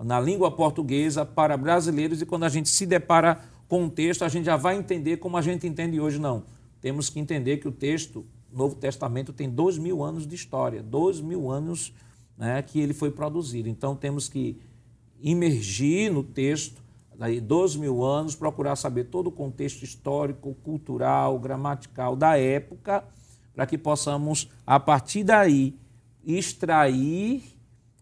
na 0.04 0.20
língua 0.20 0.50
portuguesa 0.50 1.24
para 1.24 1.56
brasileiros 1.56 2.20
e 2.20 2.26
quando 2.26 2.44
a 2.44 2.48
gente 2.48 2.68
se 2.68 2.84
depara 2.84 3.40
com 3.68 3.86
o 3.86 3.90
texto, 3.90 4.22
a 4.24 4.28
gente 4.28 4.44
já 4.44 4.56
vai 4.56 4.76
entender 4.76 5.16
como 5.16 5.36
a 5.36 5.42
gente 5.42 5.66
entende 5.66 6.00
hoje, 6.00 6.18
não. 6.18 6.44
Temos 6.80 7.10
que 7.10 7.18
entender 7.18 7.56
que 7.56 7.66
o 7.66 7.72
texto, 7.72 8.24
Novo 8.52 8.76
Testamento, 8.76 9.32
tem 9.32 9.50
dois 9.50 9.76
mil 9.78 10.02
anos 10.02 10.26
de 10.26 10.34
história, 10.34 10.82
dois 10.82 11.20
mil 11.20 11.50
anos 11.50 11.92
né, 12.36 12.62
que 12.62 12.78
ele 12.80 12.94
foi 12.94 13.10
produzido. 13.10 13.68
Então 13.68 13.96
temos 13.96 14.28
que 14.28 14.60
imergir 15.20 16.12
no 16.12 16.22
texto, 16.22 16.82
daí 17.18 17.40
dois 17.40 17.74
mil 17.74 18.04
anos, 18.04 18.34
procurar 18.34 18.76
saber 18.76 19.04
todo 19.04 19.28
o 19.28 19.32
contexto 19.32 19.82
histórico, 19.82 20.54
cultural, 20.62 21.38
gramatical 21.38 22.14
da 22.14 22.38
época, 22.38 23.02
para 23.54 23.66
que 23.66 23.78
possamos, 23.78 24.50
a 24.66 24.78
partir 24.78 25.24
daí, 25.24 25.74
extrair 26.24 27.42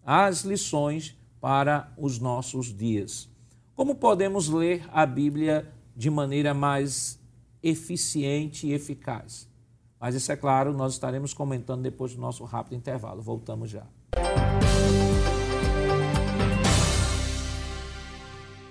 as 0.04 0.42
lições 0.42 1.16
para 1.40 1.92
os 1.96 2.18
nossos 2.18 2.76
dias. 2.76 3.28
Como 3.74 3.96
podemos 3.96 4.48
ler 4.48 4.88
a 4.92 5.04
Bíblia 5.04 5.68
de 5.96 6.08
maneira 6.08 6.54
mais 6.54 7.18
eficiente 7.60 8.68
e 8.68 8.72
eficaz? 8.72 9.48
Mas 9.98 10.14
isso 10.14 10.30
é 10.30 10.36
claro, 10.36 10.72
nós 10.72 10.92
estaremos 10.92 11.34
comentando 11.34 11.82
depois 11.82 12.14
do 12.14 12.20
nosso 12.20 12.44
rápido 12.44 12.76
intervalo. 12.76 13.20
Voltamos 13.20 13.70
já. 13.70 13.84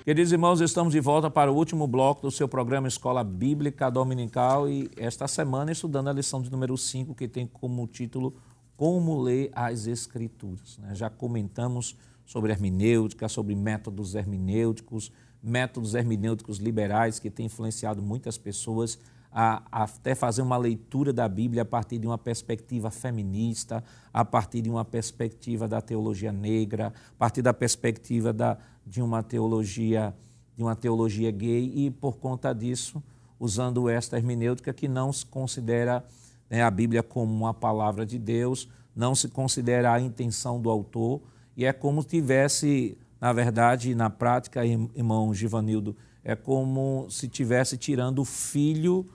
Queridos 0.06 0.32
irmãos, 0.32 0.62
estamos 0.62 0.94
de 0.94 1.02
volta 1.02 1.30
para 1.30 1.52
o 1.52 1.56
último 1.56 1.86
bloco 1.86 2.22
do 2.22 2.32
seu 2.32 2.48
programa 2.48 2.88
Escola 2.88 3.26
Bíblica 3.26 3.90
Dominical 3.90 4.70
e 4.70 4.90
esta 4.96 5.28
semana 5.28 5.74
estudando 5.74 6.10
a 6.10 6.14
lição 6.14 6.42
de 6.42 6.50
número 6.50 6.78
5, 6.78 7.14
que 7.14 7.28
tem 7.28 7.46
como 7.46 7.86
título 7.88 8.36
Como 8.78 9.22
Ler 9.22 9.50
as 9.54 9.86
Escrituras. 9.86 10.78
Né? 10.78 10.96
Já 10.96 11.10
comentamos 11.10 11.98
sobre 12.26 12.52
hermenêutica, 12.52 13.28
sobre 13.28 13.56
métodos 13.56 14.16
hermenêuticos, 14.16 15.12
métodos 15.42 15.94
hermenêuticos 15.94 16.58
liberais 16.58 17.20
que 17.20 17.30
têm 17.30 17.48
influenciado 17.48 18.02
muitas 18.02 18.38
pessoas 18.38 18.98
a, 19.32 19.64
até 19.72 20.14
fazer 20.14 20.42
uma 20.42 20.58
leitura 20.58 21.12
da 21.12 21.28
Bíblia 21.28 21.64
a 21.64 21.66
partir 21.66 21.98
de 21.98 22.08
uma 22.08 22.18
perspectiva 22.18 22.92
feminista, 22.92 23.84
a 24.14 24.24
partir 24.24 24.62
de 24.62 24.70
uma 24.70 24.86
perspectiva 24.86 25.68
da 25.68 25.82
teologia 25.82 26.32
negra, 26.32 26.88
a 26.88 27.18
partir 27.18 27.42
da 27.42 27.54
perspectiva 27.54 28.32
da, 28.32 28.58
de 28.86 29.02
uma 29.02 29.24
teologia 29.24 30.14
de 30.56 30.62
uma 30.62 30.76
teologia 30.76 31.32
gay 31.32 31.72
e 31.76 31.90
por 31.90 32.18
conta 32.18 32.54
disso 32.54 33.02
usando 33.40 33.90
esta 33.90 34.18
hermenêutica 34.18 34.74
que 34.74 34.88
não 34.88 35.12
se 35.12 35.26
considera 35.26 36.06
né, 36.50 36.62
a 36.62 36.70
Bíblia 36.70 37.02
como 37.02 37.34
uma 37.34 37.54
palavra 37.54 38.06
de 38.06 38.20
Deus, 38.20 38.70
não 38.96 39.16
se 39.16 39.28
considera 39.28 39.92
a 39.92 40.00
intenção 40.00 40.62
do 40.62 40.70
autor, 40.70 41.22
e 41.56 41.66
é 41.66 41.74
como 41.74 42.04
tivesse, 42.04 42.98
na 43.20 43.32
verdade, 43.32 43.94
na 43.94 44.10
prática, 44.10 44.66
irmão 44.66 45.34
Givanildo, 45.34 45.96
é 46.24 46.36
como 46.36 47.08
se 47.10 47.28
tivesse 47.28 47.78
tirando 47.78 48.20
o 48.20 48.26
filho 48.26 49.06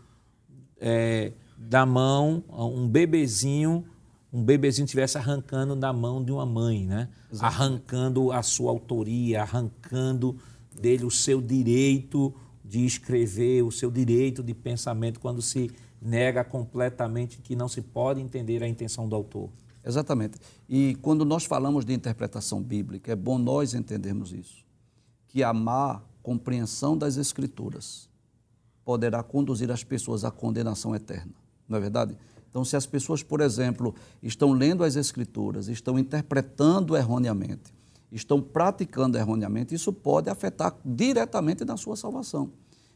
é, 0.80 1.32
da 1.56 1.84
mão, 1.84 2.44
um 2.48 2.86
bebezinho, 2.88 3.84
um 4.32 4.42
bebezinho 4.44 4.84
estivesse 4.84 5.16
arrancando 5.16 5.74
da 5.74 5.92
mão 5.92 6.22
de 6.22 6.30
uma 6.30 6.44
mãe, 6.44 6.84
né? 6.86 7.08
Arrancando 7.40 8.30
a 8.30 8.42
sua 8.42 8.70
autoria, 8.70 9.42
arrancando 9.42 10.36
dele 10.78 11.04
o 11.04 11.10
seu 11.10 11.40
direito 11.40 12.32
de 12.64 12.84
escrever, 12.84 13.62
o 13.62 13.72
seu 13.72 13.90
direito 13.90 14.42
de 14.42 14.54
pensamento, 14.54 15.18
quando 15.18 15.40
se 15.40 15.70
nega 16.00 16.44
completamente 16.44 17.38
que 17.38 17.56
não 17.56 17.68
se 17.68 17.80
pode 17.80 18.20
entender 18.20 18.62
a 18.62 18.68
intenção 18.68 19.08
do 19.08 19.16
autor. 19.16 19.50
Exatamente. 19.84 20.38
E 20.68 20.96
quando 21.02 21.24
nós 21.24 21.44
falamos 21.44 21.84
de 21.84 21.92
interpretação 21.92 22.62
bíblica, 22.62 23.12
é 23.12 23.16
bom 23.16 23.38
nós 23.38 23.74
entendermos 23.74 24.32
isso. 24.32 24.64
Que 25.26 25.42
a 25.42 25.52
má 25.52 26.02
compreensão 26.22 26.96
das 26.96 27.16
Escrituras 27.16 28.08
poderá 28.84 29.22
conduzir 29.22 29.70
as 29.70 29.84
pessoas 29.84 30.24
à 30.24 30.30
condenação 30.30 30.94
eterna. 30.94 31.32
Não 31.68 31.76
é 31.76 31.80
verdade? 31.80 32.16
Então, 32.48 32.64
se 32.64 32.76
as 32.76 32.86
pessoas, 32.86 33.22
por 33.22 33.40
exemplo, 33.40 33.94
estão 34.22 34.52
lendo 34.52 34.82
as 34.82 34.96
Escrituras, 34.96 35.68
estão 35.68 35.98
interpretando 35.98 36.96
erroneamente, 36.96 37.72
estão 38.10 38.40
praticando 38.40 39.18
erroneamente, 39.18 39.74
isso 39.74 39.92
pode 39.92 40.30
afetar 40.30 40.74
diretamente 40.84 41.64
na 41.64 41.76
sua 41.76 41.96
salvação. 41.96 42.50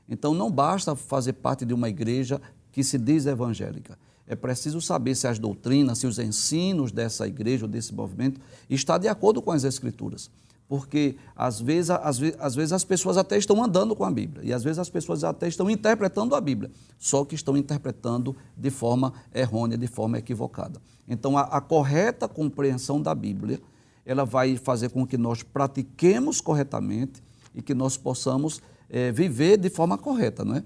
Então, 0.09 0.35
não 0.35 0.51
basta 0.51 0.97
fazer 0.97 1.35
parte 1.35 1.64
de 1.64 1.74
uma 1.74 1.89
igreja 1.89 2.41
que 2.70 2.83
se 2.83 2.99
diz 2.99 3.26
evangélica. 3.26 3.99
É 4.27 4.37
preciso 4.37 4.81
saber 4.81 5.14
se 5.14 5.27
as 5.27 5.39
doutrinas, 5.39 5.99
se 5.99 6.07
os 6.07 6.18
ensinos 6.18 6.93
dessa 6.93 7.27
igreja 7.27 7.64
ou 7.64 7.70
desse 7.70 7.95
movimento 7.95 8.41
está 8.70 8.97
de 8.99 9.09
acordo 9.09 9.43
com 9.43 9.51
as 9.51 9.64
Escrituras 9.64 10.31
porque 10.73 11.16
às 11.37 11.61
vezes, 11.61 11.91
às, 11.91 12.18
vezes, 12.18 12.37
às 12.41 12.55
vezes 12.55 12.73
as 12.73 12.83
pessoas 12.83 13.18
até 13.18 13.37
estão 13.37 13.62
andando 13.62 13.95
com 13.95 14.05
a 14.05 14.11
Bíblia 14.11 14.43
e 14.43 14.55
às 14.55 14.64
vezes 14.64 14.79
as 14.79 14.89
pessoas 14.89 15.23
até 15.23 15.47
estão 15.47 15.68
interpretando 15.68 16.35
a 16.35 16.41
Bíblia, 16.41 16.70
só 16.99 17.27
que 17.27 17.35
estão 17.35 17.59
interpretando 17.59 18.35
de 18.57 18.70
forma 18.70 19.12
errônea, 19.35 19.77
de 19.77 19.87
forma 19.87 20.16
equivocada. 20.16 20.81
Então, 21.07 21.37
a, 21.37 21.43
a 21.43 21.61
correta 21.61 22.27
compreensão 22.27 23.03
da 23.03 23.14
Bíblia, 23.14 23.61
ela 24.07 24.25
vai 24.25 24.57
fazer 24.57 24.89
com 24.89 25.07
que 25.07 25.18
nós 25.18 25.43
pratiquemos 25.43 26.41
corretamente 26.41 27.23
e 27.55 27.61
que 27.61 27.75
nós 27.75 27.99
possamos 27.99 28.62
é, 28.89 29.12
viver 29.12 29.59
de 29.59 29.68
forma 29.68 29.99
correta, 29.99 30.43
não 30.43 30.57
é? 30.57 30.64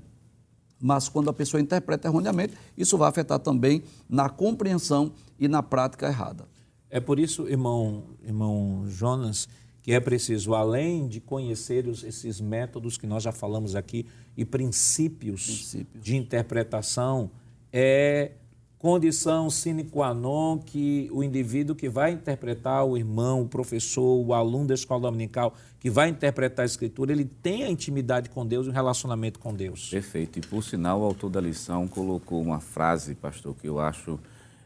Mas 0.80 1.08
quando 1.08 1.30
a 1.30 1.32
pessoa 1.32 1.60
interpreta 1.60 2.08
erroneamente, 2.08 2.54
isso 2.76 2.98
vai 2.98 3.08
afetar 3.08 3.38
também 3.38 3.82
na 4.08 4.28
compreensão 4.28 5.12
e 5.38 5.48
na 5.48 5.62
prática 5.62 6.06
errada. 6.06 6.46
É 6.90 7.00
por 7.00 7.18
isso, 7.18 7.48
irmão, 7.48 8.04
irmão 8.22 8.84
Jonas, 8.88 9.48
que 9.82 9.92
é 9.92 10.00
preciso, 10.00 10.54
além 10.54 11.06
de 11.06 11.20
conhecer 11.20 11.86
os, 11.86 12.02
esses 12.02 12.40
métodos 12.40 12.98
que 12.98 13.06
nós 13.06 13.22
já 13.22 13.32
falamos 13.32 13.74
aqui 13.74 14.06
e 14.36 14.44
princípios, 14.44 15.46
princípios. 15.46 16.04
de 16.04 16.16
interpretação, 16.16 17.30
é 17.72 18.32
condição 18.78 19.48
sine 19.50 19.84
qua 19.84 20.12
non 20.12 20.58
que 20.58 21.08
o 21.12 21.22
indivíduo 21.22 21.74
que 21.74 21.88
vai 21.88 22.12
interpretar, 22.12 22.84
o 22.84 22.96
irmão, 22.96 23.42
o 23.42 23.48
professor, 23.48 24.24
o 24.24 24.32
aluno 24.32 24.68
da 24.68 24.74
escola 24.74 25.02
dominical, 25.02 25.54
que 25.86 25.90
vai 25.90 26.08
interpretar 26.08 26.64
a 26.64 26.66
escritura, 26.66 27.12
ele 27.12 27.24
tem 27.24 27.62
a 27.62 27.70
intimidade 27.70 28.28
com 28.28 28.44
Deus 28.44 28.66
e 28.66 28.70
um 28.70 28.72
relacionamento 28.72 29.38
com 29.38 29.54
Deus. 29.54 29.88
Perfeito. 29.88 30.40
E 30.40 30.42
por 30.42 30.60
sinal, 30.64 31.00
o 31.00 31.04
autor 31.04 31.30
da 31.30 31.40
lição 31.40 31.86
colocou 31.86 32.42
uma 32.42 32.58
frase, 32.58 33.14
pastor, 33.14 33.54
que 33.54 33.68
eu 33.68 33.78
acho 33.78 34.18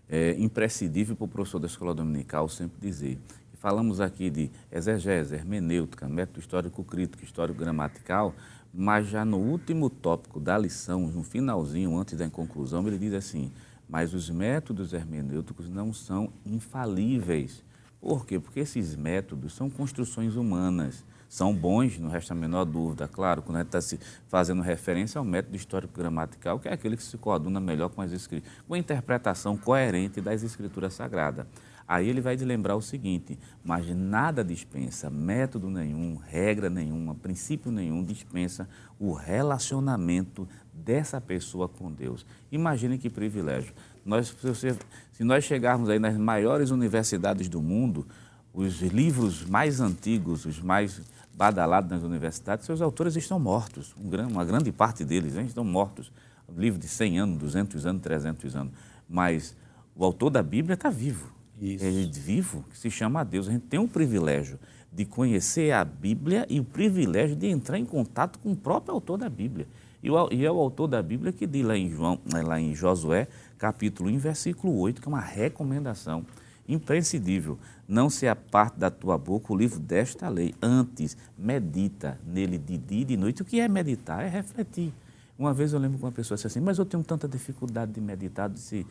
é, 0.09 0.35
imprescindível 0.39 1.14
para 1.14 1.27
o 1.27 1.29
professor 1.29 1.59
da 1.59 1.66
escola 1.66 1.95
dominical 1.95 2.49
sempre 2.49 2.81
dizer. 2.81 3.18
Falamos 3.59 4.01
aqui 4.01 4.31
de 4.31 4.51
exegese, 4.73 5.35
hermenêutica, 5.35 6.09
método 6.09 6.41
histórico 6.41 6.83
crítico, 6.83 7.23
histórico 7.23 7.59
gramatical, 7.59 8.35
mas 8.73 9.07
já 9.07 9.23
no 9.23 9.37
último 9.37 9.91
tópico 9.91 10.41
da 10.41 10.57
lição, 10.57 11.03
no 11.09 11.23
finalzinho, 11.23 11.99
antes 11.99 12.16
da 12.16 12.31
conclusão, 12.31 12.89
ele 12.89 12.97
diz 12.97 13.12
assim: 13.12 13.53
mas 13.87 14.14
os 14.14 14.31
métodos 14.31 14.95
hermenêuticos 14.95 15.68
não 15.68 15.93
são 15.93 16.33
infalíveis. 16.47 17.62
Por 18.01 18.25
quê? 18.25 18.39
Porque 18.39 18.61
esses 18.61 18.97
métodos 18.97 19.53
são 19.53 19.68
construções 19.68 20.35
humanas. 20.35 21.05
São 21.31 21.55
bons, 21.55 21.97
não 21.97 22.11
resta 22.11 22.35
a 22.35 22.37
menor 22.37 22.64
dúvida, 22.64 23.07
claro, 23.07 23.41
quando 23.41 23.59
a 23.59 23.61
gente 23.61 23.68
está 23.68 23.81
se 23.81 24.01
fazendo 24.26 24.61
referência 24.62 25.16
ao 25.16 25.24
método 25.24 25.55
histórico-gramatical, 25.55 26.59
que 26.59 26.66
é 26.66 26.72
aquele 26.72 26.97
que 26.97 27.05
se 27.05 27.16
coaduna 27.16 27.61
melhor 27.61 27.89
com, 27.89 28.03
as 28.03 28.11
escrituras, 28.11 28.53
com 28.66 28.74
a 28.74 28.78
interpretação 28.78 29.57
coerente 29.57 30.20
das 30.20 30.43
escrituras 30.43 30.93
sagradas. 30.93 31.47
Aí 31.87 32.09
ele 32.09 32.20
vai 32.20 32.37
te 32.37 32.45
lembrar 32.45 32.74
o 32.74 32.83
seguinte: 32.83 33.39
mas 33.64 33.87
nada 33.95 34.43
dispensa, 34.43 35.09
método 35.09 35.70
nenhum, 35.70 36.16
regra 36.16 36.68
nenhuma, 36.68 37.14
princípio 37.14 37.70
nenhum 37.70 38.03
dispensa 38.03 38.68
o 38.99 39.12
relacionamento 39.12 40.49
dessa 40.72 41.20
pessoa 41.20 41.68
com 41.68 41.93
Deus. 41.93 42.26
Imagine 42.51 42.99
que 42.99 43.09
privilégio. 43.09 43.72
Nós, 44.05 44.35
se, 44.57 44.76
se 45.12 45.22
nós 45.22 45.45
chegarmos 45.45 45.89
aí 45.89 46.01
nas 46.01 46.16
maiores 46.16 46.70
universidades 46.70 47.49
do 47.49 47.62
mundo, 47.62 48.05
os 48.53 48.81
livros 48.83 49.45
mais 49.45 49.81
antigos, 49.81 50.45
os 50.45 50.61
mais 50.61 51.01
badalados 51.41 51.91
nas 51.91 52.03
universidades, 52.03 52.66
seus 52.66 52.82
autores 52.82 53.16
estão 53.16 53.41
mortos. 53.41 53.95
uma 54.30 54.45
grande 54.45 54.70
parte 54.70 55.07
deles 55.07 55.36
hein, 55.36 55.47
estão 55.47 55.64
mortos. 55.64 56.12
livro 56.55 56.78
de 56.78 56.86
100 56.86 57.18
anos, 57.18 57.38
200 57.38 57.86
anos, 57.86 58.03
300 58.03 58.57
anos. 58.57 58.74
Mas 59.09 59.57
o 59.97 60.05
autor 60.05 60.28
da 60.28 60.43
Bíblia 60.43 60.74
está 60.74 60.91
vivo 60.91 61.32
isso. 61.59 61.82
é 61.82 61.91
vivo 62.20 62.62
que 62.68 62.76
se 62.76 62.91
chama 62.91 63.22
a 63.22 63.24
Deus. 63.24 63.49
A 63.49 63.53
gente 63.53 63.64
tem 63.68 63.80
o 63.80 63.88
privilégio 63.88 64.59
de 64.93 65.07
conhecer 65.07 65.72
a 65.72 65.82
Bíblia 65.82 66.45
e 66.47 66.61
o 66.61 66.64
privilégio 66.64 67.34
de 67.34 67.47
entrar 67.47 67.78
em 67.78 67.86
contato 67.86 68.38
com 68.38 68.53
o 68.53 68.57
próprio 68.57 68.93
autor 68.93 69.16
da 69.16 69.30
Bíblia. 69.30 69.66
E, 70.03 70.09
e 70.32 70.45
é 70.45 70.53
o 70.53 70.59
autor 70.59 70.88
da 70.88 71.03
Bíblia 71.03 71.32
que 71.32 71.47
diz 71.47 71.64
lá 71.64 71.74
em, 71.74 71.88
João, 71.88 72.20
lá 72.45 72.61
em 72.61 72.74
Josué, 72.74 73.28
capítulo 73.57 74.11
1, 74.11 74.18
versículo 74.18 74.78
8, 74.78 75.01
que 75.01 75.09
é 75.09 75.11
uma 75.11 75.20
recomendação 75.20 76.22
imprescindível. 76.68 77.59
Não 77.91 78.09
se 78.09 78.28
aparte 78.28 78.78
da 78.78 78.88
tua 78.88 79.18
boca 79.18 79.53
o 79.53 79.57
livro 79.57 79.80
desta 79.80 80.28
lei. 80.28 80.55
Antes, 80.62 81.16
medita 81.36 82.20
nele 82.24 82.57
de 82.57 82.78
dia 82.78 83.01
e 83.01 83.05
de 83.05 83.16
noite. 83.16 83.43
O 83.43 83.45
que 83.45 83.59
é 83.59 83.66
meditar? 83.66 84.24
É 84.24 84.28
refletir. 84.28 84.95
Uma 85.36 85.53
vez 85.53 85.72
eu 85.72 85.80
lembro 85.80 85.99
que 85.99 86.05
uma 86.05 86.12
pessoa 86.12 86.36
disse 86.36 86.47
assim, 86.47 86.61
mas 86.61 86.78
eu 86.78 86.86
tenho 86.86 87.03
tanta 87.03 87.26
dificuldade 87.26 87.91
de 87.91 88.01
meditar. 88.01 88.49
Eu 88.49 88.55
disse, 88.55 88.86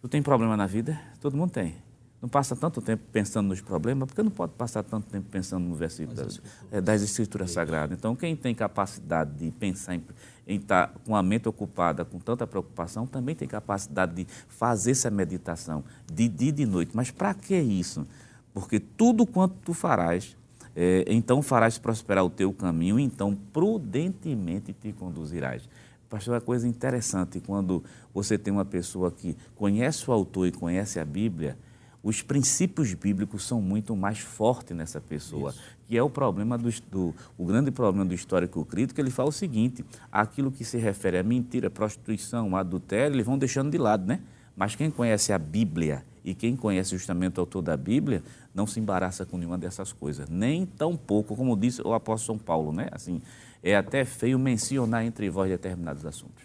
tu 0.00 0.08
tem 0.08 0.22
problema 0.22 0.56
na 0.56 0.66
vida? 0.66 0.98
Todo 1.20 1.36
mundo 1.36 1.50
tem 1.50 1.74
não 2.20 2.28
passa 2.28 2.54
tanto 2.54 2.82
tempo 2.82 3.02
pensando 3.10 3.48
nos 3.48 3.62
problemas, 3.62 4.06
porque 4.06 4.22
não 4.22 4.30
pode 4.30 4.52
passar 4.52 4.82
tanto 4.82 5.06
tempo 5.06 5.26
pensando 5.30 5.64
no 5.64 5.74
versículo 5.74 6.14
das, 6.14 6.40
é, 6.70 6.80
das 6.80 7.02
Escrituras 7.02 7.50
Sagradas. 7.50 7.96
Então, 7.96 8.14
quem 8.14 8.36
tem 8.36 8.54
capacidade 8.54 9.32
de 9.38 9.50
pensar 9.50 9.94
em, 9.94 10.04
em 10.46 10.56
estar 10.56 10.88
tá 10.88 10.98
com 11.06 11.16
a 11.16 11.22
mente 11.22 11.48
ocupada, 11.48 12.04
com 12.04 12.18
tanta 12.18 12.46
preocupação, 12.46 13.06
também 13.06 13.34
tem 13.34 13.48
capacidade 13.48 14.14
de 14.14 14.26
fazer 14.48 14.90
essa 14.90 15.10
meditação 15.10 15.82
de 16.12 16.28
dia 16.28 16.50
e 16.50 16.52
de 16.52 16.66
noite. 16.66 16.90
Mas 16.94 17.10
para 17.10 17.32
que 17.32 17.56
isso? 17.56 18.06
Porque 18.52 18.80
tudo 18.80 19.26
quanto 19.26 19.54
tu 19.64 19.72
farás, 19.72 20.36
é, 20.74 21.04
então 21.08 21.42
farás 21.42 21.78
prosperar 21.78 22.24
o 22.24 22.30
teu 22.30 22.52
caminho, 22.52 22.98
então 22.98 23.36
prudentemente 23.52 24.72
te 24.72 24.92
conduzirás. 24.92 25.68
Pastor, 26.08 26.34
é 26.34 26.34
uma 26.36 26.40
coisa 26.40 26.66
interessante 26.66 27.40
quando 27.40 27.84
você 28.12 28.36
tem 28.36 28.52
uma 28.52 28.64
pessoa 28.64 29.12
que 29.12 29.36
conhece 29.54 30.10
o 30.10 30.12
autor 30.12 30.48
e 30.48 30.52
conhece 30.52 30.98
a 30.98 31.04
Bíblia, 31.04 31.56
os 32.02 32.22
princípios 32.22 32.94
bíblicos 32.94 33.46
são 33.46 33.60
muito 33.60 33.94
mais 33.94 34.18
fortes 34.18 34.74
nessa 34.74 35.00
pessoa, 35.00 35.50
Isso. 35.50 35.60
que 35.86 35.96
é 35.96 36.02
o 36.02 36.08
problema 36.08 36.56
do, 36.56 36.70
do, 36.90 37.14
o 37.36 37.44
grande 37.44 37.70
problema 37.70 38.06
do 38.06 38.14
histórico 38.14 38.64
crítico. 38.64 39.00
Ele 39.00 39.10
fala 39.10 39.28
o 39.28 39.32
seguinte: 39.32 39.84
aquilo 40.10 40.50
que 40.50 40.64
se 40.64 40.78
refere 40.78 41.18
a 41.18 41.22
mentira, 41.22 41.68
prostituição, 41.68 42.56
adultério, 42.56 43.14
eles 43.14 43.26
vão 43.26 43.36
deixando 43.36 43.70
de 43.70 43.76
lado, 43.76 44.06
né? 44.06 44.20
Mas 44.56 44.74
quem 44.74 44.90
conhece 44.90 45.32
a 45.32 45.38
Bíblia 45.38 46.04
e 46.24 46.34
quem 46.34 46.56
conhece 46.56 46.90
justamente 46.90 47.38
o 47.38 47.40
autor 47.40 47.62
da 47.62 47.76
Bíblia 47.76 48.22
não 48.54 48.66
se 48.66 48.80
embaraça 48.80 49.24
com 49.24 49.36
nenhuma 49.36 49.58
dessas 49.58 49.92
coisas, 49.92 50.28
nem 50.28 50.66
tão 50.66 50.96
pouco, 50.96 51.36
como 51.36 51.56
disse 51.56 51.80
o 51.82 51.92
apóstolo 51.92 52.38
São 52.38 52.44
Paulo, 52.44 52.72
né? 52.72 52.88
Assim, 52.92 53.20
é 53.62 53.76
até 53.76 54.04
feio 54.04 54.38
mencionar 54.38 55.04
entre 55.04 55.28
vós 55.30 55.50
determinados 55.50 56.04
assuntos. 56.04 56.44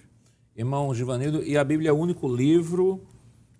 Irmão 0.55 0.93
Givanildo, 0.93 1.43
e 1.43 1.57
a 1.57 1.63
Bíblia 1.63 1.89
é 1.89 1.93
o 1.93 1.97
único 1.97 2.27
livro 2.27 3.01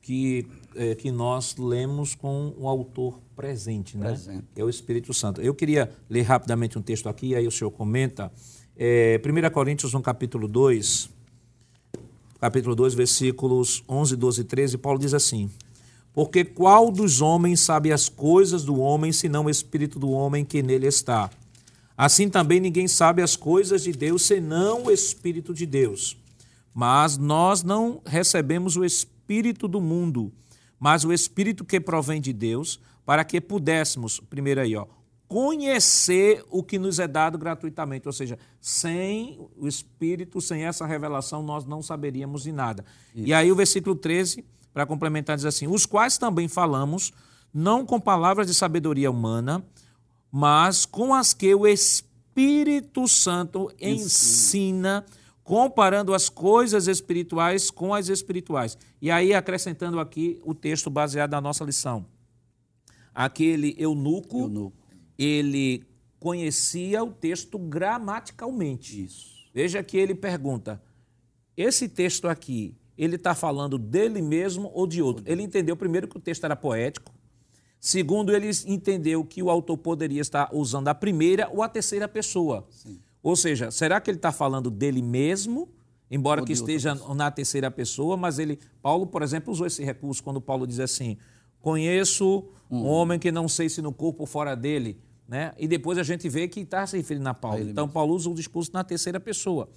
que 0.01 0.47
é, 0.75 0.93
que 0.93 1.09
nós 1.09 1.55
lemos 1.57 2.13
com 2.13 2.53
o 2.57 2.67
autor 2.67 3.19
presente, 3.35 3.97
né? 3.97 4.07
Presente. 4.07 4.45
É 4.55 4.63
o 4.63 4.69
Espírito 4.69 5.13
Santo. 5.13 5.41
Eu 5.41 5.55
queria 5.55 5.89
ler 6.09 6.23
rapidamente 6.23 6.77
um 6.77 6.81
texto 6.81 7.09
aqui, 7.09 7.33
aí 7.33 7.47
o 7.47 7.51
senhor 7.51 7.71
comenta. 7.71 8.31
É, 8.77 9.19
1 9.23 9.49
Coríntios, 9.51 9.93
no 9.93 10.01
capítulo 10.01 10.47
2, 10.47 11.09
capítulo 12.39 12.75
2, 12.75 12.93
versículos 12.93 13.83
11, 13.87 14.15
12 14.15 14.41
e 14.41 14.43
13, 14.43 14.77
Paulo 14.77 14.99
diz 14.99 15.13
assim: 15.13 15.49
Porque 16.15 16.45
qual 16.45 16.89
dos 16.89 17.19
homens 17.21 17.59
sabe 17.59 17.91
as 17.91 18.07
coisas 18.07 18.63
do 18.63 18.79
homem, 18.79 19.11
senão 19.11 19.45
o 19.45 19.49
Espírito 19.49 19.99
do 19.99 20.09
homem 20.09 20.45
que 20.45 20.63
nele 20.63 20.87
está? 20.87 21.29
Assim 21.97 22.29
também 22.29 22.61
ninguém 22.61 22.87
sabe 22.87 23.21
as 23.21 23.35
coisas 23.35 23.83
de 23.83 23.91
Deus, 23.91 24.21
senão 24.25 24.85
o 24.85 24.91
Espírito 24.91 25.53
de 25.53 25.65
Deus. 25.65 26.17
Mas 26.73 27.17
nós 27.17 27.63
não 27.63 28.01
recebemos 28.05 28.77
o 28.77 28.85
Espírito 28.85 29.67
do 29.67 29.81
mundo, 29.81 30.31
mas 30.79 31.03
o 31.03 31.11
Espírito 31.11 31.65
que 31.65 31.81
provém 31.81 32.21
de 32.21 32.31
Deus, 32.31 32.79
para 33.05 33.25
que 33.25 33.41
pudéssemos, 33.41 34.21
primeiro 34.21 34.61
aí, 34.61 34.73
ó, 34.73 34.85
conhecer 35.27 36.45
o 36.49 36.63
que 36.63 36.79
nos 36.79 36.97
é 36.97 37.07
dado 37.07 37.37
gratuitamente, 37.37 38.07
ou 38.07 38.13
seja, 38.13 38.39
sem 38.61 39.37
o 39.57 39.67
Espírito, 39.67 40.39
sem 40.39 40.63
essa 40.63 40.85
revelação, 40.85 41.43
nós 41.43 41.65
não 41.65 41.81
saberíamos 41.81 42.43
de 42.43 42.53
nada. 42.53 42.85
Isso. 43.13 43.27
E 43.27 43.33
aí 43.33 43.51
o 43.51 43.55
versículo 43.55 43.95
13, 43.95 44.45
para 44.75 44.85
complementar, 44.85 45.37
diz 45.37 45.45
assim: 45.45 45.67
os 45.67 45.85
quais 45.85 46.17
também 46.17 46.49
falamos, 46.49 47.13
não 47.53 47.85
com 47.85 47.97
palavras 47.97 48.45
de 48.45 48.53
sabedoria 48.53 49.09
humana, 49.09 49.65
mas 50.29 50.85
com 50.85 51.13
as 51.13 51.33
que 51.33 51.55
o 51.55 51.65
Espírito 51.65 53.07
Santo 53.07 53.71
ensina 53.79 55.05
comparando 55.45 56.13
as 56.13 56.27
coisas 56.27 56.89
espirituais 56.89 57.71
com 57.71 57.93
as 57.93 58.09
espirituais. 58.09 58.77
E 59.01 59.09
aí, 59.09 59.33
acrescentando 59.33 59.97
aqui 59.97 60.41
o 60.43 60.53
texto 60.53 60.89
baseado 60.89 61.31
na 61.31 61.39
nossa 61.39 61.63
lição. 61.63 62.05
Aquele 63.13 63.75
eunuco, 63.77 64.39
eunuco. 64.39 64.75
ele 65.17 65.85
conhecia 66.19 67.01
o 67.01 67.11
texto 67.11 67.57
gramaticalmente. 67.57 69.05
Isso. 69.05 69.47
Veja 69.53 69.81
que 69.81 69.95
ele 69.95 70.13
pergunta: 70.13 70.83
esse 71.55 71.87
texto 71.87 72.27
aqui, 72.27 72.75
ele 72.97 73.15
está 73.15 73.35
falando 73.35 73.77
dele 73.77 74.21
mesmo 74.21 74.71
ou 74.73 74.87
de 74.87 75.01
outro? 75.01 75.23
Ele 75.27 75.43
entendeu 75.43 75.75
primeiro 75.75 76.07
que 76.07 76.17
o 76.17 76.19
texto 76.19 76.43
era 76.43 76.55
poético, 76.55 77.13
segundo, 77.79 78.33
ele 78.33 78.49
entendeu 78.65 79.23
que 79.23 79.43
o 79.43 79.49
autor 79.49 79.77
poderia 79.77 80.21
estar 80.21 80.49
usando 80.53 80.87
a 80.87 80.95
primeira 80.95 81.49
ou 81.51 81.61
a 81.61 81.69
terceira 81.69 82.07
pessoa. 82.07 82.65
Sim. 82.69 82.99
Ou 83.21 83.35
seja, 83.35 83.71
será 83.71 83.99
que 83.99 84.09
ele 84.09 84.17
está 84.17 84.31
falando 84.31 84.69
dele 84.69 85.01
mesmo, 85.01 85.67
embora 86.11 86.41
ou 86.41 86.45
que 86.45 86.53
esteja 86.53 86.93
na 87.15 87.31
terceira 87.31 87.71
pessoa, 87.71 88.15
mas 88.15 88.37
ele, 88.37 88.59
Paulo, 88.81 89.07
por 89.07 89.23
exemplo, 89.23 89.51
usou 89.51 89.65
esse 89.65 89.83
recurso 89.83 90.23
quando 90.23 90.39
Paulo 90.39 90.67
diz 90.67 90.79
assim: 90.79 91.17
conheço 91.59 92.45
um 92.69 92.77
hum. 92.77 92.85
homem 92.85 93.17
que 93.17 93.31
não 93.31 93.47
sei 93.47 93.67
se 93.67 93.81
no 93.81 93.91
corpo 93.91 94.21
ou 94.21 94.27
fora 94.27 94.55
dele, 94.55 94.99
né? 95.27 95.53
E 95.57 95.67
depois 95.67 95.97
a 95.97 96.03
gente 96.03 96.29
vê 96.29 96.47
que 96.47 96.59
está 96.59 96.85
se 96.85 96.95
referindo 96.97 97.27
a 97.27 97.33
Paulo. 97.33 97.61
Então, 97.61 97.85
mesmo. 97.85 97.93
Paulo 97.93 98.13
usa 98.13 98.29
o 98.29 98.35
discurso 98.35 98.71
na 98.73 98.83
terceira 98.83 99.19
pessoa. 99.19 99.67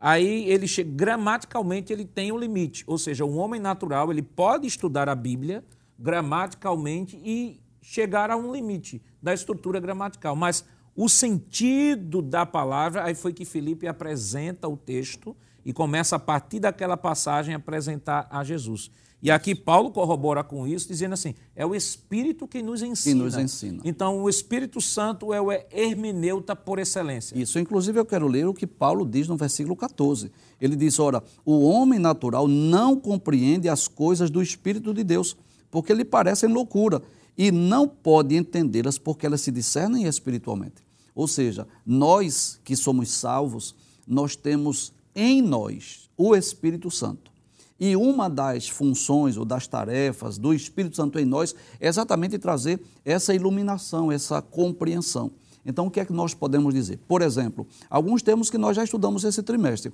Aí 0.00 0.48
ele 0.48 0.66
gramaticalmente 0.84 1.92
ele 1.92 2.04
tem 2.04 2.30
um 2.30 2.38
limite, 2.38 2.84
ou 2.86 2.96
seja, 2.96 3.24
um 3.24 3.36
homem 3.36 3.60
natural 3.60 4.10
ele 4.12 4.22
pode 4.22 4.66
estudar 4.66 5.08
a 5.08 5.14
Bíblia 5.14 5.64
gramaticalmente 5.98 7.20
e 7.24 7.60
chegar 7.82 8.30
a 8.30 8.36
um 8.36 8.52
limite 8.52 9.02
da 9.20 9.34
estrutura 9.34 9.80
gramatical, 9.80 10.36
mas 10.36 10.64
o 10.94 11.08
sentido 11.08 12.20
da 12.20 12.44
palavra, 12.44 13.04
aí 13.04 13.14
foi 13.14 13.32
que 13.32 13.44
Felipe 13.44 13.86
apresenta 13.86 14.68
o 14.68 14.76
texto 14.76 15.36
e 15.64 15.72
começa 15.72 16.16
a 16.16 16.18
partir 16.18 16.60
daquela 16.60 16.96
passagem 16.96 17.54
a 17.54 17.56
apresentar 17.56 18.26
a 18.30 18.42
Jesus. 18.44 18.90
E 19.20 19.32
aqui 19.32 19.52
Paulo 19.52 19.90
corrobora 19.90 20.44
com 20.44 20.66
isso, 20.66 20.86
dizendo 20.86 21.14
assim: 21.14 21.34
é 21.56 21.66
o 21.66 21.74
Espírito 21.74 22.46
que 22.46 22.62
nos 22.62 22.82
ensina. 22.82 23.16
Que 23.16 23.22
nos 23.22 23.36
ensina. 23.36 23.82
Então, 23.84 24.22
o 24.22 24.28
Espírito 24.28 24.80
Santo 24.80 25.34
é 25.34 25.40
o 25.40 25.50
hermeneuta 25.72 26.54
por 26.54 26.78
excelência. 26.78 27.36
Isso, 27.36 27.58
inclusive, 27.58 27.98
eu 27.98 28.06
quero 28.06 28.28
ler 28.28 28.46
o 28.46 28.54
que 28.54 28.66
Paulo 28.66 29.04
diz 29.04 29.26
no 29.26 29.36
versículo 29.36 29.74
14. 29.74 30.30
Ele 30.60 30.76
diz: 30.76 30.98
Ora, 31.00 31.22
o 31.44 31.64
homem 31.68 31.98
natural 31.98 32.46
não 32.46 32.94
compreende 32.96 33.68
as 33.68 33.88
coisas 33.88 34.30
do 34.30 34.40
Espírito 34.40 34.94
de 34.94 35.02
Deus, 35.02 35.36
porque 35.68 35.92
lhe 35.92 36.04
parecem 36.04 36.48
loucura, 36.48 37.02
e 37.36 37.50
não 37.50 37.88
pode 37.88 38.36
entendê-las 38.36 38.98
porque 38.98 39.26
elas 39.26 39.40
se 39.40 39.50
discernem 39.50 40.04
espiritualmente. 40.04 40.86
Ou 41.12 41.26
seja, 41.26 41.66
nós 41.84 42.60
que 42.62 42.76
somos 42.76 43.10
salvos, 43.10 43.74
nós 44.06 44.36
temos 44.36 44.92
em 45.12 45.42
nós 45.42 46.08
o 46.16 46.36
Espírito 46.36 46.88
Santo. 46.92 47.32
E 47.80 47.94
uma 47.94 48.28
das 48.28 48.68
funções 48.68 49.36
ou 49.36 49.44
das 49.44 49.66
tarefas 49.68 50.36
do 50.36 50.52
Espírito 50.52 50.96
Santo 50.96 51.18
em 51.18 51.24
nós 51.24 51.54
é 51.78 51.86
exatamente 51.86 52.38
trazer 52.38 52.80
essa 53.04 53.34
iluminação, 53.34 54.10
essa 54.10 54.42
compreensão. 54.42 55.30
Então, 55.64 55.86
o 55.86 55.90
que 55.90 56.00
é 56.00 56.04
que 56.04 56.12
nós 56.12 56.34
podemos 56.34 56.74
dizer? 56.74 56.98
Por 57.06 57.22
exemplo, 57.22 57.66
alguns 57.88 58.22
termos 58.22 58.50
que 58.50 58.58
nós 58.58 58.74
já 58.74 58.82
estudamos 58.82 59.22
esse 59.22 59.42
trimestre. 59.42 59.92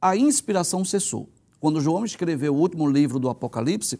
A 0.00 0.16
inspiração 0.16 0.84
cessou. 0.84 1.28
Quando 1.58 1.80
João 1.80 2.04
escreveu 2.04 2.54
o 2.54 2.58
último 2.58 2.88
livro 2.88 3.18
do 3.18 3.28
Apocalipse, 3.28 3.98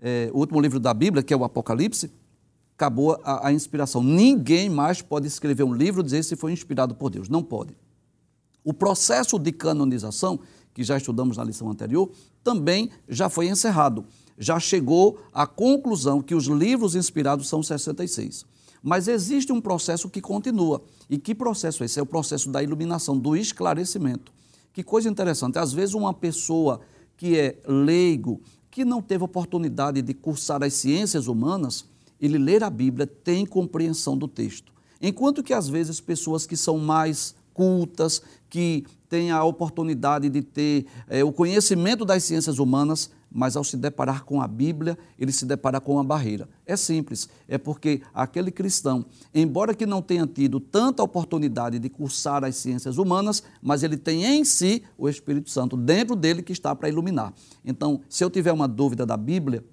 é, 0.00 0.30
o 0.32 0.38
último 0.38 0.60
livro 0.60 0.80
da 0.80 0.92
Bíblia, 0.92 1.22
que 1.22 1.32
é 1.32 1.36
o 1.36 1.44
Apocalipse, 1.44 2.10
acabou 2.74 3.20
a, 3.22 3.48
a 3.48 3.52
inspiração. 3.52 4.02
Ninguém 4.02 4.68
mais 4.68 5.02
pode 5.02 5.26
escrever 5.26 5.62
um 5.62 5.72
livro 5.72 6.00
e 6.00 6.04
dizer 6.04 6.24
se 6.24 6.34
foi 6.34 6.52
inspirado 6.52 6.94
por 6.94 7.10
Deus. 7.10 7.28
Não 7.28 7.42
pode. 7.42 7.76
O 8.64 8.72
processo 8.72 9.38
de 9.38 9.52
canonização 9.52 10.40
que 10.74 10.84
já 10.84 10.96
estudamos 10.96 11.36
na 11.36 11.44
lição 11.44 11.70
anterior, 11.70 12.10
também 12.44 12.90
já 13.08 13.28
foi 13.28 13.48
encerrado. 13.48 14.04
Já 14.38 14.60
chegou 14.60 15.18
à 15.32 15.46
conclusão 15.46 16.22
que 16.22 16.34
os 16.34 16.46
livros 16.46 16.94
inspirados 16.94 17.48
são 17.48 17.62
66. 17.62 18.44
Mas 18.82 19.08
existe 19.08 19.52
um 19.52 19.60
processo 19.60 20.08
que 20.08 20.20
continua. 20.20 20.82
E 21.10 21.18
que 21.18 21.34
processo 21.34 21.82
é 21.82 21.86
esse? 21.86 21.98
É 21.98 22.02
o 22.02 22.06
processo 22.06 22.50
da 22.50 22.62
iluminação, 22.62 23.18
do 23.18 23.36
esclarecimento. 23.36 24.32
Que 24.72 24.82
coisa 24.82 25.08
interessante. 25.08 25.58
Às 25.58 25.72
vezes, 25.72 25.94
uma 25.94 26.14
pessoa 26.14 26.80
que 27.16 27.36
é 27.36 27.58
leigo, 27.66 28.40
que 28.70 28.84
não 28.84 29.02
teve 29.02 29.24
oportunidade 29.24 30.00
de 30.00 30.14
cursar 30.14 30.62
as 30.62 30.74
ciências 30.74 31.26
humanas, 31.26 31.84
ele 32.20 32.38
ler 32.38 32.62
a 32.62 32.70
Bíblia 32.70 33.06
tem 33.06 33.44
compreensão 33.44 34.16
do 34.16 34.28
texto. 34.28 34.72
Enquanto 35.00 35.42
que, 35.42 35.52
às 35.52 35.68
vezes, 35.68 36.00
pessoas 36.00 36.46
que 36.46 36.56
são 36.56 36.78
mais 36.78 37.34
cultas, 37.58 38.22
que 38.48 38.86
têm 39.08 39.32
a 39.32 39.42
oportunidade 39.42 40.28
de 40.28 40.42
ter 40.42 40.86
é, 41.08 41.24
o 41.24 41.32
conhecimento 41.32 42.04
das 42.04 42.22
ciências 42.22 42.60
humanas, 42.60 43.10
mas 43.28 43.56
ao 43.56 43.64
se 43.64 43.76
deparar 43.76 44.24
com 44.24 44.40
a 44.40 44.46
Bíblia, 44.46 44.96
ele 45.18 45.32
se 45.32 45.44
depara 45.44 45.80
com 45.80 45.94
uma 45.94 46.04
barreira. 46.04 46.48
É 46.64 46.76
simples, 46.76 47.28
é 47.48 47.58
porque 47.58 48.00
aquele 48.14 48.52
cristão, 48.52 49.04
embora 49.34 49.74
que 49.74 49.84
não 49.84 50.00
tenha 50.00 50.24
tido 50.24 50.60
tanta 50.60 51.02
oportunidade 51.02 51.80
de 51.80 51.88
cursar 51.88 52.44
as 52.44 52.54
ciências 52.54 52.96
humanas, 52.96 53.42
mas 53.60 53.82
ele 53.82 53.96
tem 53.96 54.24
em 54.24 54.44
si 54.44 54.84
o 54.96 55.08
Espírito 55.08 55.50
Santo 55.50 55.76
dentro 55.76 56.14
dele 56.14 56.40
que 56.40 56.52
está 56.52 56.76
para 56.76 56.88
iluminar. 56.88 57.34
Então, 57.64 58.00
se 58.08 58.22
eu 58.22 58.30
tiver 58.30 58.52
uma 58.52 58.68
dúvida 58.68 59.04
da 59.04 59.16
Bíblia, 59.16 59.64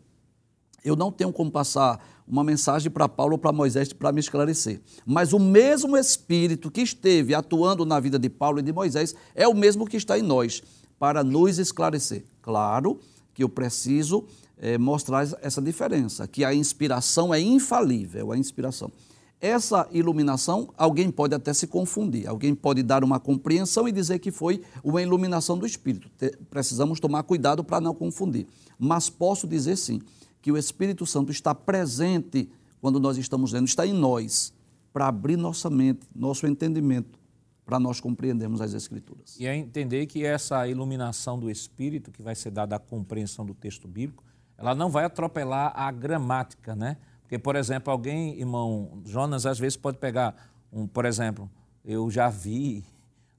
eu 0.84 0.96
não 0.96 1.12
tenho 1.12 1.32
como 1.32 1.52
passar 1.52 2.04
uma 2.28 2.44
mensagem 2.44 2.92
para 2.92 3.08
Paulo 3.08 3.34
ou 3.34 3.38
para 3.38 3.52
Moisés 3.52 3.94
para 3.94 4.12
me 4.12 4.20
esclarecer. 4.20 4.82
Mas 5.06 5.34
o 5.34 5.40
mesmo 5.40 5.96
Espírito 5.96 6.72
que 6.72 6.82
esteve 6.82 7.36
atuando 7.36 7.86
na 7.86 8.00
vida 8.00 8.18
de 8.18 8.30
Paulo 8.30 8.60
e 8.60 8.64
de 8.64 8.74
Moisés 8.74 9.16
é 9.34 9.48
o 9.48 9.54
mesmo 9.54 9.86
que 9.86 9.98
está 9.98 10.18
em 10.18 10.24
nós, 10.24 10.64
para 10.98 11.24
nos 11.24 11.60
esclarecer. 11.60 12.24
Claro 12.42 13.00
que 13.34 13.44
eu 13.44 13.50
preciso 13.50 14.26
é, 14.58 14.78
mostrar 14.78 15.28
essa 15.42 15.62
diferença, 15.62 16.28
que 16.28 16.44
a 16.44 16.54
inspiração 16.54 17.34
é 17.34 17.40
infalível, 17.40 18.32
a 18.32 18.38
inspiração. 18.38 18.92
Essa 19.40 19.88
iluminação, 19.92 20.74
alguém 20.78 21.12
pode 21.12 21.36
até 21.36 21.54
se 21.54 21.68
confundir, 21.68 22.26
alguém 22.28 22.56
pode 22.56 22.82
dar 22.82 23.04
uma 23.04 23.20
compreensão 23.20 23.88
e 23.88 23.92
dizer 23.92 24.18
que 24.20 24.32
foi 24.32 24.62
uma 24.84 25.02
iluminação 25.02 25.58
do 25.58 25.66
Espírito. 25.66 26.10
Precisamos 26.50 27.00
tomar 27.00 27.22
cuidado 27.24 27.64
para 27.64 27.82
não 27.82 27.94
confundir. 27.94 28.48
Mas 28.80 29.10
posso 29.10 29.46
dizer 29.46 29.76
sim, 29.76 30.02
que 30.46 30.52
o 30.52 30.58
Espírito 30.60 31.08
Santo 31.08 31.32
está 31.32 31.56
presente 31.56 32.48
quando 32.80 33.00
nós 33.00 33.18
estamos 33.18 33.52
lendo, 33.52 33.66
está 33.66 33.84
em 33.84 33.92
nós, 33.92 34.54
para 34.94 35.08
abrir 35.08 35.38
nossa 35.38 35.72
mente, 35.72 36.08
nosso 36.16 36.46
entendimento, 36.46 37.20
para 37.66 37.80
nós 37.80 38.00
compreendermos 38.00 38.62
as 38.62 38.76
Escrituras. 38.76 39.40
E 39.40 39.48
é 39.48 39.56
entender 39.56 40.06
que 40.06 40.24
essa 40.24 40.68
iluminação 40.68 41.40
do 41.40 41.50
Espírito, 41.50 42.12
que 42.12 42.22
vai 42.22 42.36
ser 42.36 42.52
dada 42.52 42.76
à 42.76 42.80
compreensão 42.80 43.44
do 43.44 43.56
texto 43.56 43.88
bíblico, 43.88 44.24
ela 44.56 44.76
não 44.76 44.88
vai 44.88 45.06
atropelar 45.06 45.74
a 45.76 45.92
gramática, 45.92 46.76
né? 46.76 46.98
Porque, 47.24 47.40
por 47.40 47.56
exemplo, 47.56 47.92
alguém, 47.92 48.38
irmão 48.40 49.02
Jonas, 49.04 49.48
às 49.48 49.58
vezes 49.58 49.76
pode 49.76 49.98
pegar, 49.98 50.36
um, 50.72 50.86
por 50.86 51.06
exemplo, 51.06 51.50
eu 51.84 52.12
já 52.12 52.30
vi 52.30 52.86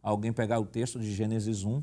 alguém 0.03 0.33
pegar 0.33 0.59
o 0.59 0.67
texto 0.67 0.99
de 0.99 1.15
Gênesis 1.15 1.63
1 1.63 1.81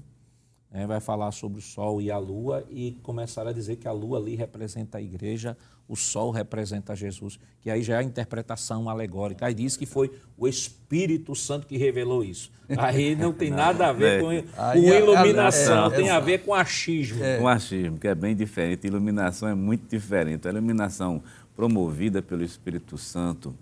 né, 0.73 0.87
vai 0.87 0.99
falar 0.99 1.31
sobre 1.31 1.59
o 1.59 1.61
Sol 1.61 2.01
e 2.01 2.09
a 2.09 2.17
Lua 2.17 2.65
e 2.67 2.97
começar 3.03 3.47
a 3.47 3.51
dizer 3.51 3.75
que 3.75 3.87
a 3.87 3.91
Lua 3.91 4.17
ali 4.17 4.35
representa 4.35 4.97
a 4.97 5.01
igreja, 5.01 5.55
o 5.87 5.95
Sol 5.95 6.31
representa 6.31 6.95
Jesus, 6.95 7.39
que 7.61 7.69
aí 7.69 7.83
já 7.83 7.95
é 7.95 7.97
a 7.99 8.03
interpretação 8.03 8.89
alegórica. 8.89 9.45
Aí 9.45 9.53
diz 9.53 9.77
que 9.77 9.85
foi 9.85 10.11
o 10.35 10.47
Espírito 10.47 11.35
Santo 11.35 11.67
que 11.67 11.77
revelou 11.77 12.23
isso. 12.23 12.51
Aí 12.75 13.15
não 13.15 13.31
tem 13.31 13.51
nada 13.51 13.89
a 13.89 13.93
ver 13.93 14.21
com, 14.21 14.29
com 14.29 14.79
iluminação, 14.79 15.91
tem 15.91 16.09
a 16.09 16.19
ver 16.19 16.39
com 16.39 16.55
achismo. 16.55 17.23
É. 17.23 17.37
Com 17.37 17.47
achismo, 17.47 17.99
que 17.99 18.07
é 18.07 18.15
bem 18.15 18.35
diferente. 18.35 18.87
Iluminação 18.87 19.47
é 19.47 19.53
muito 19.53 19.87
diferente. 19.87 20.47
A 20.47 20.51
iluminação 20.51 21.21
promovida 21.55 22.19
pelo 22.19 22.43
Espírito 22.43 22.97
Santo 22.97 23.55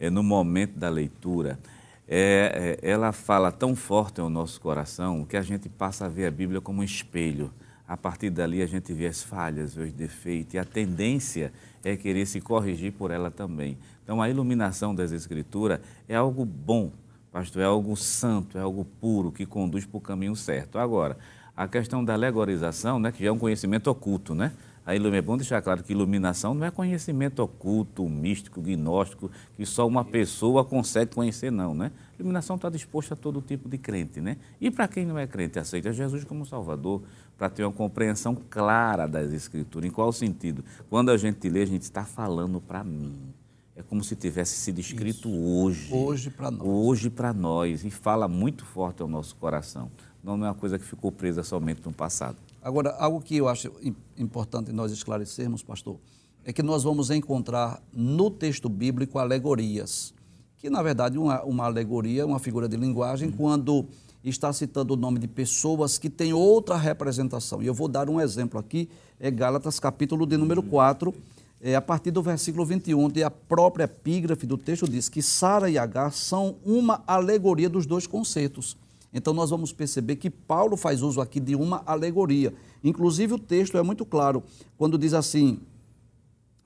é 0.00 0.08
no 0.08 0.22
momento 0.22 0.78
da 0.78 0.88
leitura 0.88 1.58
é, 2.06 2.78
é, 2.82 2.90
ela 2.90 3.12
fala 3.12 3.50
tão 3.50 3.74
forte 3.74 4.20
ao 4.20 4.28
nosso 4.28 4.60
coração 4.60 5.24
que 5.24 5.36
a 5.36 5.42
gente 5.42 5.68
passa 5.68 6.06
a 6.06 6.08
ver 6.08 6.26
a 6.26 6.30
Bíblia 6.30 6.60
como 6.60 6.80
um 6.80 6.84
espelho. 6.84 7.52
A 7.86 7.96
partir 7.96 8.30
dali 8.30 8.62
a 8.62 8.66
gente 8.66 8.92
vê 8.92 9.06
as 9.06 9.22
falhas, 9.22 9.74
vê 9.74 9.84
os 9.84 9.92
defeitos 9.92 10.54
e 10.54 10.58
a 10.58 10.64
tendência 10.64 11.52
é 11.82 11.96
querer 11.96 12.26
se 12.26 12.40
corrigir 12.40 12.92
por 12.92 13.10
ela 13.10 13.30
também. 13.30 13.76
Então 14.02 14.22
a 14.22 14.28
iluminação 14.28 14.94
das 14.94 15.12
Escrituras 15.12 15.80
é 16.08 16.14
algo 16.14 16.44
bom, 16.44 16.92
pastor, 17.30 17.62
é 17.62 17.66
algo 17.66 17.96
santo, 17.96 18.56
é 18.56 18.60
algo 18.60 18.84
puro 19.00 19.30
que 19.30 19.44
conduz 19.44 19.84
para 19.84 19.98
o 19.98 20.00
caminho 20.00 20.34
certo. 20.34 20.78
Agora, 20.78 21.18
a 21.56 21.68
questão 21.68 22.04
da 22.04 22.14
alegorização, 22.14 22.98
né, 22.98 23.12
que 23.12 23.22
já 23.22 23.28
é 23.28 23.32
um 23.32 23.38
conhecimento 23.38 23.88
oculto, 23.88 24.34
né? 24.34 24.52
A 24.86 24.94
é 24.94 25.22
bom 25.22 25.36
deixar 25.38 25.62
claro 25.62 25.82
que 25.82 25.92
iluminação 25.92 26.52
não 26.52 26.66
é 26.66 26.70
conhecimento 26.70 27.42
oculto, 27.42 28.06
místico, 28.06 28.60
gnóstico, 28.60 29.30
que 29.56 29.64
só 29.64 29.86
uma 29.86 30.04
pessoa 30.04 30.62
consegue 30.62 31.14
conhecer, 31.14 31.50
não, 31.50 31.74
né? 31.74 31.90
Iluminação 32.18 32.56
está 32.56 32.68
disposta 32.68 33.14
a 33.14 33.16
todo 33.16 33.40
tipo 33.40 33.66
de 33.66 33.78
crente, 33.78 34.20
né? 34.20 34.36
E 34.60 34.70
para 34.70 34.86
quem 34.86 35.06
não 35.06 35.18
é 35.18 35.26
crente, 35.26 35.58
aceita 35.58 35.90
Jesus 35.90 36.24
como 36.24 36.44
Salvador, 36.44 37.02
para 37.38 37.48
ter 37.48 37.64
uma 37.64 37.72
compreensão 37.72 38.36
clara 38.50 39.06
das 39.06 39.32
Escrituras. 39.32 39.88
Em 39.88 39.92
qual 39.92 40.12
sentido? 40.12 40.62
Quando 40.90 41.10
a 41.10 41.16
gente 41.16 41.48
lê, 41.48 41.62
a 41.62 41.66
gente 41.66 41.82
está 41.82 42.04
falando 42.04 42.60
para 42.60 42.84
mim. 42.84 43.32
É 43.74 43.82
como 43.82 44.04
se 44.04 44.14
tivesse 44.14 44.54
sido 44.56 44.80
escrito 44.80 45.28
Isso. 45.30 45.46
hoje. 45.46 45.92
Hoje 45.92 46.30
para 46.30 46.50
nós. 46.50 46.68
Hoje 46.68 47.10
para 47.10 47.32
nós. 47.32 47.84
E 47.84 47.90
fala 47.90 48.28
muito 48.28 48.66
forte 48.66 49.00
ao 49.00 49.08
nosso 49.08 49.34
coração. 49.36 49.90
Não 50.22 50.34
é 50.34 50.48
uma 50.48 50.54
coisa 50.54 50.78
que 50.78 50.84
ficou 50.84 51.10
presa 51.10 51.42
somente 51.42 51.80
no 51.84 51.92
passado. 51.92 52.36
Agora, 52.64 52.96
algo 52.98 53.20
que 53.20 53.36
eu 53.36 53.46
acho 53.46 53.70
importante 54.16 54.72
nós 54.72 54.90
esclarecermos, 54.90 55.62
pastor, 55.62 55.98
é 56.46 56.50
que 56.50 56.62
nós 56.62 56.82
vamos 56.82 57.10
encontrar 57.10 57.82
no 57.92 58.30
texto 58.30 58.70
bíblico 58.70 59.18
alegorias, 59.18 60.14
que 60.56 60.70
na 60.70 60.82
verdade 60.82 61.18
uma, 61.18 61.42
uma 61.42 61.64
alegoria 61.66 62.24
uma 62.24 62.38
figura 62.38 62.66
de 62.66 62.74
linguagem 62.74 63.28
uhum. 63.28 63.36
quando 63.36 63.86
está 64.24 64.50
citando 64.50 64.94
o 64.94 64.96
nome 64.96 65.18
de 65.18 65.28
pessoas 65.28 65.98
que 65.98 66.08
têm 66.08 66.32
outra 66.32 66.78
representação. 66.78 67.62
E 67.62 67.66
eu 67.66 67.74
vou 67.74 67.86
dar 67.86 68.08
um 68.08 68.18
exemplo 68.18 68.58
aqui, 68.58 68.88
é 69.20 69.30
Gálatas 69.30 69.78
capítulo 69.78 70.24
de 70.24 70.38
número 70.38 70.62
4, 70.62 71.14
é, 71.60 71.74
a 71.74 71.82
partir 71.82 72.12
do 72.12 72.22
versículo 72.22 72.64
21, 72.64 72.98
onde 72.98 73.22
a 73.22 73.30
própria 73.30 73.84
epígrafe 73.84 74.46
do 74.46 74.56
texto 74.56 74.88
diz 74.88 75.10
que 75.10 75.20
Sara 75.20 75.68
e 75.68 75.76
Agar 75.76 76.12
são 76.12 76.56
uma 76.64 77.04
alegoria 77.06 77.68
dos 77.68 77.84
dois 77.84 78.06
conceitos. 78.06 78.74
Então 79.14 79.32
nós 79.32 79.50
vamos 79.50 79.72
perceber 79.72 80.16
que 80.16 80.28
Paulo 80.28 80.76
faz 80.76 81.00
uso 81.00 81.20
aqui 81.20 81.38
de 81.38 81.54
uma 81.54 81.82
alegoria. 81.86 82.52
Inclusive 82.82 83.34
o 83.34 83.38
texto 83.38 83.78
é 83.78 83.82
muito 83.82 84.04
claro 84.04 84.42
quando 84.76 84.98
diz 84.98 85.14
assim, 85.14 85.60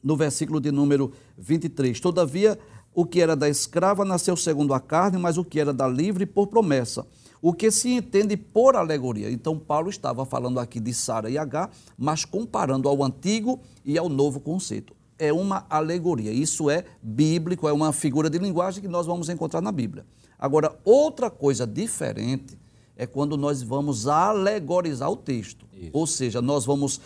no 0.03 0.17
versículo 0.17 0.59
de 0.59 0.73
número 0.73 1.13
23: 1.37 2.01
Todavia, 2.01 2.59
o 2.95 3.05
que 3.05 3.21
era 3.21 3.37
da 3.37 3.49
escrava 3.49 4.05
nasceu 4.05 4.37
segundo 4.37 4.73
a 4.73 4.81
carne, 4.81 5.19
mas 5.19 5.37
o 5.37 5.45
que 5.45 5.61
era 5.61 5.73
da 5.73 5.87
livre 5.87 6.25
por 6.25 6.47
promessa. 6.47 7.07
O 7.41 7.53
que 7.53 7.71
se 7.71 7.91
entende 7.91 8.37
por 8.37 8.75
alegoria. 8.75 9.31
Então, 9.31 9.57
Paulo 9.57 9.89
estava 9.89 10.25
falando 10.25 10.59
aqui 10.59 10.81
de 10.81 10.93
Sara 10.93 11.31
e 11.31 11.39
H, 11.39 11.71
mas 11.97 12.25
comparando 12.25 12.89
ao 12.89 13.05
antigo 13.05 13.61
e 13.85 13.97
ao 13.97 14.09
novo 14.09 14.41
conceito. 14.41 14.93
É 15.17 15.33
uma 15.33 15.65
alegoria. 15.71 16.33
Isso 16.33 16.69
é 16.69 16.85
bíblico, 17.01 17.69
é 17.69 17.73
uma 17.73 17.93
figura 17.93 18.29
de 18.29 18.39
linguagem 18.39 18.83
que 18.83 18.89
nós 18.89 19.07
vamos 19.07 19.29
encontrar 19.29 19.61
na 19.61 19.71
Bíblia. 19.71 20.05
Agora, 20.39 20.79
outra 20.85 21.31
coisa 21.31 21.67
diferente 21.67 22.59
é 22.97 23.07
quando 23.07 23.37
nós 23.37 23.63
vamos 23.63 24.07
alegorizar 24.07 25.11
o 25.11 25.17
texto. 25.17 25.67
Isso. 25.73 25.91
Ou 25.93 26.07
seja, 26.07 26.43
nós 26.43 26.65
vamos 26.65 27.01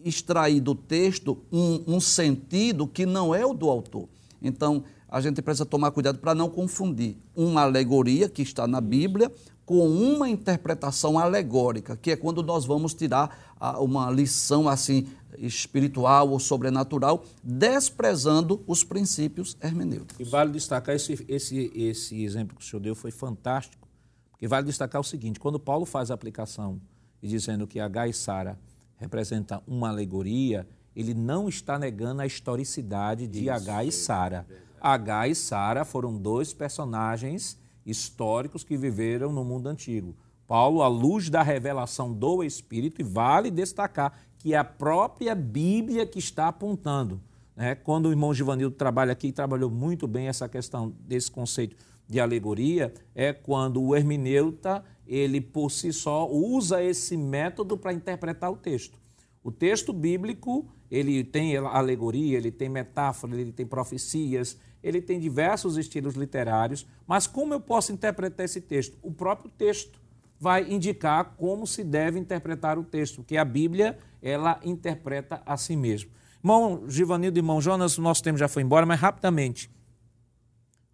extrair 0.00 0.60
do 0.60 0.74
texto 0.74 1.38
um, 1.52 1.82
um 1.86 2.00
sentido 2.00 2.86
que 2.86 3.04
não 3.04 3.34
é 3.34 3.44
o 3.44 3.52
do 3.52 3.68
autor. 3.68 4.08
Então, 4.40 4.84
a 5.08 5.20
gente 5.20 5.40
precisa 5.42 5.66
tomar 5.66 5.90
cuidado 5.90 6.18
para 6.18 6.34
não 6.34 6.48
confundir 6.48 7.16
uma 7.34 7.62
alegoria 7.62 8.28
que 8.28 8.42
está 8.42 8.66
na 8.66 8.80
Bíblia 8.80 9.32
com 9.68 9.86
uma 9.86 10.26
interpretação 10.30 11.18
alegórica, 11.18 11.94
que 11.94 12.10
é 12.10 12.16
quando 12.16 12.42
nós 12.42 12.64
vamos 12.64 12.94
tirar 12.94 13.54
uma 13.78 14.10
lição 14.10 14.66
assim 14.66 15.06
espiritual 15.36 16.30
ou 16.30 16.40
sobrenatural, 16.40 17.22
desprezando 17.44 18.64
os 18.66 18.82
princípios 18.82 19.58
hermenêuticos. 19.60 20.18
E 20.18 20.24
vale 20.24 20.52
destacar 20.52 20.96
esse, 20.96 21.22
esse, 21.28 21.70
esse 21.74 22.24
exemplo 22.24 22.56
que 22.56 22.64
o 22.64 22.66
senhor 22.66 22.80
deu 22.80 22.94
foi 22.94 23.10
fantástico, 23.10 23.86
porque 24.30 24.48
vale 24.48 24.64
destacar 24.64 25.02
o 25.02 25.04
seguinte: 25.04 25.38
quando 25.38 25.60
Paulo 25.60 25.84
faz 25.84 26.10
a 26.10 26.14
aplicação 26.14 26.80
e 27.22 27.28
dizendo 27.28 27.66
que 27.66 27.78
H 27.78 28.08
e 28.08 28.14
Sara 28.14 28.58
representa 28.96 29.62
uma 29.66 29.90
alegoria, 29.90 30.66
ele 30.96 31.12
não 31.12 31.46
está 31.46 31.78
negando 31.78 32.22
a 32.22 32.26
historicidade 32.26 33.26
de 33.26 33.40
Isso, 33.40 33.50
H 33.50 33.84
e 33.84 33.92
Sara. 33.92 34.46
H 34.80 35.28
e 35.28 35.34
Sara 35.34 35.84
foram 35.84 36.16
dois 36.16 36.54
personagens 36.54 37.58
históricos 37.90 38.62
que 38.62 38.76
viveram 38.76 39.32
no 39.32 39.44
mundo 39.44 39.68
antigo. 39.68 40.14
Paulo, 40.46 40.82
à 40.82 40.88
luz 40.88 41.28
da 41.28 41.42
revelação 41.42 42.12
do 42.12 42.42
Espírito, 42.42 43.00
e 43.00 43.04
vale 43.04 43.50
destacar 43.50 44.18
que 44.38 44.54
é 44.54 44.56
a 44.56 44.64
própria 44.64 45.34
Bíblia 45.34 46.06
que 46.06 46.18
está 46.18 46.48
apontando. 46.48 47.20
Né? 47.56 47.74
Quando 47.74 48.06
o 48.06 48.10
irmão 48.10 48.32
Givanildo 48.32 48.76
trabalha 48.76 49.12
aqui, 49.12 49.32
trabalhou 49.32 49.70
muito 49.70 50.06
bem 50.06 50.28
essa 50.28 50.48
questão 50.48 50.94
desse 51.00 51.30
conceito 51.30 51.76
de 52.08 52.20
alegoria, 52.20 52.94
é 53.14 53.32
quando 53.32 53.82
o 53.82 53.94
hermeneuta 53.94 54.82
ele 55.06 55.40
por 55.40 55.70
si 55.70 55.92
só 55.92 56.30
usa 56.30 56.82
esse 56.82 57.16
método 57.16 57.76
para 57.76 57.92
interpretar 57.92 58.50
o 58.50 58.56
texto. 58.56 58.98
O 59.42 59.50
texto 59.50 59.92
bíblico, 59.92 60.66
ele 60.90 61.24
tem 61.24 61.56
alegoria, 61.56 62.36
ele 62.36 62.50
tem 62.50 62.68
metáfora, 62.68 63.38
ele 63.38 63.52
tem 63.52 63.66
profecias, 63.66 64.58
ele 64.82 65.00
tem 65.00 65.18
diversos 65.18 65.76
estilos 65.76 66.14
literários, 66.14 66.86
mas 67.06 67.26
como 67.26 67.52
eu 67.54 67.60
posso 67.60 67.92
interpretar 67.92 68.44
esse 68.44 68.60
texto? 68.60 68.96
O 69.02 69.12
próprio 69.12 69.50
texto 69.50 70.00
vai 70.38 70.70
indicar 70.70 71.34
como 71.36 71.66
se 71.66 71.82
deve 71.82 72.18
interpretar 72.18 72.78
o 72.78 72.84
texto, 72.84 73.16
porque 73.16 73.36
a 73.36 73.44
Bíblia, 73.44 73.98
ela 74.22 74.60
interpreta 74.64 75.42
a 75.44 75.56
si 75.56 75.76
mesmo. 75.76 76.10
Irmão 76.42 76.84
Givanildo 76.88 77.38
e 77.38 77.40
irmão 77.40 77.60
Jonas, 77.60 77.98
o 77.98 78.02
nosso 78.02 78.22
tempo 78.22 78.38
já 78.38 78.46
foi 78.46 78.62
embora, 78.62 78.86
mas 78.86 79.00
rapidamente, 79.00 79.68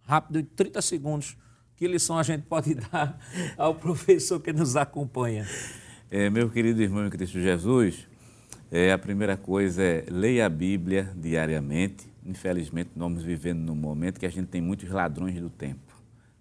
rápido, 0.01 0.43
30 0.55 0.81
segundos, 0.81 1.37
que 1.75 1.87
lição 1.87 2.17
a 2.17 2.23
gente 2.23 2.43
pode 2.43 2.73
dar 2.91 3.19
ao 3.57 3.75
professor 3.75 4.39
que 4.39 4.51
nos 4.51 4.75
acompanha? 4.75 5.47
É, 6.09 6.29
meu 6.29 6.49
querido 6.49 6.81
irmão 6.81 7.05
em 7.05 7.09
Cristo 7.09 7.39
Jesus, 7.39 8.07
é, 8.71 8.91
a 8.91 8.97
primeira 8.97 9.37
coisa 9.37 9.83
é 9.83 10.05
leia 10.09 10.45
a 10.45 10.49
Bíblia 10.49 11.13
diariamente. 11.15 12.14
Infelizmente, 12.25 12.91
nós 12.95 13.21
vivendo 13.21 13.59
num 13.59 13.75
momento 13.75 14.19
que 14.19 14.25
a 14.25 14.29
gente 14.29 14.47
tem 14.47 14.61
muitos 14.61 14.89
ladrões 14.89 15.39
do 15.39 15.49
tempo. 15.49 15.93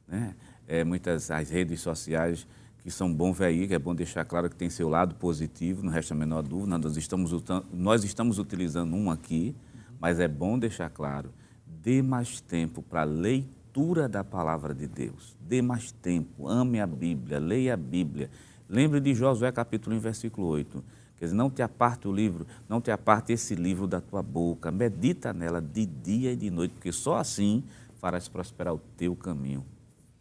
Né? 0.09 0.35
É, 0.67 0.83
muitas 0.83 1.31
as 1.31 1.51
redes 1.51 1.81
sociais 1.81 2.47
que 2.79 2.91
são 2.91 3.13
bom 3.13 3.33
que 3.67 3.75
é 3.75 3.79
bom 3.79 3.95
deixar 3.95 4.25
claro 4.25 4.51
que 4.51 4.57
tem 4.57 4.69
seu 4.69 4.89
lado 4.89 5.15
positivo, 5.15 5.83
não 5.83 5.91
resta 5.91 6.13
a 6.13 6.17
menor 6.17 6.43
dúvida. 6.43 6.79
Nós 6.79 6.97
estamos, 6.97 7.33
nós 7.73 8.05
estamos 8.05 8.39
utilizando 8.39 8.95
um 8.95 9.11
aqui, 9.11 9.55
mas 9.99 10.21
é 10.21 10.29
bom 10.29 10.59
deixar 10.59 10.91
claro, 10.91 11.33
dê 11.67 12.03
mais 12.03 12.41
tempo 12.43 12.83
para 12.83 13.05
leitura 13.05 13.55
leitura 13.75 14.09
da 14.09 14.23
palavra 14.23 14.73
de 14.73 14.87
Deus. 14.87 15.37
Dê 15.41 15.61
mais 15.61 15.91
tempo, 15.91 16.49
ame 16.49 16.81
a 16.81 16.87
Bíblia, 16.87 17.41
leia 17.41 17.75
a 17.75 17.77
Bíblia. 17.77 18.31
Lembre 18.69 19.01
de 19.01 19.13
Josué 19.15 19.51
capítulo 19.51 19.97
1, 19.97 19.99
versículo 19.99 20.47
8. 20.47 20.85
Quer 21.17 21.27
dizer, 21.27 21.37
não 21.37 21.49
te 21.49 21.63
aparte 21.63 22.09
o 22.09 22.13
livro, 22.13 22.47
não 22.69 22.81
te 22.81 22.91
aparte 22.91 23.33
esse 23.33 23.55
livro 23.55 23.87
da 23.87 24.01
tua 24.01 24.23
boca. 24.23 24.71
Medita 24.71 25.33
nela 25.33 25.61
de 25.61 25.87
dia 25.87 26.33
e 26.33 26.37
de 26.37 26.51
noite, 26.51 26.73
porque 26.75 26.93
só 26.93 27.17
assim 27.17 27.63
farás 28.01 28.29
prosperar 28.29 28.75
o 28.75 28.81
teu 28.97 29.15
caminho. 29.15 29.65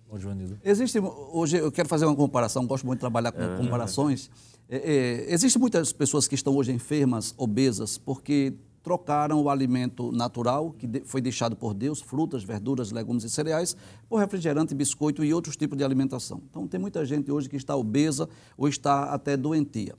Bom, 0.09 0.19
Joanildo. 0.19 0.59
Existe, 0.63 0.99
hoje 0.99 1.57
eu 1.57 1.71
quero 1.71 1.89
fazer 1.89 2.05
uma 2.05 2.15
comparação, 2.15 2.67
gosto 2.67 2.85
muito 2.85 2.99
de 2.99 3.01
trabalhar 3.01 3.31
com 3.31 3.41
é. 3.41 3.57
comparações. 3.57 4.29
É, 4.69 4.77
é, 4.77 5.33
Existem 5.33 5.59
muitas 5.59 5.91
pessoas 5.91 6.27
que 6.27 6.35
estão 6.35 6.55
hoje 6.55 6.71
enfermas, 6.71 7.33
obesas, 7.37 7.97
porque 7.97 8.53
trocaram 8.83 9.41
o 9.41 9.49
alimento 9.49 10.11
natural, 10.11 10.75
que 10.77 10.87
foi 11.05 11.21
deixado 11.21 11.55
por 11.55 11.73
Deus, 11.73 12.01
frutas, 12.01 12.43
verduras, 12.43 12.91
legumes 12.91 13.23
e 13.23 13.29
cereais, 13.29 13.75
por 14.09 14.19
refrigerante, 14.19 14.75
biscoito 14.75 15.23
e 15.23 15.33
outros 15.33 15.55
tipos 15.55 15.77
de 15.77 15.83
alimentação. 15.83 16.41
Então, 16.49 16.67
tem 16.67 16.79
muita 16.79 17.03
gente 17.05 17.31
hoje 17.31 17.49
que 17.49 17.55
está 17.55 17.75
obesa 17.75 18.27
ou 18.57 18.67
está 18.67 19.05
até 19.05 19.37
doentia. 19.37 19.95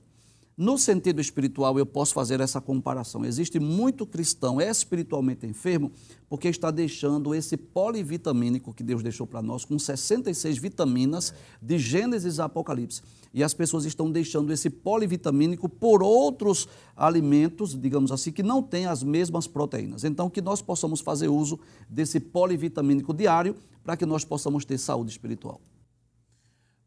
No 0.57 0.77
sentido 0.77 1.19
espiritual, 1.19 1.77
eu 1.77 1.85
posso 1.85 2.13
fazer 2.13 2.39
essa 2.39 2.61
comparação. 2.61 3.25
Existe 3.25 3.59
muito 3.59 4.07
cristão 4.07 4.61
espiritualmente 4.61 5.45
enfermo 5.45 5.91
porque 6.29 6.47
está 6.47 6.71
deixando 6.71 7.35
esse 7.35 7.57
polivitamínico 7.57 8.73
que 8.73 8.81
Deus 8.81 9.03
deixou 9.03 9.27
para 9.27 9.41
nós, 9.41 9.65
com 9.65 9.77
66 9.77 10.57
vitaminas 10.57 11.33
de 11.61 11.77
Gênesis 11.77 12.39
a 12.39 12.45
Apocalipse. 12.45 13.01
E 13.33 13.43
as 13.43 13.53
pessoas 13.53 13.83
estão 13.83 14.09
deixando 14.09 14.53
esse 14.53 14.69
polivitamínico 14.69 15.67
por 15.67 16.01
outros 16.01 16.69
alimentos, 16.95 17.77
digamos 17.77 18.09
assim, 18.09 18.31
que 18.31 18.41
não 18.41 18.63
têm 18.63 18.85
as 18.85 19.03
mesmas 19.03 19.47
proteínas. 19.47 20.05
Então, 20.05 20.29
que 20.29 20.41
nós 20.41 20.61
possamos 20.61 21.01
fazer 21.01 21.27
uso 21.27 21.59
desse 21.89 22.17
polivitamínico 22.17 23.13
diário 23.13 23.57
para 23.83 23.97
que 23.97 24.05
nós 24.05 24.23
possamos 24.23 24.63
ter 24.63 24.77
saúde 24.77 25.11
espiritual. 25.11 25.59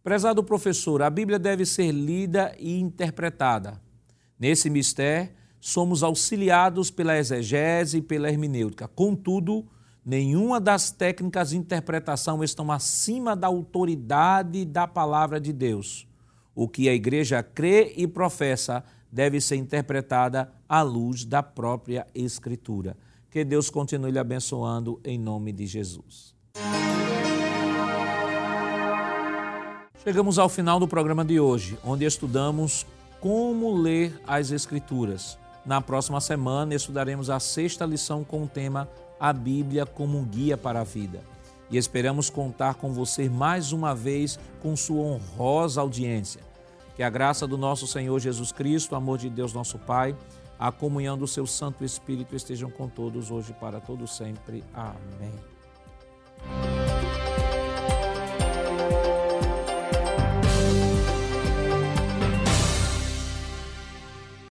Prezado 0.08 0.42
professor, 0.42 1.02
a 1.02 1.10
Bíblia 1.10 1.38
deve 1.38 1.66
ser 1.66 1.92
lida 1.92 2.54
e 2.58 2.80
interpretada. 2.80 3.78
Nesse 4.40 4.70
mistério, 4.70 5.28
somos 5.60 6.02
auxiliados 6.02 6.90
pela 6.90 7.18
exegese 7.18 7.98
e 7.98 8.00
pela 8.00 8.30
hermenêutica. 8.30 8.88
Contudo, 8.88 9.66
nenhuma 10.02 10.58
das 10.58 10.90
técnicas 10.90 11.50
de 11.50 11.58
interpretação 11.58 12.42
estão 12.42 12.72
acima 12.72 13.36
da 13.36 13.48
autoridade 13.48 14.64
da 14.64 14.86
palavra 14.88 15.38
de 15.38 15.52
Deus. 15.52 16.08
O 16.54 16.66
que 16.66 16.88
a 16.88 16.94
igreja 16.94 17.42
crê 17.42 17.92
e 17.94 18.06
professa 18.06 18.82
deve 19.12 19.42
ser 19.42 19.56
interpretada 19.56 20.50
à 20.66 20.80
luz 20.80 21.26
da 21.26 21.42
própria 21.42 22.06
Escritura. 22.14 22.96
Que 23.30 23.44
Deus 23.44 23.68
continue 23.68 24.10
lhe 24.10 24.18
abençoando 24.18 24.98
em 25.04 25.18
nome 25.18 25.52
de 25.52 25.66
Jesus. 25.66 26.34
Chegamos 30.08 30.38
ao 30.38 30.48
final 30.48 30.80
do 30.80 30.88
programa 30.88 31.22
de 31.22 31.38
hoje, 31.38 31.78
onde 31.84 32.06
estudamos 32.06 32.86
como 33.20 33.76
ler 33.76 34.18
as 34.26 34.50
Escrituras. 34.50 35.38
Na 35.66 35.82
próxima 35.82 36.18
semana 36.18 36.74
estudaremos 36.74 37.28
a 37.28 37.38
sexta 37.38 37.84
lição 37.84 38.24
com 38.24 38.44
o 38.44 38.48
tema 38.48 38.88
A 39.20 39.34
Bíblia 39.34 39.84
como 39.84 40.16
um 40.16 40.24
guia 40.24 40.56
para 40.56 40.80
a 40.80 40.84
vida. 40.84 41.20
E 41.70 41.76
esperamos 41.76 42.30
contar 42.30 42.76
com 42.76 42.90
você 42.90 43.28
mais 43.28 43.70
uma 43.70 43.94
vez 43.94 44.38
com 44.62 44.74
sua 44.74 45.02
honrosa 45.02 45.82
audiência. 45.82 46.40
Que 46.96 47.02
a 47.02 47.10
graça 47.10 47.46
do 47.46 47.58
nosso 47.58 47.86
Senhor 47.86 48.18
Jesus 48.18 48.50
Cristo, 48.50 48.92
o 48.92 48.96
amor 48.96 49.18
de 49.18 49.28
Deus 49.28 49.52
nosso 49.52 49.78
Pai, 49.78 50.16
a 50.58 50.72
comunhão 50.72 51.18
do 51.18 51.26
seu 51.26 51.46
Santo 51.46 51.84
Espírito 51.84 52.34
estejam 52.34 52.70
com 52.70 52.88
todos 52.88 53.30
hoje 53.30 53.52
para 53.60 53.78
todo 53.78 54.06
sempre. 54.06 54.64
Amém. 54.72 55.34